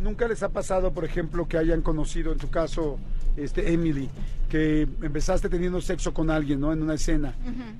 [0.00, 2.98] ¿Nunca les ha pasado, por ejemplo, que hayan conocido, en tu caso,
[3.36, 4.08] este Emily,
[4.48, 6.72] que empezaste teniendo sexo con alguien, ¿no?
[6.72, 7.34] En una escena,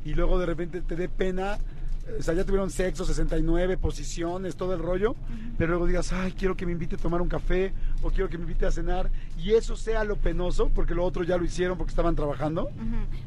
[0.04, 1.58] y luego de repente te dé pena
[2.20, 5.16] o sea, ya tuvieron sexo, 69, posiciones, todo el rollo,
[5.58, 8.38] pero luego digas, ay, quiero que me invite a tomar un café o quiero que
[8.38, 11.76] me invite a cenar y eso sea lo penoso porque lo otro ya lo hicieron
[11.76, 12.70] porque estaban trabajando.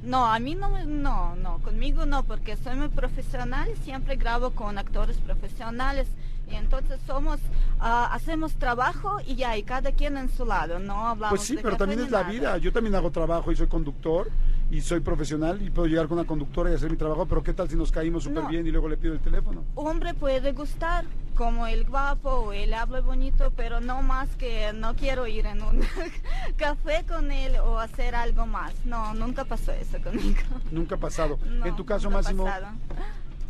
[0.02, 4.52] No, a mí no, me- no, no, conmigo no, porque soy muy profesional, siempre grabo
[4.52, 6.08] con actores profesionales
[6.52, 7.40] y entonces somos,
[7.80, 11.56] ah, hacemos trabajo y ya, y cada quien en su lado, no hablamos Pues sí,
[11.56, 12.32] de pero café también es la nada.
[12.32, 12.58] vida.
[12.58, 14.30] Yo también hago trabajo y soy conductor
[14.72, 17.54] y soy profesional y puedo llegar con una conductora y hacer mi trabajo, pero ¿qué
[17.54, 18.50] tal si nos caímos súper No.
[18.50, 19.64] bien y luego le pido el teléfono?
[19.76, 21.06] Hombre puede gustar,
[21.36, 25.62] como el guapo o el habla bonito, pero no más que no quiero ir en
[25.64, 25.80] un
[26.58, 28.74] café con él o hacer algo más.
[28.86, 30.42] No, nunca pasó eso conmigo.
[30.70, 31.40] Nunca ha pasado.
[31.48, 32.68] No, en tu caso, Máximo, pasado.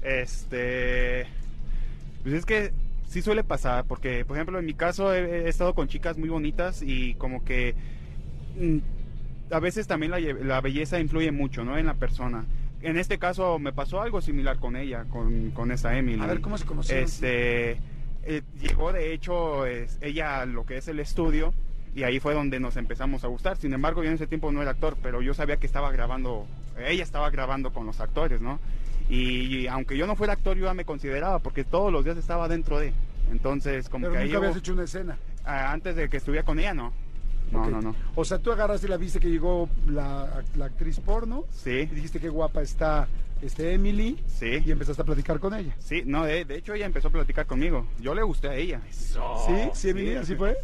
[0.01, 1.27] Este.
[2.23, 2.73] Pues es que
[3.09, 6.29] sí suele pasar, porque, por ejemplo, en mi caso he, he estado con chicas muy
[6.29, 7.75] bonitas y como que.
[8.57, 8.77] mm,
[9.51, 11.77] a veces también la, lle- la belleza influye mucho, ¿no?
[11.77, 12.45] En la persona.
[12.81, 16.21] En este caso me pasó algo similar con ella, con, con esta Emily.
[16.21, 17.03] a ver cómo se conocieron.
[17.05, 17.71] Este,
[18.23, 21.51] eh, llegó de hecho es- ella a lo que es el estudio
[21.95, 23.57] y ahí fue donde nos empezamos a gustar.
[23.57, 26.45] Sin embargo, yo en ese tiempo no era actor, pero yo sabía que estaba grabando,
[26.87, 28.59] ella estaba grabando con los actores, ¿no?
[29.09, 32.47] Y, aunque yo no fuera actor, yo ya me consideraba porque todos los días estaba
[32.47, 32.93] dentro de.
[33.31, 35.17] Entonces, como Pero que ahí nunca habías hubo- hecho una escena.
[35.45, 36.93] ah, antes de que estuviera con ella, no.
[37.51, 37.95] No, no, no.
[38.15, 41.85] O sea, tú agarraste y la viste que llegó la, la actriz porno y Sí,
[41.87, 43.07] dijiste qué guapa está
[43.41, 44.71] este Emily y sí.
[44.71, 45.73] empezaste a platicar con ella.
[45.79, 47.87] Sí, no, de, de hecho ella empezó a platicar conmigo.
[47.99, 48.81] Yo le gusté a ella.
[48.91, 49.53] ¿Sí?
[49.73, 50.13] ¿Sí, Emily?
[50.15, 50.57] ¿Así fue?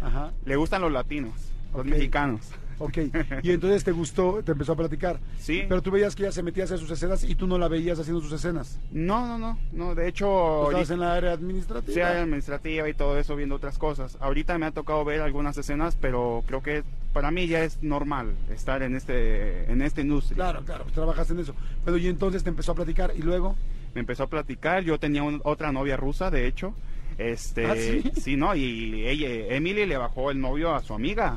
[0.00, 0.32] Ajá.
[0.44, 1.34] Le gustan los latinos,
[1.72, 2.40] los mexicanos.
[2.78, 2.98] Ok.
[3.42, 5.18] Y entonces te gustó, te empezó a platicar.
[5.38, 5.62] Sí.
[5.68, 7.68] Pero tú veías que ella se metía a hacer sus escenas y tú no la
[7.68, 8.78] veías haciendo sus escenas.
[8.92, 11.94] No, no, no, no, de hecho, Tú estabas ahorita- en la área administrativa.
[11.94, 14.16] sí, área administrativa y todo eso, viendo otras cosas.
[14.20, 18.34] Ahorita me ha tocado ver algunas escenas, pero creo que para mí ya es normal
[18.50, 20.36] estar en este, en esta industria.
[20.36, 21.54] Claro, claro, pues trabajaste en eso.
[21.84, 23.56] Pero y entonces te empezó a platicar y luego.
[23.94, 26.74] Me empezó a platicar, yo tenía un- otra novia rusa, de hecho.
[27.16, 27.74] Este, ¿Ah,
[28.20, 28.36] sí?
[28.36, 31.36] no, y ella, Emily le bajó el novio a su amiga.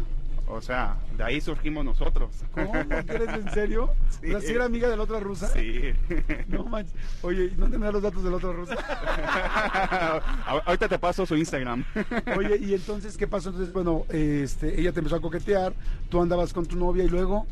[0.52, 2.30] O sea, de ahí surgimos nosotros.
[2.52, 2.72] ¿Cómo?
[2.72, 3.90] ¿Quieres en serio?
[4.22, 4.28] Sí.
[4.28, 5.48] ¿La si era amiga de la otra rusa?
[5.48, 5.94] Sí.
[6.48, 6.94] No manches.
[7.24, 8.76] Oye, ¿y ¿no tendrás los datos de la otra rusa?
[10.66, 11.84] Ahorita te paso su Instagram.
[12.38, 13.50] Oye, y entonces, ¿qué pasó?
[13.50, 15.74] Entonces, bueno, este, ella te empezó a coquetear,
[16.10, 17.48] tú andabas con tu novia y luego.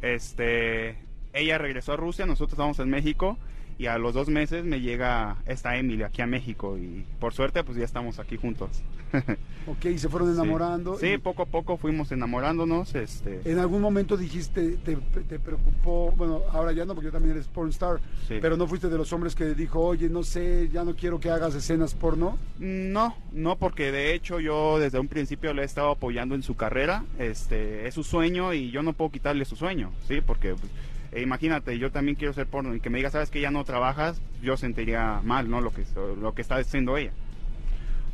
[0.00, 0.96] Este,
[1.34, 3.36] ella regresó a Rusia, nosotros estábamos en México
[3.78, 7.62] y a los dos meses me llega esta Emily aquí a México y por suerte
[7.64, 8.82] pues ya estamos aquí juntos.
[9.66, 10.98] Ok, y se fueron enamorando.
[10.98, 16.12] Sí, y poco a poco fuimos enamorándonos, este, En algún momento dijiste, te, te preocupó,
[16.18, 17.98] bueno, ahora ya no, porque también eres porn star,
[18.28, 18.34] Sí.
[18.42, 21.30] pero no fuiste de los hombres que dijo, oye, no sé, ya no quiero que
[21.30, 22.36] hagas escenas porno.
[22.58, 26.56] no, no porque de hecho yo desde un principio le he estado apoyando en su
[26.56, 30.70] carrera, este, es su sueño y yo no puedo quitarle su sueño, sí, porque pues,
[31.14, 33.64] eh, imagínate, yo también quiero ser porno y que me diga, sabes que ya no
[33.64, 35.60] trabajas, yo sentiría mal, ¿no?
[35.60, 35.84] Lo que,
[36.20, 37.12] lo que está haciendo ella.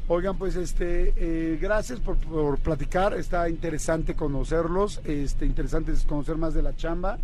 [0.06, 6.36] Oigan, pues este, eh, gracias por, por platicar, está interesante conocerlos, este, interesante es conocer
[6.36, 7.16] más de la chamba,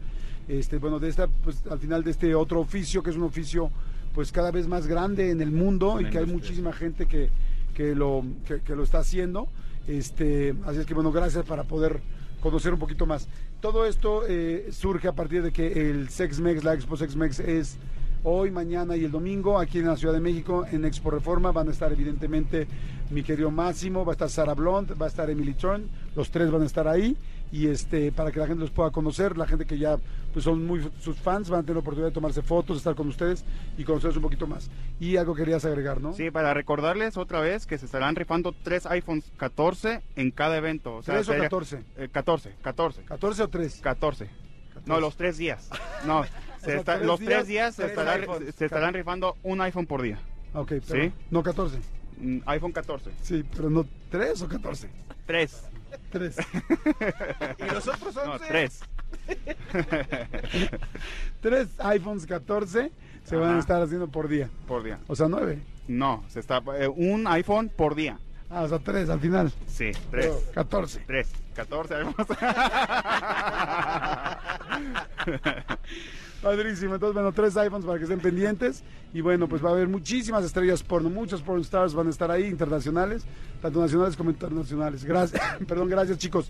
[0.48, 3.70] este, bueno, de esta, pues al final de este otro oficio, que es un oficio
[4.14, 7.28] pues cada vez más grande en el mundo y que hay muchísima gente que,
[7.74, 9.48] que lo, que, que lo está haciendo,
[9.86, 12.00] este, así es que bueno, gracias para poder
[12.50, 13.28] conocer un poquito más.
[13.60, 17.76] Todo esto eh, surge a partir de que el SexMex, la Expo SexMex es
[18.22, 21.52] hoy, mañana y el domingo aquí en la Ciudad de México en Expo Reforma.
[21.52, 22.66] Van a estar evidentemente
[23.10, 26.50] mi querido Máximo, va a estar Sara Blond, va a estar Emily Turn, los tres
[26.50, 27.16] van a estar ahí
[27.52, 29.96] y este para que la gente los pueda conocer, la gente que ya
[30.32, 33.06] pues son muy sus fans van a tener la oportunidad de tomarse fotos, estar con
[33.06, 33.44] ustedes
[33.78, 34.68] y conocerlos un poquito más.
[34.98, 36.12] Y algo querías agregar, ¿no?
[36.12, 40.96] Sí, para recordarles otra vez que se estarán rifando tres iPhones 14 en cada evento.
[40.96, 41.84] O sea, ¿Tres o sería- 14?
[41.96, 43.04] eh, 14, 14.
[43.06, 43.80] ¿14 o 3?
[43.80, 44.28] 14.
[44.84, 45.70] No, los tres días.
[46.06, 46.22] No,
[46.66, 48.54] se sea, está- tres los días, tres días se, tres estará- iPhones.
[48.54, 50.18] se estarán rifando un iPhone por día.
[50.54, 51.12] Ok, pero ¿Sí?
[51.30, 51.78] no 14.
[52.18, 53.10] Mm, iPhone 14.
[53.22, 54.88] Sí, pero no 3 o 14.
[55.26, 55.62] Tres.
[56.10, 56.36] 3.
[57.58, 58.46] ¿Y los otros No, 11?
[58.48, 58.80] tres.
[61.40, 62.90] Tres iPhones 14
[63.24, 63.58] se van a Ajá.
[63.60, 64.48] estar haciendo por día.
[64.66, 64.98] Por día.
[65.08, 65.58] O sea, 9.
[65.88, 68.18] No, se está eh, un iPhone por día.
[68.48, 69.52] Ah, o sea, 3 al final.
[69.66, 70.26] Sí, tres.
[70.26, 71.00] Pero 14.
[71.06, 71.28] Tres.
[71.54, 72.28] 14 iPhones.
[76.46, 76.94] Padrísimo.
[76.94, 78.84] Entonces, bueno, tres iPhones para que estén pendientes.
[79.12, 81.10] Y bueno, pues va a haber muchísimas estrellas porno.
[81.10, 83.24] Muchos porn stars van a estar ahí, internacionales,
[83.60, 85.04] tanto nacionales como internacionales.
[85.04, 85.42] Gracias.
[85.66, 86.48] Perdón, gracias, chicos.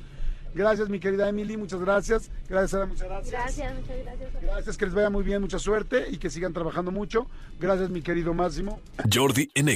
[0.54, 1.56] Gracias, mi querida Emily.
[1.56, 2.30] Muchas gracias.
[2.46, 2.86] Gracias, Sara.
[2.86, 3.32] Muchas gracias.
[3.32, 4.42] Gracias, muchas gracias.
[4.42, 7.26] Gracias, que les vaya muy bien, mucha suerte y que sigan trabajando mucho.
[7.58, 8.80] Gracias, mi querido Máximo.
[9.10, 9.68] Jordi en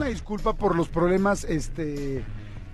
[0.00, 2.22] una disculpa por los problemas este,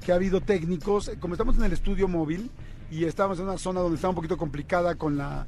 [0.04, 1.10] que ha habido técnicos.
[1.20, 2.50] Como estamos en el estudio móvil
[2.90, 5.46] y estamos en una zona donde está un poquito complicada con la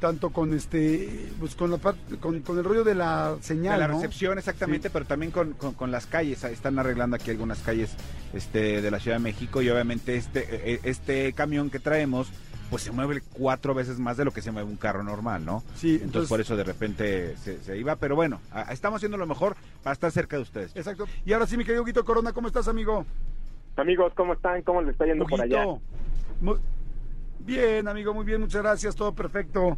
[0.00, 3.88] tanto con este pues con la con, con el rollo de la señal de la
[3.88, 3.94] ¿no?
[3.94, 6.42] recepción exactamente, pero también con, con- con las calles.
[6.44, 7.90] Están arreglando aquí algunas calles
[8.32, 12.28] este, de la Ciudad de México y obviamente este, eh, este camión que traemos
[12.72, 15.60] pues se mueve cuatro veces más de lo que se mueve un carro normal, ¿no?
[15.74, 19.18] Sí, Entonces, entonces- por eso de repente se, se iba, pero bueno, a- estamos haciendo
[19.18, 20.74] lo mejor para estar cerca de ustedes.
[20.74, 21.04] Exacto.
[21.26, 23.04] Y ahora sí, mi querido Huguito Corona, ¿cómo estás, amigo?
[23.76, 24.62] Amigos, ¿cómo están?
[24.62, 25.66] ¿Cómo les está yendo por allá?
[27.40, 29.76] Bien, amigo, muy bien, muchas gracias, todo perfecto.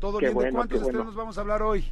[0.00, 0.30] Todo Qué bien.
[0.30, 0.98] ¿De bueno, cuántos qué bueno.
[0.98, 1.84] estrenos vamos a hablar hoy?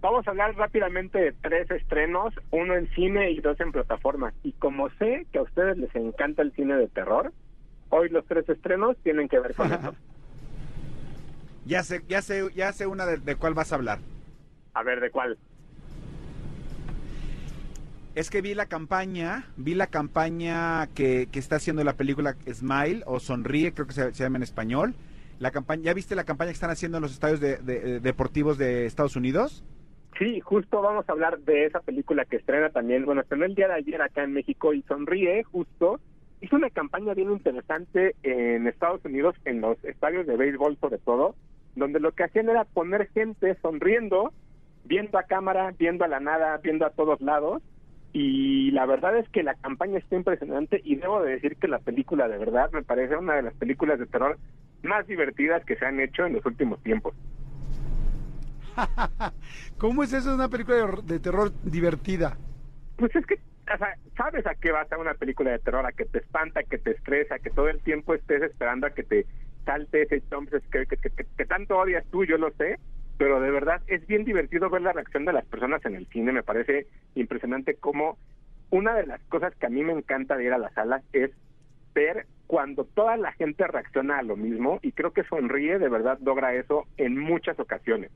[0.00, 4.34] Vamos a hablar rápidamente de tres estrenos, uno en cine y dos en plataformas.
[4.44, 7.32] Y como sé que a ustedes les encanta el cine de terror,
[7.90, 9.94] hoy los tres estrenos tienen que ver con eso.
[11.66, 13.98] Ya sé, ya sé, ya sé una de, de cuál vas a hablar.
[14.74, 15.38] A ver, ¿de cuál?
[18.14, 23.02] Es que vi la campaña, vi la campaña que, que está haciendo la película Smile
[23.06, 24.94] o Sonríe, creo que se, se llama en español.
[25.38, 28.00] La campaña, ¿Ya viste la campaña que están haciendo en los estadios de- de- eh,
[28.00, 29.62] deportivos de Estados Unidos?
[30.18, 33.68] Sí, justo vamos a hablar de esa película que estrena también, bueno, estrenó el día
[33.68, 36.00] de ayer acá en México y sonríe, justo.
[36.40, 41.34] Hizo una campaña bien interesante en Estados Unidos, en los estadios de béisbol sobre todo,
[41.76, 44.32] donde lo que hacían era poner gente sonriendo,
[44.84, 47.62] viendo a cámara, viendo a la nada, viendo a todos lados.
[48.12, 51.78] Y la verdad es que la campaña está impresionante y debo de decir que la
[51.78, 54.38] película de verdad me parece una de las películas de terror
[54.82, 57.14] más divertidas que se han hecho en los últimos tiempos.
[59.78, 62.36] ¿Cómo es eso de una película de, de terror divertida?
[62.96, 63.38] Pues es que,
[63.74, 63.78] o
[64.16, 66.92] sabes a qué va a una película de terror, a que te espanta, que te
[66.92, 69.26] estresa, que todo el tiempo estés esperando a que te
[69.64, 72.78] salte ese jump que, que, que- tanto odias tú, yo lo sé,
[73.16, 76.32] pero de verdad es bien divertido ver la reacción de las personas en el cine,
[76.32, 78.18] me parece impresionante cómo
[78.70, 81.30] una de las cosas que a mí me encanta de ir a las salas es
[81.94, 86.18] ver cuando toda la gente reacciona a lo mismo y creo que sonríe, de verdad
[86.22, 88.10] logra eso en muchas ocasiones.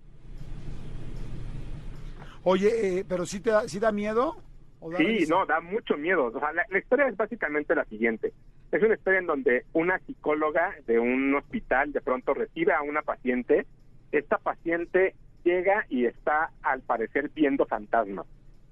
[2.42, 4.36] Oye, eh, pero sí te sí da miedo.
[4.84, 6.26] ¿O da Sí, no, da mucho miedo.
[6.26, 8.34] O sea, la, la historia es básicamente la siguiente.
[8.70, 13.00] Es una historia en donde una psicóloga de un hospital de pronto recibe a una
[13.00, 13.66] paciente.
[14.12, 18.26] Esta paciente llega y está, al parecer, viendo fantasmas.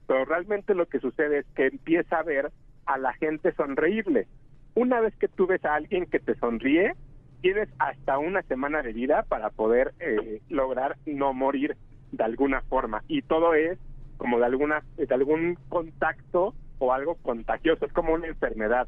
[0.07, 2.53] Pero realmente lo que sucede es que empieza a ver
[2.85, 4.27] a la gente sonreírle.
[4.75, 6.93] Una vez que tú ves a alguien que te sonríe,
[7.41, 11.75] tienes hasta una semana de vida para poder eh, lograr no morir
[12.11, 13.03] de alguna forma.
[13.09, 13.79] Y todo es
[14.23, 18.87] como de alguna de algún contacto o algo contagioso, es como una enfermedad.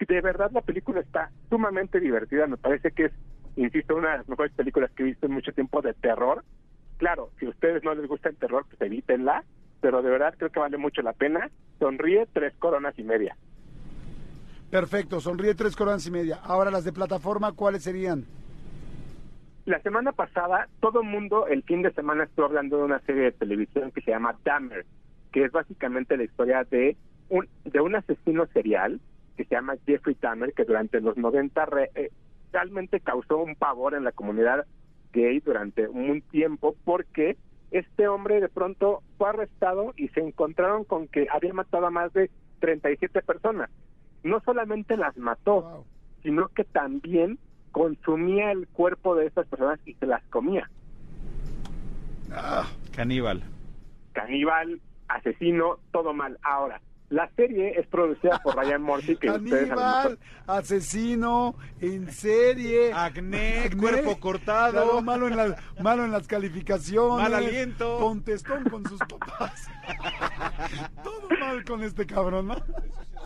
[0.00, 3.12] De verdad la película está sumamente divertida, me parece que es,
[3.54, 6.42] insisto, una de las mejores películas que he visto en mucho tiempo de terror.
[6.96, 9.44] Claro, si a ustedes no les gusta el terror, pues evítenla,
[9.80, 11.48] pero de verdad creo que vale mucho la pena.
[11.78, 13.36] Sonríe tres coronas y media.
[14.68, 16.40] Perfecto, sonríe tres coronas y media.
[16.42, 18.24] Ahora las de plataforma, ¿cuáles serían?
[19.64, 23.22] La semana pasada, todo el mundo el fin de semana estuvo hablando de una serie
[23.24, 24.84] de televisión que se llama Dahmer,
[25.32, 26.96] que es básicamente la historia de
[27.28, 29.00] un, de un asesino serial
[29.36, 32.10] que se llama Jeffrey Dahmer, que durante los 90 re- eh,
[32.52, 34.66] realmente causó un pavor en la comunidad
[35.12, 37.36] gay durante un tiempo porque
[37.70, 42.12] este hombre de pronto fue arrestado y se encontraron con que había matado a más
[42.12, 42.30] de
[42.60, 43.70] 37 personas.
[44.24, 45.84] No solamente las mató, Wow.
[46.22, 47.38] sino que también
[47.72, 50.70] consumía el cuerpo de estas personas y se las comía.
[52.32, 53.42] Ah, Caníbal.
[54.12, 56.38] Caníbal, asesino, todo mal.
[56.42, 56.80] Ahora,
[57.10, 60.18] la serie es producida por Ryan Murphy, que ustedes a lo Caníbal, mejor...
[60.46, 62.92] asesino, en serie.
[62.92, 64.72] Acné, Acné, cuerpo cortado.
[64.72, 67.22] claro, malo, en la- malo en las calificaciones.
[67.28, 67.98] Mal aliento.
[67.98, 69.68] Contestón con sus papás.
[71.04, 72.56] Todo mal con este cabrón, ¿no?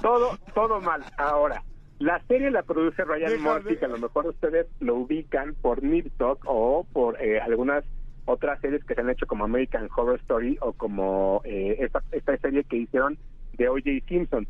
[0.03, 1.03] Todo, todo mal.
[1.17, 1.63] Ahora,
[1.99, 5.55] la serie la produce Ryan Deja Murphy, de- que a lo mejor ustedes lo ubican
[5.55, 6.13] por Nip
[6.45, 7.85] o por eh, algunas
[8.27, 12.37] otras series que se han hecho como American Horror Story o como eh, esta, esta
[12.39, 13.17] serie que hicieron
[13.55, 13.91] de O.J.
[14.09, 14.47] Simpson.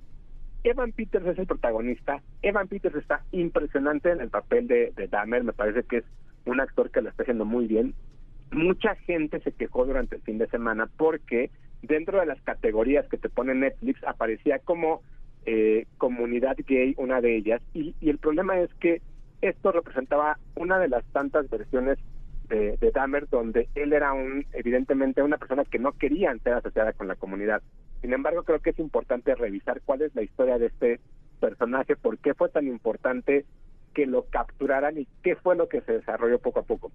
[0.65, 2.21] Evan Peters es el protagonista.
[2.43, 5.45] Evan Peters está impresionante en el papel de, de Dahmer.
[5.45, 6.05] Me parece que es
[6.47, 7.95] un actor que lo está haciendo muy bien.
[8.51, 11.51] Mucha gente se quejó durante el fin de semana porque
[11.83, 15.03] dentro de las categorías que te pone Netflix aparecía como
[15.47, 19.01] eh, comunidad gay, una de ellas, y, y el problema es que
[19.41, 21.99] esto representaba una de las tantas versiones
[22.49, 26.93] de, de Dahmer donde él era un evidentemente una persona que no quería ser asociada
[26.93, 27.63] con la comunidad.
[28.01, 31.01] Sin embargo, creo que es importante revisar cuál es la historia de este
[31.41, 33.45] personaje, por qué fue tan importante
[33.95, 36.93] que lo capturaran y qué fue lo que se desarrolló poco a poco.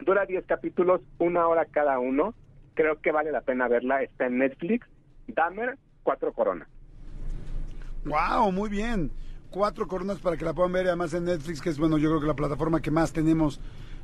[0.00, 2.34] Dura 10 capítulos, una hora cada uno.
[2.74, 4.02] Creo que vale la pena verla.
[4.02, 4.86] Está en Netflix.
[5.28, 6.68] Dahmer, cuatro coronas.
[8.04, 9.10] Wow, muy bien.
[9.50, 12.20] Cuatro coronas para que la puedan ver, además en Netflix, que es bueno, yo creo
[12.20, 13.60] que la plataforma que más tenemos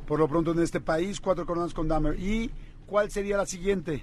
[0.07, 1.21] por lo pronto en este país.
[1.21, 2.19] Cuatro coronas con Dahmer.
[2.19, 2.51] ¿Y
[2.87, 4.03] cuál sería la siguiente?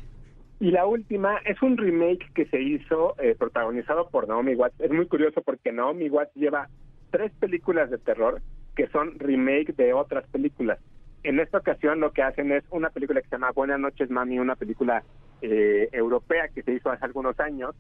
[0.60, 4.80] Y la última es un remake que se hizo eh, protagonizado por Naomi Watts.
[4.80, 6.70] Es muy curioso porque Naomi Watts lleva
[7.12, 8.42] tres películas de terror
[8.76, 10.80] que son remake de otras películas.
[11.24, 14.40] En esta ocasión lo que hacen es una película que se llama Buenas noches Mami,
[14.40, 15.04] una película
[15.42, 17.76] eh, europea que se hizo hace algunos años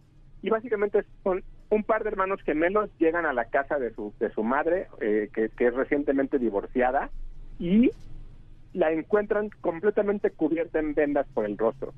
[0.45, 4.29] y básicamente son un par de hermanos gemelos llegan a la casa de su de
[4.31, 7.09] su madre eh, que, es recientemente divorciada
[7.57, 7.91] y
[8.71, 11.95] la encuentran completamente cubierta en vendas por el rostro.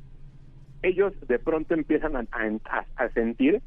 [0.81, 3.61] Ellos de pronto empiezan a, a- a sentir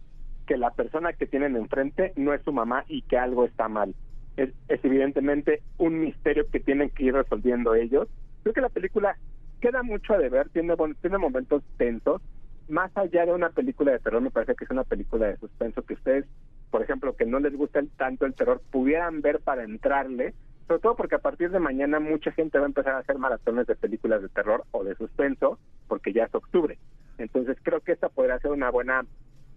[0.47, 3.95] que la persona que tienen enfrente no es su mamá y que algo está mal.
[4.37, 8.09] Es, es evidentemente un misterio que tienen que ir resolviendo ellos.
[8.43, 9.19] Creo que la película
[9.61, 12.23] queda mucho a deber, tiene, tiene momentos tensos.
[12.71, 15.83] Más allá de una película de terror, me parece que es una película de suspenso
[15.83, 16.25] que ustedes,
[16.71, 20.35] por ejemplo, que no les gusta el- tanto el terror, pudieran ver para entrarle,
[20.69, 23.67] sobre todo porque a partir de mañana mucha gente va a empezar a hacer maratones
[23.67, 26.79] de películas de terror o de suspenso, porque ya es octubre.
[27.19, 29.05] Entonces creo que esta podría ser una buena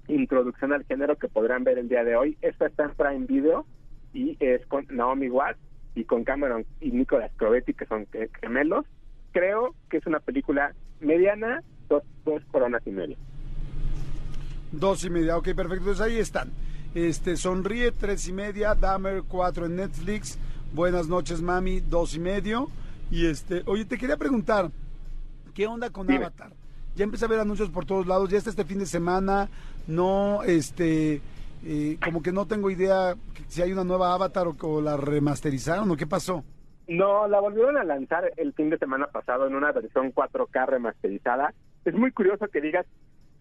[0.08, 2.38] introducción al género que podrán ver el día de hoy.
[2.42, 3.66] Esta está en Prime Video
[4.12, 5.60] y es con Naomi Watts
[5.96, 8.08] y con Cameron y Nicolas Crovetti, que son
[8.42, 8.86] gemelos.
[9.32, 13.18] Creo que es una película mediana, dos, dos coronas y media.
[14.72, 15.76] Dos y media, ok, perfecto.
[15.76, 16.52] Entonces ahí están.
[16.96, 20.38] Este, Sonríe, tres y media, Dahmer, cuatro en Netflix,
[20.74, 22.68] Buenas noches, mami, dos y medio.
[23.12, 24.72] Y este, oye, te quería preguntar,
[25.54, 26.26] ¿qué onda con Dime.
[26.26, 26.52] Avatar?
[26.96, 29.50] Ya empecé a ver anuncios por todos lados, ya está este fin de semana,
[29.86, 31.22] no, este,
[31.64, 33.16] eh, como que no tengo idea
[33.48, 36.44] si hay una nueva Avatar o, o la remasterizaron o qué pasó.
[36.88, 41.54] No, la volvieron a lanzar el fin de semana pasado en una versión 4K remasterizada.
[41.86, 42.86] Es muy curioso que digas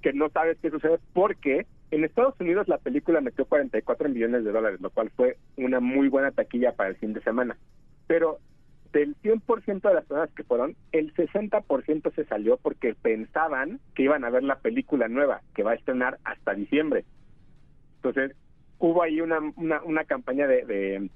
[0.03, 4.53] que no sabes qué sucede porque en Estados Unidos la película metió 44 millones de
[4.53, 7.57] dólares, lo cual fue una muy buena taquilla para el fin de semana.
[8.07, 8.39] Pero
[8.93, 14.25] del 100% de las personas que fueron, el 60% se salió porque pensaban que iban
[14.25, 17.05] a ver la película nueva que va a estrenar hasta diciembre.
[17.97, 18.37] Entonces,
[18.79, 21.09] hubo ahí una, una, campaña de,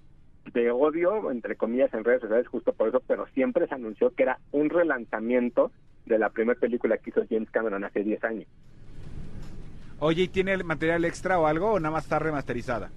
[0.53, 4.23] de odio, entre comillas, en redes sociales justo por eso, pero siempre se anunció que
[4.23, 5.73] era un relanzamiento
[6.07, 8.47] de la primera película que hizo James Cameron hace 10 años.
[9.99, 12.91] Oye, ¿y tiene el material extra o algo o nada más está remasterizada?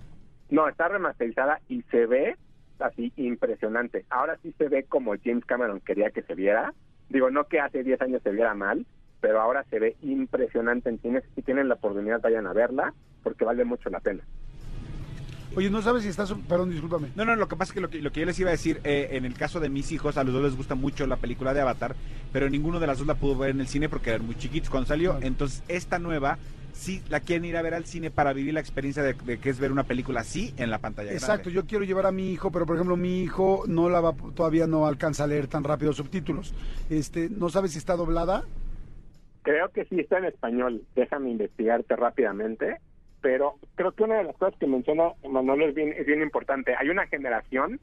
[0.50, 2.36] No, está remasterizada y se ve
[2.80, 4.06] así impresionante.
[4.10, 6.74] Ahora sí se ve como James Cameron quería que se viera.
[7.10, 8.86] Digo, no que hace 10 años se viera mal,
[9.22, 11.24] pero ahora se ve impresionante en cines.
[11.36, 14.24] Si tienen la oportunidad, vayan a verla, porque vale mucho la pena.
[15.56, 17.10] Oye, ¿no sabes si estás, perdón, discúlpame.
[17.16, 18.52] No, no, lo que pasa es que lo que, lo que yo les iba a
[18.52, 21.18] decir, eh, en el caso de mis hijos, a los dos les gusta mucho la
[21.18, 21.96] película de Avatar,
[22.32, 24.70] pero ninguno de las dos la pudo ver en el cine porque eran muy chiquitos
[24.70, 25.12] cuando salió.
[25.12, 25.26] Claro.
[25.26, 26.38] Entonces, esta nueva
[26.72, 29.50] sí la quieren ir a ver al cine para vivir la experiencia de, de que
[29.50, 31.54] es ver una película así en la pantalla Exacto, grande.
[31.56, 34.68] yo quiero llevar a mi hijo, pero por ejemplo mi hijo no la va, todavía
[34.68, 36.54] no alcanza a leer tan rápido subtítulos.
[36.90, 38.46] Este, ¿no sabes si está doblada?
[39.42, 40.84] Creo que sí está en español.
[40.96, 42.78] Déjame investigarte rápidamente.
[43.22, 46.76] Pero creo que una de las cosas que menciona Manolo es bien, es bien importante.
[46.78, 47.80] Hay una generación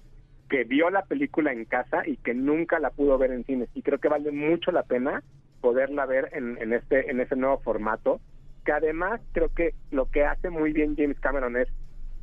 [0.48, 3.68] que vio la película en casa y que nunca la pudo ver en cines.
[3.74, 5.22] Y creo que vale mucho la pena
[5.60, 8.20] poderla ver en, en este en ese nuevo formato.
[8.64, 11.68] Que además creo que lo que hace muy bien James Cameron es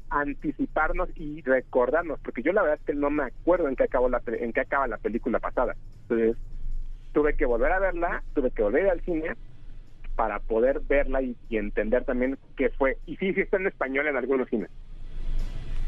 [0.10, 4.10] anticiparnos y recordarnos, porque yo la verdad es que no me acuerdo en qué acabó
[4.10, 5.76] la en qué acaba la película pasada.
[6.03, 6.38] Entonces
[7.14, 9.35] tuve que volver a verla, tuve que volver al cine
[10.15, 12.98] para poder verla y, y entender también qué fue.
[13.06, 14.69] Y sí, sí está en español en algunos cines.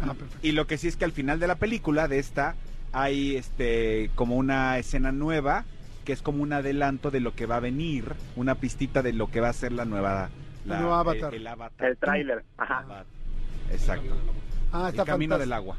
[0.01, 0.13] Ah.
[0.41, 2.55] Y lo que sí es que al final de la película, de esta,
[2.91, 5.65] hay este como una escena nueva
[6.05, 9.31] que es como un adelanto de lo que va a venir, una pistita de lo
[9.31, 10.29] que va a ser la nueva
[10.65, 11.33] La nueva Avatar.
[11.33, 11.87] El, el Avatar.
[11.87, 13.05] El tráiler, ajá.
[13.71, 14.15] Exacto.
[14.71, 15.39] Ah, El está camino fantástico.
[15.39, 15.77] del agua.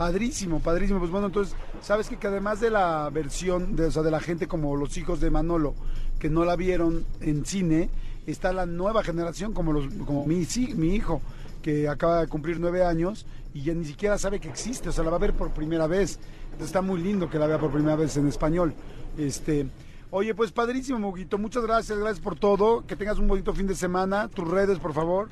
[0.00, 0.98] Padrísimo, padrísimo.
[0.98, 4.20] Pues bueno, entonces, ¿sabes que, que además de la versión, de, o sea, de la
[4.20, 5.74] gente como los hijos de Manolo,
[6.18, 7.90] que no la vieron en cine,
[8.26, 11.20] está la nueva generación, como, los, como mi, sí, mi hijo,
[11.60, 15.04] que acaba de cumplir nueve años y ya ni siquiera sabe que existe, o sea,
[15.04, 16.18] la va a ver por primera vez.
[16.44, 18.72] Entonces, está muy lindo que la vea por primera vez en español.
[19.18, 19.66] Este,
[20.10, 21.36] oye, pues padrísimo, Moguito.
[21.36, 22.86] Muchas gracias, gracias por todo.
[22.86, 24.28] Que tengas un bonito fin de semana.
[24.28, 25.28] Tus redes, por favor.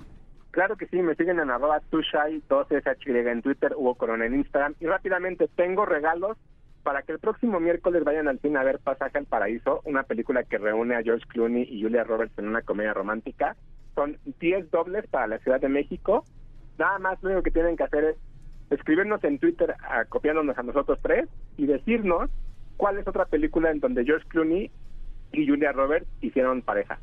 [0.50, 4.74] Claro que sí, me siguen en arroba tushai 12SHY en Twitter, Hugo Corona en Instagram.
[4.80, 6.36] Y rápidamente, tengo regalos
[6.82, 10.44] para que el próximo miércoles vayan al cine a ver Pasaje al Paraíso, una película
[10.44, 13.56] que reúne a George Clooney y Julia Roberts en una comedia romántica.
[13.94, 16.24] Son 10 dobles para la Ciudad de México.
[16.78, 18.16] Nada más lo único que tienen que hacer es
[18.70, 19.74] escribirnos en Twitter
[20.08, 22.30] copiándonos a nosotros tres y decirnos
[22.76, 24.70] cuál es otra película en donde George Clooney
[25.32, 26.98] y Julia Roberts hicieron pareja.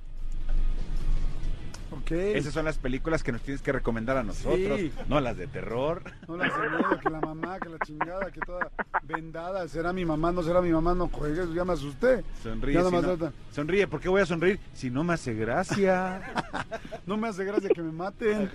[2.10, 4.92] Esas son las películas que nos tienes que recomendar a nosotros, Sí.
[5.08, 6.04] no las de terror.
[6.28, 8.70] No las de miedo, que la mamá, que la chingada, que toda
[9.04, 9.68] vendada.
[9.68, 10.32] ¿Será mi mamá?
[10.32, 10.94] ¿No será mi mamá?
[10.94, 12.24] No juegues, ya me asusté.
[12.44, 16.22] Sonríe, si no- sonríe, ¿por qué voy a sonreír si no me hace gracia?
[17.06, 18.50] No me hace gracia que me maten.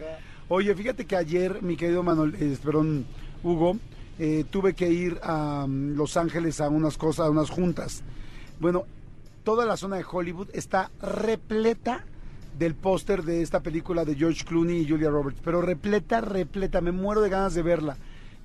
[0.48, 3.06] Oye, fíjate que ayer, mi querido Manuel, eh, perdón,
[3.44, 3.76] Hugo,
[4.18, 8.02] eh, tuve que ir a mm, Los Ángeles a unas cosas, a unas juntas.
[8.58, 8.84] Bueno,
[9.44, 12.04] toda la zona de Hollywood está repleta
[12.60, 16.92] del póster de esta película de George Clooney y Julia Roberts, pero repleta, repleta, me
[16.92, 17.96] muero de ganas de verla.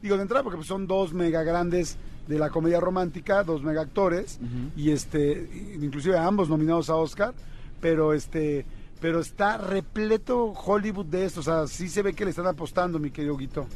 [0.02, 3.82] Digo, de entrada porque pues, son dos mega grandes de la comedia romántica, dos mega
[3.82, 4.40] actores,
[4.78, 7.34] y este, inclusive ambos nominados a Oscar,
[7.82, 8.66] pero este,
[9.02, 13.00] pero está repleto Hollywood de esto, o sea, sí se ve que le están apostando,
[13.00, 13.68] mi querido Guito.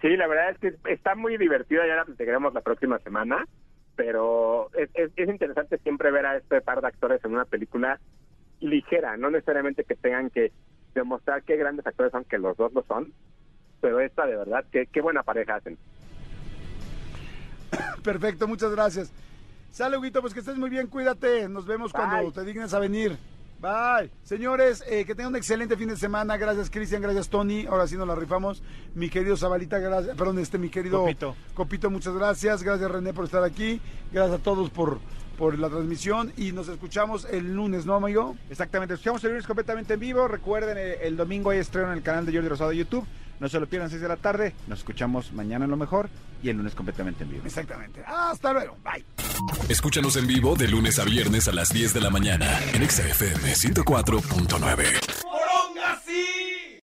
[0.00, 3.44] Sí, la verdad es que está muy divertida, ya la platicaremos la próxima semana,
[3.96, 7.98] pero es, es, es interesante siempre ver a este par de actores en una película
[8.60, 10.52] ligera, no necesariamente que tengan que
[10.94, 13.12] demostrar qué grandes actores son, que los dos lo son,
[13.80, 15.78] pero esta de verdad, qué, qué buena pareja hacen.
[18.02, 19.12] Perfecto, muchas gracias.
[19.70, 21.48] Sale, Huguito, pues que estés muy bien, cuídate.
[21.48, 23.16] Nos vemos cuando te dignes a venir.
[23.60, 24.10] Bye.
[24.24, 26.36] Señores, eh, que tengan un excelente fin de semana.
[26.38, 27.02] Gracias, Cristian.
[27.02, 27.66] Gracias, Tony.
[27.66, 28.62] Ahora sí nos la rifamos.
[28.94, 30.16] Mi querido Zabalita, gracias.
[30.16, 31.36] Perdón, este, mi querido Copito.
[31.54, 32.62] Copito, muchas gracias.
[32.62, 33.80] Gracias, René, por estar aquí.
[34.12, 34.98] Gracias a todos por,
[35.40, 36.32] por la transmisión.
[36.36, 38.36] Y nos escuchamos el lunes, ¿no, amigo?
[38.50, 40.28] Exactamente, escuchamos el lunes completamente en vivo.
[40.28, 43.06] Recuerden, eh, el domingo hay estreno en el canal de Jordi Rosado de YouTube.
[43.40, 44.52] No se lo pierdan 6 de la tarde.
[44.68, 46.10] Nos escuchamos mañana en lo mejor
[46.42, 47.42] y el lunes completamente en vivo.
[47.46, 48.02] Exactamente.
[48.06, 48.76] Hasta luego.
[48.84, 49.02] Bye.
[49.70, 53.08] Escúchanos en vivo de lunes a viernes a las 10 de la mañana en Exa
[53.08, 55.30] FM 104.9.